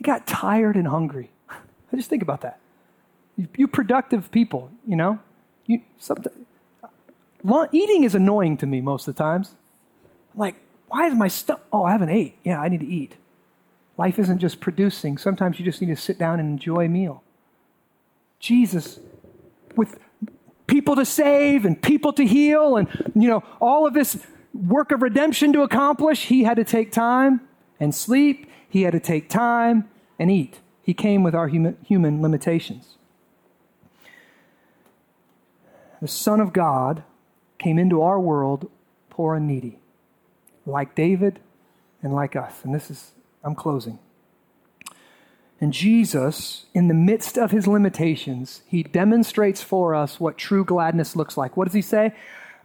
He 0.00 0.04
got 0.04 0.26
tired 0.26 0.76
and 0.76 0.88
hungry. 0.88 1.30
I 1.50 1.56
just 1.94 2.08
think 2.08 2.22
about 2.22 2.40
that. 2.40 2.58
You, 3.36 3.48
you 3.58 3.68
productive 3.68 4.30
people, 4.30 4.70
you 4.86 4.96
know, 4.96 5.18
you 5.66 5.82
eating 7.70 8.04
is 8.04 8.14
annoying 8.14 8.56
to 8.56 8.66
me 8.66 8.80
most 8.80 9.06
of 9.06 9.14
the 9.14 9.22
times. 9.22 9.54
I'm 10.32 10.40
like, 10.40 10.54
why 10.88 11.06
is 11.06 11.14
my 11.14 11.28
stuff? 11.28 11.60
Oh, 11.70 11.84
I 11.84 11.92
haven't 11.92 12.08
ate. 12.08 12.38
Yeah, 12.42 12.62
I 12.62 12.70
need 12.70 12.80
to 12.80 12.86
eat. 12.86 13.16
Life 13.98 14.18
isn't 14.18 14.38
just 14.38 14.58
producing. 14.58 15.18
Sometimes 15.18 15.58
you 15.58 15.66
just 15.66 15.82
need 15.82 15.88
to 15.88 15.96
sit 15.96 16.18
down 16.18 16.40
and 16.40 16.48
enjoy 16.48 16.86
a 16.86 16.88
meal. 16.88 17.22
Jesus, 18.38 19.00
with 19.76 19.98
people 20.66 20.96
to 20.96 21.04
save 21.04 21.66
and 21.66 21.82
people 21.82 22.14
to 22.14 22.26
heal 22.26 22.78
and 22.78 22.88
you 23.14 23.28
know 23.28 23.44
all 23.60 23.86
of 23.86 23.92
this 23.92 24.24
work 24.54 24.92
of 24.92 25.02
redemption 25.02 25.52
to 25.52 25.60
accomplish, 25.60 26.24
he 26.26 26.44
had 26.44 26.56
to 26.56 26.64
take 26.64 26.90
time 26.90 27.42
and 27.78 27.94
sleep 27.94 28.46
he 28.70 28.82
had 28.82 28.92
to 28.92 29.00
take 29.00 29.28
time 29.28 29.89
and 30.20 30.30
eat. 30.30 30.60
He 30.82 30.92
came 30.92 31.22
with 31.24 31.34
our 31.34 31.48
human, 31.48 32.22
limitations. 32.22 32.96
The 36.00 36.08
Son 36.08 36.40
of 36.40 36.52
God 36.52 37.02
came 37.58 37.78
into 37.78 38.02
our 38.02 38.20
world 38.20 38.70
poor 39.08 39.34
and 39.34 39.46
needy, 39.46 39.78
like 40.66 40.94
David 40.94 41.40
and 42.02 42.12
like 42.12 42.36
us. 42.36 42.60
And 42.64 42.74
this 42.74 42.90
is, 42.90 43.12
I'm 43.42 43.54
closing. 43.54 43.98
And 45.60 45.72
Jesus, 45.72 46.66
in 46.74 46.88
the 46.88 46.94
midst 46.94 47.36
of 47.36 47.50
his 47.50 47.66
limitations, 47.66 48.62
he 48.66 48.82
demonstrates 48.82 49.62
for 49.62 49.94
us 49.94 50.20
what 50.20 50.38
true 50.38 50.64
gladness 50.64 51.16
looks 51.16 51.36
like. 51.36 51.56
What 51.56 51.64
does 51.66 51.74
he 51.74 51.82
say? 51.82 52.14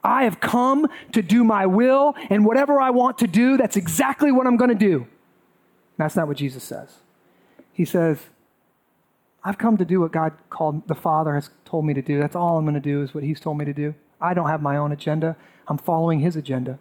I 0.04 0.24
have 0.24 0.40
come 0.40 0.88
to 1.14 1.22
do 1.22 1.44
my 1.44 1.66
will, 1.66 2.16
and 2.30 2.46
whatever 2.46 2.80
I 2.80 2.92
want 2.92 3.18
to 3.20 3.28
do, 3.28 3.58
that's 3.58 3.76
exactly 3.76 4.32
what 4.32 4.46
I'm 4.46 4.56
going 4.56 4.70
to 4.70 4.76
do. 4.76 5.08
That's 5.98 6.16
not 6.16 6.28
what 6.28 6.38
Jesus 6.38 6.64
says. 6.64 6.96
He 7.76 7.84
says, 7.84 8.20
I've 9.44 9.58
come 9.58 9.76
to 9.78 9.86
do 9.86 10.00
what 10.00 10.14
God 10.14 10.32
called 10.50 10.88
the 10.88 10.96
Father 10.96 11.36
has 11.36 11.50
told 11.66 11.86
me 11.86 11.94
to 11.94 12.02
do. 12.02 12.20
That's 12.20 12.36
all 12.36 12.58
I'm 12.58 12.64
going 12.64 12.74
to 12.74 12.80
do 12.80 13.04
is 13.04 13.14
what 13.14 13.24
He's 13.24 13.40
told 13.40 13.58
me 13.58 13.66
to 13.66 13.74
do. 13.74 13.94
I 14.20 14.34
don't 14.34 14.48
have 14.48 14.62
my 14.62 14.78
own 14.78 14.94
agenda. 14.94 15.36
I'm 15.68 15.78
following 15.78 16.22
His 16.22 16.38
agenda. 16.38 16.80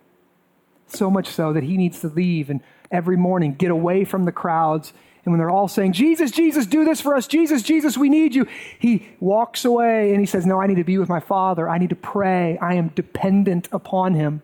So 0.87 1.11
much 1.11 1.27
so 1.27 1.53
that 1.53 1.65
He 1.65 1.77
needs 1.77 2.01
to 2.01 2.09
leave 2.09 2.49
and 2.49 2.61
every 2.93 3.17
morning 3.17 3.55
get 3.55 3.73
away 3.73 4.05
from 4.05 4.25
the 4.25 4.31
crowds. 4.31 4.93
And 5.25 5.33
when 5.33 5.41
they're 5.41 5.51
all 5.51 5.67
saying, 5.67 5.95
Jesus, 5.95 6.31
Jesus, 6.31 6.65
do 6.65 6.85
this 6.85 7.01
for 7.01 7.17
us. 7.17 7.27
Jesus, 7.27 7.63
Jesus, 7.63 7.99
we 7.99 8.09
need 8.09 8.37
you. 8.37 8.47
He 8.79 9.09
walks 9.19 9.65
away 9.65 10.13
and 10.13 10.21
he 10.21 10.27
says, 10.27 10.47
No, 10.47 10.61
I 10.61 10.69
need 10.69 10.77
to 10.77 10.85
be 10.85 10.97
with 10.97 11.09
my 11.09 11.21
Father. 11.21 11.69
I 11.69 11.79
need 11.79 11.91
to 11.91 11.97
pray. 11.97 12.57
I 12.59 12.75
am 12.75 12.89
dependent 12.89 13.69
upon 13.73 14.15
Him. 14.15 14.43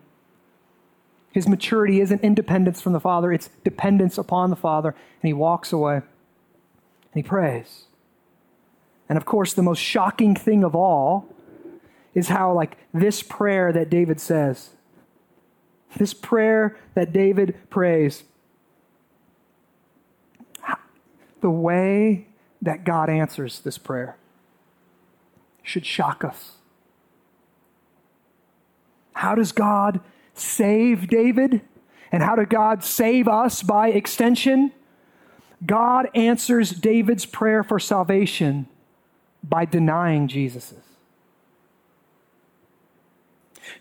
His 1.31 1.47
maturity 1.47 2.01
isn't 2.01 2.21
independence 2.21 2.81
from 2.81 2.91
the 2.91 2.99
Father, 2.99 3.31
it's 3.31 3.49
dependence 3.63 4.17
upon 4.17 4.49
the 4.49 4.57
Father. 4.57 4.89
And 4.89 5.27
he 5.29 5.33
walks 5.33 5.71
away 5.71 6.01
and 7.13 7.23
he 7.23 7.27
prays. 7.27 7.83
And 9.09 9.17
of 9.17 9.25
course, 9.25 9.53
the 9.53 9.63
most 9.63 9.79
shocking 9.79 10.35
thing 10.35 10.63
of 10.63 10.75
all 10.75 11.27
is 12.13 12.29
how, 12.29 12.53
like, 12.53 12.77
this 12.93 13.23
prayer 13.23 13.71
that 13.73 13.89
David 13.89 14.19
says, 14.19 14.71
this 15.97 16.13
prayer 16.13 16.77
that 16.93 17.11
David 17.11 17.55
prays, 17.69 18.23
the 21.41 21.49
way 21.49 22.27
that 22.61 22.83
God 22.83 23.09
answers 23.09 23.59
this 23.59 23.77
prayer 23.77 24.15
should 25.63 25.85
shock 25.85 26.23
us. 26.23 26.53
How 29.13 29.35
does 29.35 29.51
God 29.51 29.99
save 30.33 31.07
David? 31.07 31.61
And 32.11 32.23
how 32.23 32.35
did 32.35 32.49
God 32.49 32.83
save 32.83 33.27
us 33.27 33.63
by 33.63 33.89
extension? 33.89 34.71
God 35.65 36.09
answers 36.15 36.71
David's 36.71 37.25
prayer 37.25 37.63
for 37.63 37.79
salvation 37.79 38.67
by 39.43 39.65
denying 39.65 40.27
Jesus's. 40.27 40.77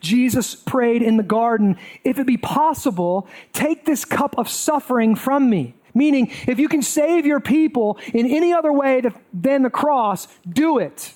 Jesus 0.00 0.54
prayed 0.54 1.02
in 1.02 1.16
the 1.16 1.22
garden, 1.22 1.76
if 2.04 2.18
it 2.18 2.26
be 2.26 2.36
possible, 2.36 3.28
take 3.52 3.84
this 3.84 4.04
cup 4.04 4.36
of 4.38 4.48
suffering 4.48 5.16
from 5.16 5.50
me. 5.50 5.74
Meaning, 5.92 6.30
if 6.46 6.58
you 6.58 6.68
can 6.68 6.82
save 6.82 7.26
your 7.26 7.40
people 7.40 7.98
in 8.14 8.26
any 8.26 8.52
other 8.52 8.72
way 8.72 9.02
than 9.34 9.62
the 9.62 9.70
cross, 9.70 10.28
do 10.48 10.78
it. 10.78 11.14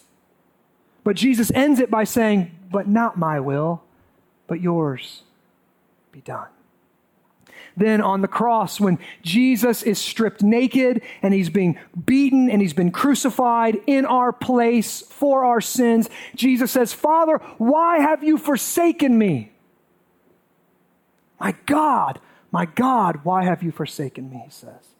But 1.04 1.16
Jesus 1.16 1.52
ends 1.54 1.78
it 1.78 1.90
by 1.90 2.04
saying, 2.04 2.50
But 2.72 2.88
not 2.88 3.16
my 3.16 3.38
will, 3.38 3.82
but 4.48 4.60
yours 4.60 5.22
be 6.10 6.20
done. 6.20 6.48
Then 7.76 8.00
on 8.00 8.20
the 8.20 8.28
cross, 8.28 8.78
when 8.80 8.98
Jesus 9.22 9.82
is 9.82 9.98
stripped 9.98 10.42
naked 10.42 11.02
and 11.22 11.34
he's 11.34 11.50
being 11.50 11.78
beaten 12.04 12.48
and 12.48 12.62
he's 12.62 12.72
been 12.72 12.92
crucified 12.92 13.80
in 13.86 14.06
our 14.06 14.32
place 14.32 15.02
for 15.02 15.44
our 15.44 15.60
sins, 15.60 16.08
Jesus 16.36 16.70
says, 16.70 16.92
Father, 16.92 17.38
why 17.58 17.98
have 17.98 18.22
you 18.22 18.38
forsaken 18.38 19.18
me? 19.18 19.52
My 21.40 21.54
God, 21.66 22.20
my 22.52 22.66
God, 22.66 23.20
why 23.24 23.44
have 23.44 23.62
you 23.62 23.72
forsaken 23.72 24.30
me? 24.30 24.42
He 24.44 24.50
says. 24.50 24.94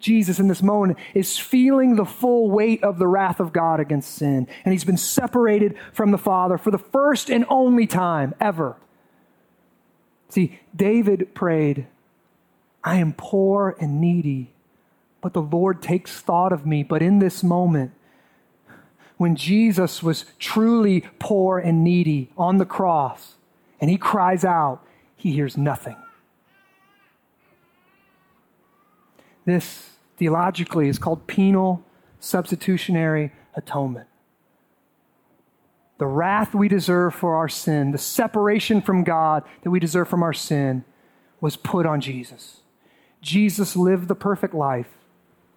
Jesus 0.00 0.40
in 0.40 0.48
this 0.48 0.62
moment 0.62 0.98
is 1.14 1.38
feeling 1.38 1.94
the 1.94 2.06
full 2.06 2.50
weight 2.50 2.82
of 2.82 2.98
the 2.98 3.06
wrath 3.06 3.38
of 3.38 3.52
God 3.52 3.78
against 3.78 4.14
sin. 4.14 4.48
And 4.64 4.72
he's 4.72 4.84
been 4.84 4.96
separated 4.96 5.76
from 5.92 6.10
the 6.10 6.18
Father 6.18 6.58
for 6.58 6.70
the 6.70 6.78
first 6.78 7.30
and 7.30 7.44
only 7.48 7.86
time 7.86 8.34
ever. 8.40 8.76
See, 10.30 10.58
David 10.74 11.34
prayed, 11.34 11.86
I 12.82 12.96
am 12.96 13.12
poor 13.12 13.76
and 13.78 14.00
needy, 14.00 14.52
but 15.20 15.34
the 15.34 15.42
Lord 15.42 15.82
takes 15.82 16.20
thought 16.20 16.52
of 16.52 16.66
me. 16.66 16.82
But 16.82 17.02
in 17.02 17.18
this 17.18 17.42
moment, 17.42 17.92
when 19.18 19.36
Jesus 19.36 20.02
was 20.02 20.24
truly 20.38 21.04
poor 21.18 21.58
and 21.58 21.84
needy 21.84 22.30
on 22.38 22.56
the 22.56 22.64
cross, 22.64 23.34
and 23.80 23.90
he 23.90 23.98
cries 23.98 24.44
out, 24.44 24.82
he 25.14 25.32
hears 25.32 25.58
nothing. 25.58 25.96
This 29.44 29.90
theologically 30.16 30.88
is 30.88 30.98
called 30.98 31.26
penal 31.26 31.84
substitutionary 32.18 33.32
atonement. 33.54 34.06
The 35.98 36.06
wrath 36.06 36.54
we 36.54 36.68
deserve 36.68 37.14
for 37.14 37.34
our 37.34 37.48
sin, 37.48 37.90
the 37.90 37.98
separation 37.98 38.80
from 38.80 39.04
God 39.04 39.42
that 39.62 39.70
we 39.70 39.80
deserve 39.80 40.08
from 40.08 40.22
our 40.22 40.32
sin, 40.32 40.84
was 41.42 41.56
put 41.56 41.84
on 41.84 42.00
Jesus. 42.00 42.60
Jesus 43.20 43.76
lived 43.76 44.08
the 44.08 44.14
perfect 44.14 44.54
life 44.54 44.88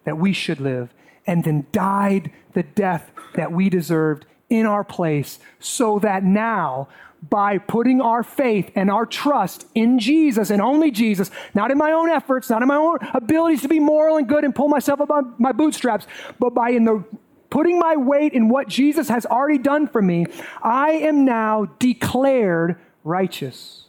that 0.04 0.18
we 0.18 0.32
should 0.32 0.60
live 0.60 0.90
and 1.26 1.44
then 1.44 1.66
died 1.72 2.30
the 2.52 2.62
death 2.62 3.10
that 3.34 3.52
we 3.52 3.68
deserved 3.68 4.26
in 4.50 4.66
our 4.66 4.84
place 4.84 5.38
so 5.58 5.98
that 5.98 6.22
now 6.22 6.88
by 7.30 7.56
putting 7.56 8.00
our 8.00 8.22
faith 8.22 8.70
and 8.74 8.90
our 8.90 9.06
trust 9.06 9.66
in 9.74 9.98
Jesus 9.98 10.50
and 10.50 10.60
only 10.60 10.90
Jesus, 10.90 11.30
not 11.54 11.70
in 11.70 11.78
my 11.78 11.92
own 11.92 12.10
efforts, 12.10 12.50
not 12.50 12.60
in 12.60 12.68
my 12.68 12.76
own 12.76 12.98
abilities 13.14 13.62
to 13.62 13.68
be 13.68 13.80
moral 13.80 14.18
and 14.18 14.28
good 14.28 14.44
and 14.44 14.54
pull 14.54 14.68
myself 14.68 15.00
up 15.00 15.10
on 15.10 15.34
my 15.38 15.52
bootstraps, 15.52 16.06
but 16.38 16.50
by 16.50 16.70
in 16.70 16.84
the 16.84 17.02
putting 17.48 17.78
my 17.78 17.96
weight 17.96 18.32
in 18.32 18.48
what 18.48 18.68
Jesus 18.68 19.08
has 19.08 19.24
already 19.24 19.58
done 19.58 19.86
for 19.86 20.02
me, 20.02 20.26
I 20.62 20.90
am 20.90 21.24
now 21.24 21.66
declared 21.78 22.76
righteous 23.04 23.84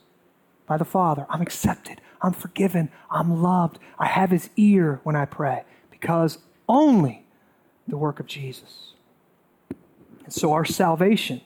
by 0.67 0.77
the 0.77 0.85
Father. 0.85 1.25
I'm 1.29 1.41
accepted. 1.41 1.99
I'm 2.25 2.33
forgiven. 2.33 2.89
I'm 3.11 3.43
loved. 3.43 3.77
I 3.99 4.07
have 4.07 4.31
his 4.31 4.49
ear 4.57 4.99
when 5.03 5.15
I 5.15 5.25
pray 5.25 5.63
because 5.91 6.39
only 6.67 7.23
the 7.87 7.97
work 7.97 8.19
of 8.19 8.25
Jesus. 8.25 8.93
And 10.23 10.33
so 10.33 10.51
our 10.53 10.65
salvation 10.65 11.41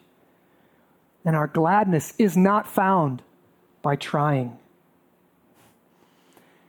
and 1.25 1.35
our 1.35 1.47
gladness 1.47 2.13
is 2.17 2.37
not 2.37 2.65
found 2.65 3.21
by 3.81 3.97
trying. 3.97 4.57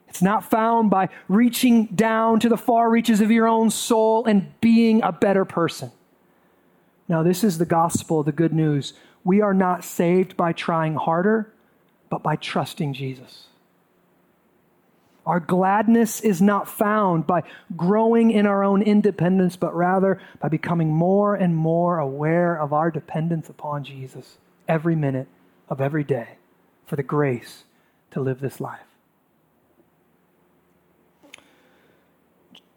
It's 0.09 0.23
not 0.23 0.51
found 0.51 0.91
by 0.91 1.09
reaching 1.29 1.87
down 1.87 2.41
to 2.41 2.49
the 2.49 2.57
far 2.57 2.91
reaches 2.91 3.21
of 3.21 3.31
your 3.31 3.47
own 3.47 3.71
soul 3.71 4.25
and 4.25 4.61
being 4.61 5.05
a 5.05 5.13
better 5.13 5.45
person. 5.45 5.93
Now, 7.07 7.23
this 7.23 7.45
is 7.45 7.59
the 7.59 7.65
gospel, 7.65 8.25
the 8.25 8.33
good 8.33 8.53
news. 8.53 8.93
We 9.23 9.41
are 9.41 9.55
not 9.55 9.85
saved 9.85 10.37
by 10.37 10.53
trying 10.53 10.97
harder, 10.97 11.53
but 12.09 12.25
by 12.25 12.35
trusting 12.35 12.93
Jesus. 12.95 13.47
Our 15.31 15.39
gladness 15.39 16.21
is 16.23 16.43
not 16.43 16.67
found 16.67 17.25
by 17.25 17.45
growing 17.77 18.33
in 18.33 18.47
our 18.47 18.65
own 18.65 18.83
independence, 18.83 19.55
but 19.55 19.73
rather 19.77 20.21
by 20.41 20.49
becoming 20.49 20.93
more 20.93 21.37
and 21.37 21.55
more 21.55 22.01
aware 22.01 22.61
of 22.61 22.73
our 22.73 22.91
dependence 22.91 23.49
upon 23.49 23.85
Jesus 23.85 24.39
every 24.67 24.97
minute 24.97 25.29
of 25.69 25.81
every 25.81 26.03
day 26.03 26.31
for 26.85 26.97
the 26.97 27.05
grace 27.05 27.63
to 28.11 28.21
live 28.21 28.41
this 28.41 28.61
life. 28.61 28.81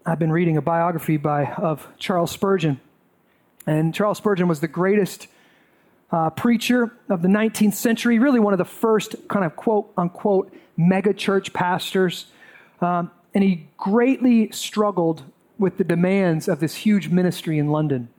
I've 0.05 0.19
been 0.19 0.31
reading 0.31 0.55
a 0.55 0.61
biography 0.61 1.17
by, 1.17 1.45
of 1.53 1.87
Charles 1.97 2.29
Spurgeon. 2.29 2.79
And 3.65 3.95
Charles 3.95 4.19
Spurgeon 4.19 4.47
was 4.47 4.59
the 4.59 4.67
greatest 4.67 5.25
uh, 6.11 6.29
preacher 6.29 6.95
of 7.09 7.23
the 7.23 7.29
19th 7.29 7.73
century, 7.73 8.19
really 8.19 8.39
one 8.39 8.53
of 8.53 8.59
the 8.59 8.63
first 8.63 9.15
kind 9.27 9.43
of 9.43 9.55
quote 9.55 9.91
unquote 9.97 10.55
mega 10.77 11.15
church 11.15 11.51
pastors. 11.51 12.27
Um, 12.83 13.11
and 13.33 13.43
he 13.43 13.67
greatly 13.77 14.51
struggled 14.51 15.23
with 15.57 15.77
the 15.77 15.83
demands 15.83 16.47
of 16.47 16.59
this 16.59 16.75
huge 16.75 17.09
ministry 17.09 17.57
in 17.57 17.69
London. 17.69 18.09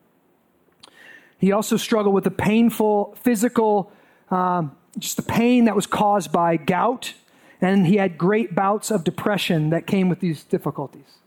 He 1.39 1.53
also 1.53 1.77
struggled 1.77 2.15
with 2.15 2.25
the 2.25 2.31
painful 2.31 3.17
physical, 3.21 3.93
um, 4.31 4.75
just 4.99 5.17
the 5.17 5.23
pain 5.23 5.67
that 5.67 5.77
was 5.77 5.87
caused 5.87 6.33
by 6.33 6.57
gout. 6.57 7.15
And 7.61 7.87
he 7.87 7.97
had 7.97 8.17
great 8.19 8.55
bouts 8.55 8.91
of 8.91 9.05
depression 9.05 9.71
that 9.71 9.87
came 9.87 10.09
with 10.09 10.21
these 10.21 10.43
difficulties. 10.43 11.19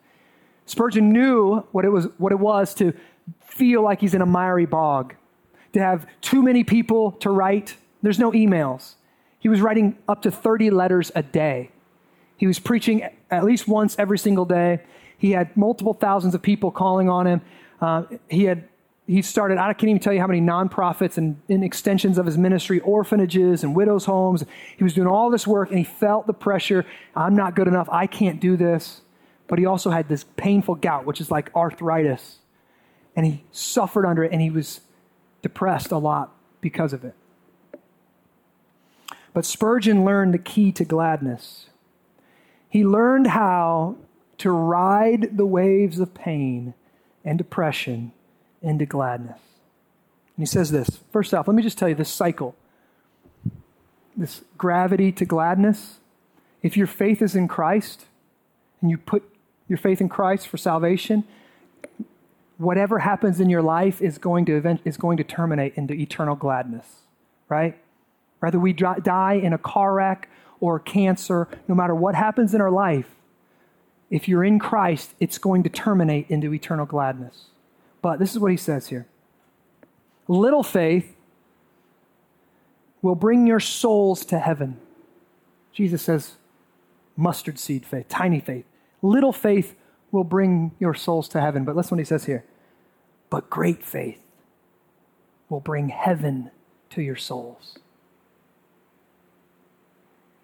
Spurgeon 0.66 1.12
knew 1.12 1.58
what 1.72 1.86
it 1.86 1.90
was, 1.90 2.08
what 2.18 2.32
it 2.32 2.40
was 2.40 2.74
to 2.76 2.94
feel 3.46 3.82
like 3.82 4.02
he's 4.02 4.14
in 4.14 4.22
a 4.22 4.26
miry 4.26 4.66
bog, 4.66 5.16
to 5.74 5.80
have 5.80 6.08
too 6.22 6.42
many 6.42 6.64
people 6.64 7.12
to 7.14 7.30
write. 7.30 7.76
There's 8.02 8.20
no 8.20 8.32
emails. 8.32 8.96
He 9.40 9.50
was 9.50 9.62
writing 9.62 9.98
up 10.08 10.22
to 10.24 10.32
30 10.32 10.72
letters 10.72 11.12
a 11.16 11.24
day. 11.24 11.72
He 12.38 12.48
was 12.48 12.60
preaching 12.60 13.08
at 13.30 13.44
least 13.44 13.68
once 13.68 13.96
every 14.00 14.18
single 14.18 14.46
day. 14.46 14.82
He 15.18 15.32
had 15.32 15.56
multiple 15.58 15.94
thousands 15.94 16.36
of 16.36 16.42
people 16.42 16.72
calling 16.72 17.10
on 17.10 17.28
him. 17.28 17.42
Uh, 17.82 18.04
he 18.30 18.46
had 18.46 18.68
he 19.08 19.22
started, 19.22 19.58
I 19.58 19.72
can't 19.74 19.90
even 19.90 20.02
tell 20.02 20.12
you 20.12 20.20
how 20.20 20.28
many 20.28 20.42
nonprofits 20.42 21.18
and, 21.18 21.42
and 21.48 21.64
extensions 21.64 22.18
of 22.18 22.26
his 22.26 22.38
ministry, 22.38 22.82
orphanages 22.82 23.64
and 23.64 23.74
widows' 23.74 24.04
homes. 24.04 24.44
He 24.76 24.84
was 24.84 24.94
doing 24.94 25.08
all 25.08 25.30
this 25.30 25.48
work 25.48 25.70
and 25.70 25.78
he 25.78 25.86
felt 25.86 26.28
the 26.28 26.34
pressure. 26.34 26.86
I'm 27.16 27.34
not 27.34 27.56
good 27.56 27.70
enough. 27.70 27.88
I 27.90 28.06
can't 28.06 28.42
do 28.42 28.58
this. 28.58 29.02
But 29.48 29.60
he 29.60 29.66
also 29.66 29.92
had 29.92 30.10
this 30.10 30.26
painful 30.36 30.76
gout, 30.76 31.06
which 31.06 31.22
is 31.22 31.32
like 31.32 31.56
arthritis. 31.56 32.40
And 33.16 33.26
he 33.26 33.46
suffered 33.54 34.06
under 34.06 34.26
it 34.26 34.34
and 34.34 34.42
he 34.42 34.50
was 34.50 34.82
depressed 35.42 35.94
a 35.94 35.98
lot 35.98 36.36
because 36.60 36.92
of 36.92 37.06
it. 37.06 37.16
But 39.34 39.46
Spurgeon 39.46 40.04
learned 40.04 40.34
the 40.34 40.40
key 40.40 40.74
to 40.74 40.84
gladness. 40.84 41.68
He 42.78 42.86
learned 42.86 43.25
how 43.25 43.95
to 44.38 44.51
ride 44.51 45.36
the 45.36 45.47
waves 45.47 45.99
of 45.99 46.13
pain 46.13 46.75
and 47.25 47.36
depression 47.36 48.11
into 48.61 48.86
gladness. 48.86 49.39
And 50.36 50.43
he 50.43 50.45
says 50.45 50.69
this 50.69 50.99
first 51.11 51.34
off, 51.34 51.47
let 51.47 51.55
me 51.55 51.63
just 51.63 51.80
tell 51.80 51.89
you 51.89 51.95
this 51.95 52.11
cycle, 52.11 52.55
this 54.15 54.43
gravity 54.59 55.11
to 55.13 55.25
gladness. 55.25 55.97
If 56.61 56.78
your 56.78 56.86
faith 56.86 57.19
is 57.23 57.36
in 57.36 57.47
Christ 57.47 58.05
and 58.80 58.91
you 58.91 58.99
put 58.99 59.23
your 59.67 59.80
faith 59.80 59.99
in 59.99 60.07
Christ 60.07 60.47
for 60.47 60.57
salvation, 60.57 61.23
whatever 62.59 62.99
happens 62.99 63.39
in 63.39 63.49
your 63.49 63.63
life 63.63 64.03
is 64.03 64.19
going 64.19 64.45
to 64.45 64.55
event, 64.55 64.82
is 64.86 64.97
going 64.97 65.17
to 65.17 65.23
terminate 65.23 65.73
into 65.73 65.95
eternal 65.95 66.36
gladness, 66.36 66.86
right? 67.49 67.75
Whether 68.39 68.59
we 68.59 68.71
die 68.73 69.39
in 69.41 69.51
a 69.51 69.57
car 69.57 69.95
wreck 69.95 70.30
or 70.60 70.80
cancer, 70.80 71.47
no 71.68 71.76
matter 71.76 71.95
what 71.95 72.16
happens 72.16 72.53
in 72.53 72.62
our 72.62 72.72
life, 72.72 73.10
if 74.10 74.28
you're 74.28 74.43
in 74.43 74.60
Christ, 74.60 75.14
it's 75.20 75.38
going 75.38 75.64
to 75.64 75.70
terminate 75.70 76.30
into 76.30 76.53
eternal 76.53 76.86
gladness. 76.86 77.47
But 78.01 78.20
this 78.20 78.32
is 78.32 78.39
what 78.39 78.51
he 78.51 78.58
says 78.58 78.88
here 78.88 79.08
Little 80.28 80.64
faith 80.64 81.16
will 83.01 83.16
bring 83.16 83.47
your 83.47 83.60
souls 83.60 84.26
to 84.26 84.39
heaven. 84.39 84.80
Jesus 85.72 86.01
says, 86.01 86.36
mustard 87.18 87.60
seed 87.60 87.86
faith, 87.86 88.08
tiny 88.08 88.39
faith. 88.39 88.66
Little 89.01 89.34
faith 89.34 89.76
will 90.12 90.24
bring 90.24 90.72
your 90.80 90.93
souls 90.93 91.28
to 91.30 91.41
heaven. 91.41 91.66
But 91.66 91.76
listen 91.76 91.97
what 91.97 91.99
he 91.99 92.05
says 92.05 92.26
here. 92.26 92.45
But 93.30 93.49
great 93.49 93.84
faith 93.84 94.20
will 95.49 95.60
bring 95.60 95.89
heaven 95.89 96.51
to 96.91 97.01
your 97.01 97.16
souls. 97.16 97.78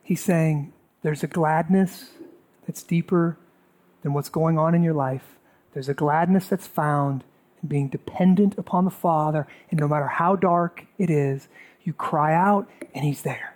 He's 0.04 0.22
saying 0.22 0.74
there's 1.02 1.24
a 1.24 1.28
gladness 1.28 2.12
that's 2.66 2.84
deeper 2.84 3.38
than 4.02 4.14
what's 4.14 4.30
going 4.30 4.60
on 4.60 4.76
in 4.76 4.84
your 4.84 4.94
life. 4.94 5.38
There's 5.74 5.90
a 5.90 5.94
gladness 5.94 6.48
that's 6.48 6.68
found 6.68 7.24
in 7.62 7.70
being 7.70 7.88
dependent 7.88 8.58
upon 8.58 8.86
the 8.86 8.92
Father. 8.92 9.48
And 9.72 9.80
no 9.80 9.88
matter 9.88 10.08
how 10.08 10.36
dark 10.36 10.86
it 10.98 11.10
is, 11.10 11.48
you 11.84 11.94
cry 11.94 12.34
out 12.34 12.70
and 12.94 13.04
He's 13.04 13.24
there. 13.24 13.56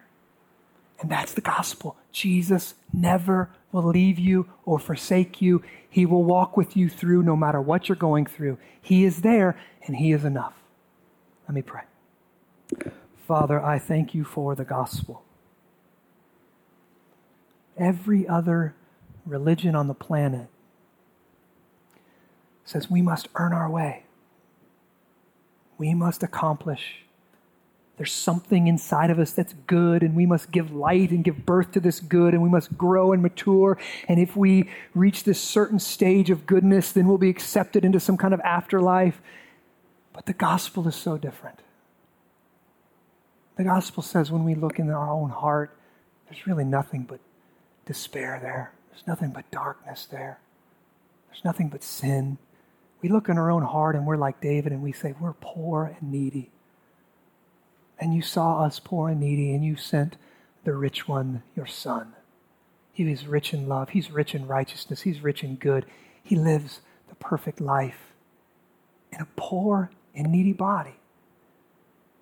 And 1.00 1.12
that's 1.12 1.34
the 1.34 1.41
gospel. 1.41 1.95
Jesus 2.12 2.74
never 2.91 3.50
will 3.72 3.84
leave 3.84 4.18
you 4.18 4.50
or 4.66 4.80
forsake 4.80 5.41
you. 5.41 5.64
He 5.88 6.06
will 6.06 6.24
walk 6.24 6.58
with 6.58 6.76
you 6.76 6.89
through 6.89 7.24
no 7.24 7.36
matter 7.36 7.62
what 7.62 7.88
you're 7.88 7.95
going 7.95 8.26
through. 8.26 8.58
He 8.82 9.04
is 9.04 9.22
there 9.22 9.60
and 9.86 9.98
He 9.98 10.12
is 10.12 10.26
enough. 10.26 10.54
Let 11.48 11.56
me 11.56 11.62
pray. 11.62 11.84
Father, 13.28 13.62
I 13.64 13.78
thank 13.78 14.16
you 14.16 14.24
for 14.24 14.56
the 14.56 14.66
gospel. 14.66 15.24
Every 17.78 18.28
other 18.28 18.75
religion 19.25 19.75
on 19.75 19.88
the 19.88 19.93
planet 19.93 20.47
says 22.65 22.89
we 22.89 23.01
must 23.01 23.28
earn 23.36 23.53
our 23.53 23.69
way. 23.69 24.03
We 25.78 25.93
must 25.93 26.23
accomplish 26.23 27.05
there's 27.97 28.13
something 28.13 28.67
inside 28.67 29.09
of 29.09 29.17
us 29.17 29.34
that's 29.34 29.55
good, 29.65 30.03
and 30.03 30.15
we 30.15 30.28
must 30.28 30.51
give 30.51 30.71
light 30.71 31.09
and 31.09 31.23
give 31.23 31.47
birth 31.47 31.71
to 31.71 31.80
this 31.80 31.99
good, 31.99 32.36
and 32.36 32.43
we 32.43 32.49
must 32.49 32.78
grow 32.78 33.11
and 33.11 33.23
mature. 33.23 33.78
And 34.07 34.19
if 34.19 34.36
we 34.36 34.69
reach 34.93 35.23
this 35.23 35.41
certain 35.41 35.80
stage 35.80 36.30
of 36.30 36.45
goodness, 36.45 36.91
then 36.91 37.07
we'll 37.07 37.17
be 37.17 37.30
accepted 37.30 37.84
into 37.84 37.99
some 37.99 38.15
kind 38.15 38.36
of 38.36 38.39
afterlife. 38.41 39.19
But 40.13 40.28
the 40.28 40.34
gospel 40.34 40.88
is 40.88 40.95
so 40.95 41.17
different. 41.17 41.59
The 43.55 43.63
gospel 43.63 44.03
says 44.03 44.32
when 44.32 44.43
we 44.43 44.53
look 44.53 44.78
in 44.78 44.91
our 44.91 45.09
own 45.09 45.32
heart, 45.32 45.75
there's 46.30 46.45
really 46.45 46.65
nothing 46.65 47.01
but 47.01 47.19
despair 47.88 48.40
there, 48.42 48.74
there's 48.92 49.08
nothing 49.08 49.32
but 49.32 49.50
darkness 49.50 50.06
there, 50.06 50.40
there's 51.30 51.44
nothing 51.44 51.70
but 51.70 51.84
sin. 51.84 52.38
We 53.02 53.10
look 53.10 53.30
in 53.30 53.38
our 53.38 53.52
own 53.52 53.64
heart 53.64 53.96
and 53.96 54.06
we're 54.06 54.18
like 54.18 54.42
David 54.42 54.72
and 54.72 54.82
we 54.82 54.92
say, 54.92 55.14
We're 55.20 55.34
poor 55.34 55.96
and 56.00 56.12
needy 56.12 56.52
and 58.00 58.14
you 58.14 58.22
saw 58.22 58.64
us 58.64 58.80
poor 58.80 59.10
and 59.10 59.20
needy, 59.20 59.54
and 59.54 59.64
you 59.64 59.76
sent 59.76 60.18
the 60.64 60.74
rich 60.74 61.08
one, 61.08 61.44
your 61.56 61.66
son. 61.66 62.14
He 62.94 63.10
is 63.12 63.28
rich 63.28 63.54
in 63.54 63.68
love, 63.68 63.90
he's 63.90 64.12
rich 64.12 64.36
in 64.36 64.48
righteousness, 64.48 65.02
he's 65.02 65.22
rich 65.22 65.44
in 65.44 65.56
good. 65.56 65.86
He 66.24 66.36
lives 66.36 66.82
the 67.10 67.16
perfect 67.16 67.62
life 67.62 68.12
in 69.12 69.22
a 69.22 69.28
poor 69.36 69.92
and 70.14 70.32
needy 70.32 70.54
body. 70.54 70.96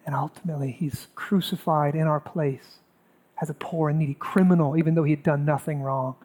And 0.06 0.14
ultimately, 0.14 0.72
he's 0.72 1.08
crucified 1.16 1.96
in 1.96 2.04
our 2.04 2.20
place 2.20 2.78
as 3.42 3.50
a 3.50 3.54
poor 3.54 3.90
and 3.90 4.00
needy 4.00 4.16
criminal, 4.16 4.78
even 4.78 4.96
though 4.96 5.04
he 5.04 5.12
had 5.12 5.24
done 5.24 5.46
nothing 5.46 5.82
wrong. 5.82 6.16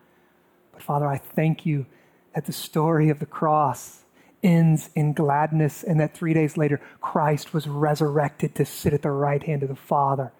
But 0.73 0.83
Father, 0.83 1.07
I 1.07 1.19
thank 1.19 1.67
you 1.67 1.87
that 2.35 2.47
the 2.47 2.53
story 2.53 3.09
of 3.11 3.19
the 3.19 3.27
cross 3.27 4.05
ends 4.43 4.91
in 4.95 5.13
gladness, 5.13 5.83
and 5.83 6.01
that 6.01 6.15
three 6.15 6.33
days 6.33 6.57
later, 6.57 6.81
Christ 7.01 7.53
was 7.53 7.67
resurrected 7.67 8.55
to 8.55 8.65
sit 8.65 8.95
at 8.95 9.03
the 9.03 9.11
right 9.11 9.43
hand 9.43 9.63
of 9.63 9.69
the 9.69 9.75
Father. 9.75 10.33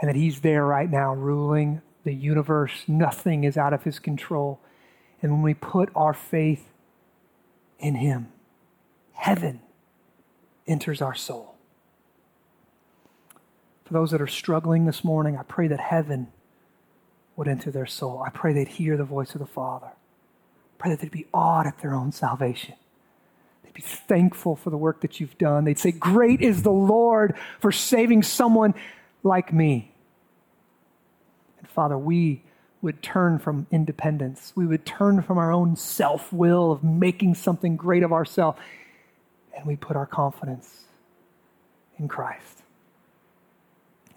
And 0.00 0.08
that 0.08 0.16
He's 0.16 0.40
there 0.40 0.64
right 0.64 0.90
now, 0.90 1.14
ruling 1.14 1.82
the 2.04 2.14
universe. 2.14 2.84
Nothing 2.88 3.44
is 3.44 3.56
out 3.56 3.74
of 3.74 3.82
His 3.82 3.98
control. 3.98 4.60
And 5.20 5.32
when 5.32 5.42
we 5.42 5.52
put 5.52 5.90
our 5.94 6.14
faith 6.14 6.70
in 7.78 7.96
Him, 7.96 8.28
heaven 9.12 9.60
enters 10.66 11.02
our 11.02 11.14
soul. 11.14 11.49
For 13.90 13.94
those 13.94 14.12
that 14.12 14.22
are 14.22 14.28
struggling 14.28 14.84
this 14.84 15.02
morning, 15.02 15.36
I 15.36 15.42
pray 15.42 15.66
that 15.66 15.80
heaven 15.80 16.28
would 17.34 17.48
enter 17.48 17.72
their 17.72 17.86
soul. 17.86 18.22
I 18.24 18.30
pray 18.30 18.52
they'd 18.52 18.68
hear 18.68 18.96
the 18.96 19.02
voice 19.02 19.34
of 19.34 19.40
the 19.40 19.48
Father. 19.48 19.88
Pray 20.78 20.90
that 20.90 21.00
they'd 21.00 21.10
be 21.10 21.26
awed 21.34 21.66
at 21.66 21.80
their 21.80 21.92
own 21.92 22.12
salvation. 22.12 22.76
They'd 23.64 23.74
be 23.74 23.82
thankful 23.82 24.54
for 24.54 24.70
the 24.70 24.76
work 24.76 25.00
that 25.00 25.18
you've 25.18 25.36
done. 25.38 25.64
They'd 25.64 25.76
say, 25.76 25.90
Great 25.90 26.40
is 26.40 26.62
the 26.62 26.70
Lord 26.70 27.34
for 27.58 27.72
saving 27.72 28.22
someone 28.22 28.74
like 29.24 29.52
me. 29.52 29.92
And 31.58 31.68
Father, 31.68 31.98
we 31.98 32.44
would 32.82 33.02
turn 33.02 33.40
from 33.40 33.66
independence. 33.72 34.52
We 34.54 34.66
would 34.66 34.86
turn 34.86 35.20
from 35.20 35.36
our 35.36 35.50
own 35.50 35.74
self 35.74 36.32
will 36.32 36.70
of 36.70 36.84
making 36.84 37.34
something 37.34 37.74
great 37.74 38.04
of 38.04 38.12
ourselves, 38.12 38.56
and 39.56 39.66
we 39.66 39.74
put 39.74 39.96
our 39.96 40.06
confidence 40.06 40.84
in 41.98 42.06
Christ. 42.06 42.60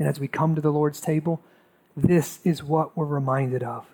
And 0.03 0.09
as 0.09 0.19
we 0.19 0.27
come 0.27 0.53
to 0.53 0.59
the 0.59 0.69
Lord's 0.69 0.99
table, 0.99 1.39
this 1.95 2.41
is 2.43 2.61
what 2.61 2.97
we're 2.97 3.05
reminded 3.05 3.63
of. 3.63 3.85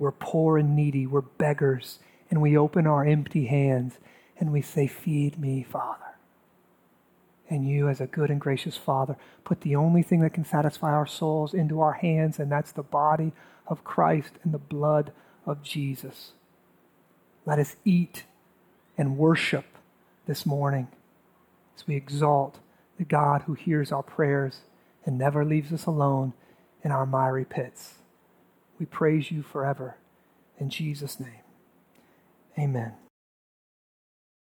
We're 0.00 0.10
poor 0.10 0.58
and 0.58 0.74
needy, 0.74 1.06
we're 1.06 1.20
beggars, 1.20 2.00
and 2.28 2.42
we 2.42 2.58
open 2.58 2.88
our 2.88 3.04
empty 3.04 3.46
hands 3.46 3.98
and 4.36 4.52
we 4.52 4.62
say, 4.62 4.88
Feed 4.88 5.38
me, 5.38 5.62
Father. 5.62 6.16
And 7.48 7.68
you, 7.68 7.88
as 7.88 8.00
a 8.00 8.08
good 8.08 8.30
and 8.30 8.40
gracious 8.40 8.76
Father, 8.76 9.16
put 9.44 9.60
the 9.60 9.76
only 9.76 10.02
thing 10.02 10.22
that 10.22 10.34
can 10.34 10.44
satisfy 10.44 10.90
our 10.90 11.06
souls 11.06 11.54
into 11.54 11.80
our 11.80 11.92
hands, 11.92 12.40
and 12.40 12.50
that's 12.50 12.72
the 12.72 12.82
body 12.82 13.30
of 13.68 13.84
Christ 13.84 14.32
and 14.42 14.52
the 14.52 14.58
blood 14.58 15.12
of 15.46 15.62
Jesus. 15.62 16.32
Let 17.44 17.60
us 17.60 17.76
eat 17.84 18.24
and 18.98 19.16
worship 19.16 19.66
this 20.26 20.44
morning 20.44 20.88
as 21.76 21.86
we 21.86 21.94
exalt 21.94 22.58
the 22.98 23.04
God 23.04 23.42
who 23.42 23.54
hears 23.54 23.92
our 23.92 24.02
prayers 24.02 24.62
and 25.06 25.16
never 25.16 25.44
leaves 25.44 25.72
us 25.72 25.86
alone 25.86 26.34
in 26.82 26.90
our 26.92 27.06
miry 27.06 27.46
pits. 27.46 27.94
We 28.78 28.86
praise 28.86 29.30
you 29.30 29.42
forever. 29.42 29.96
In 30.58 30.68
Jesus' 30.68 31.18
name, 31.20 31.44
amen. 32.58 32.94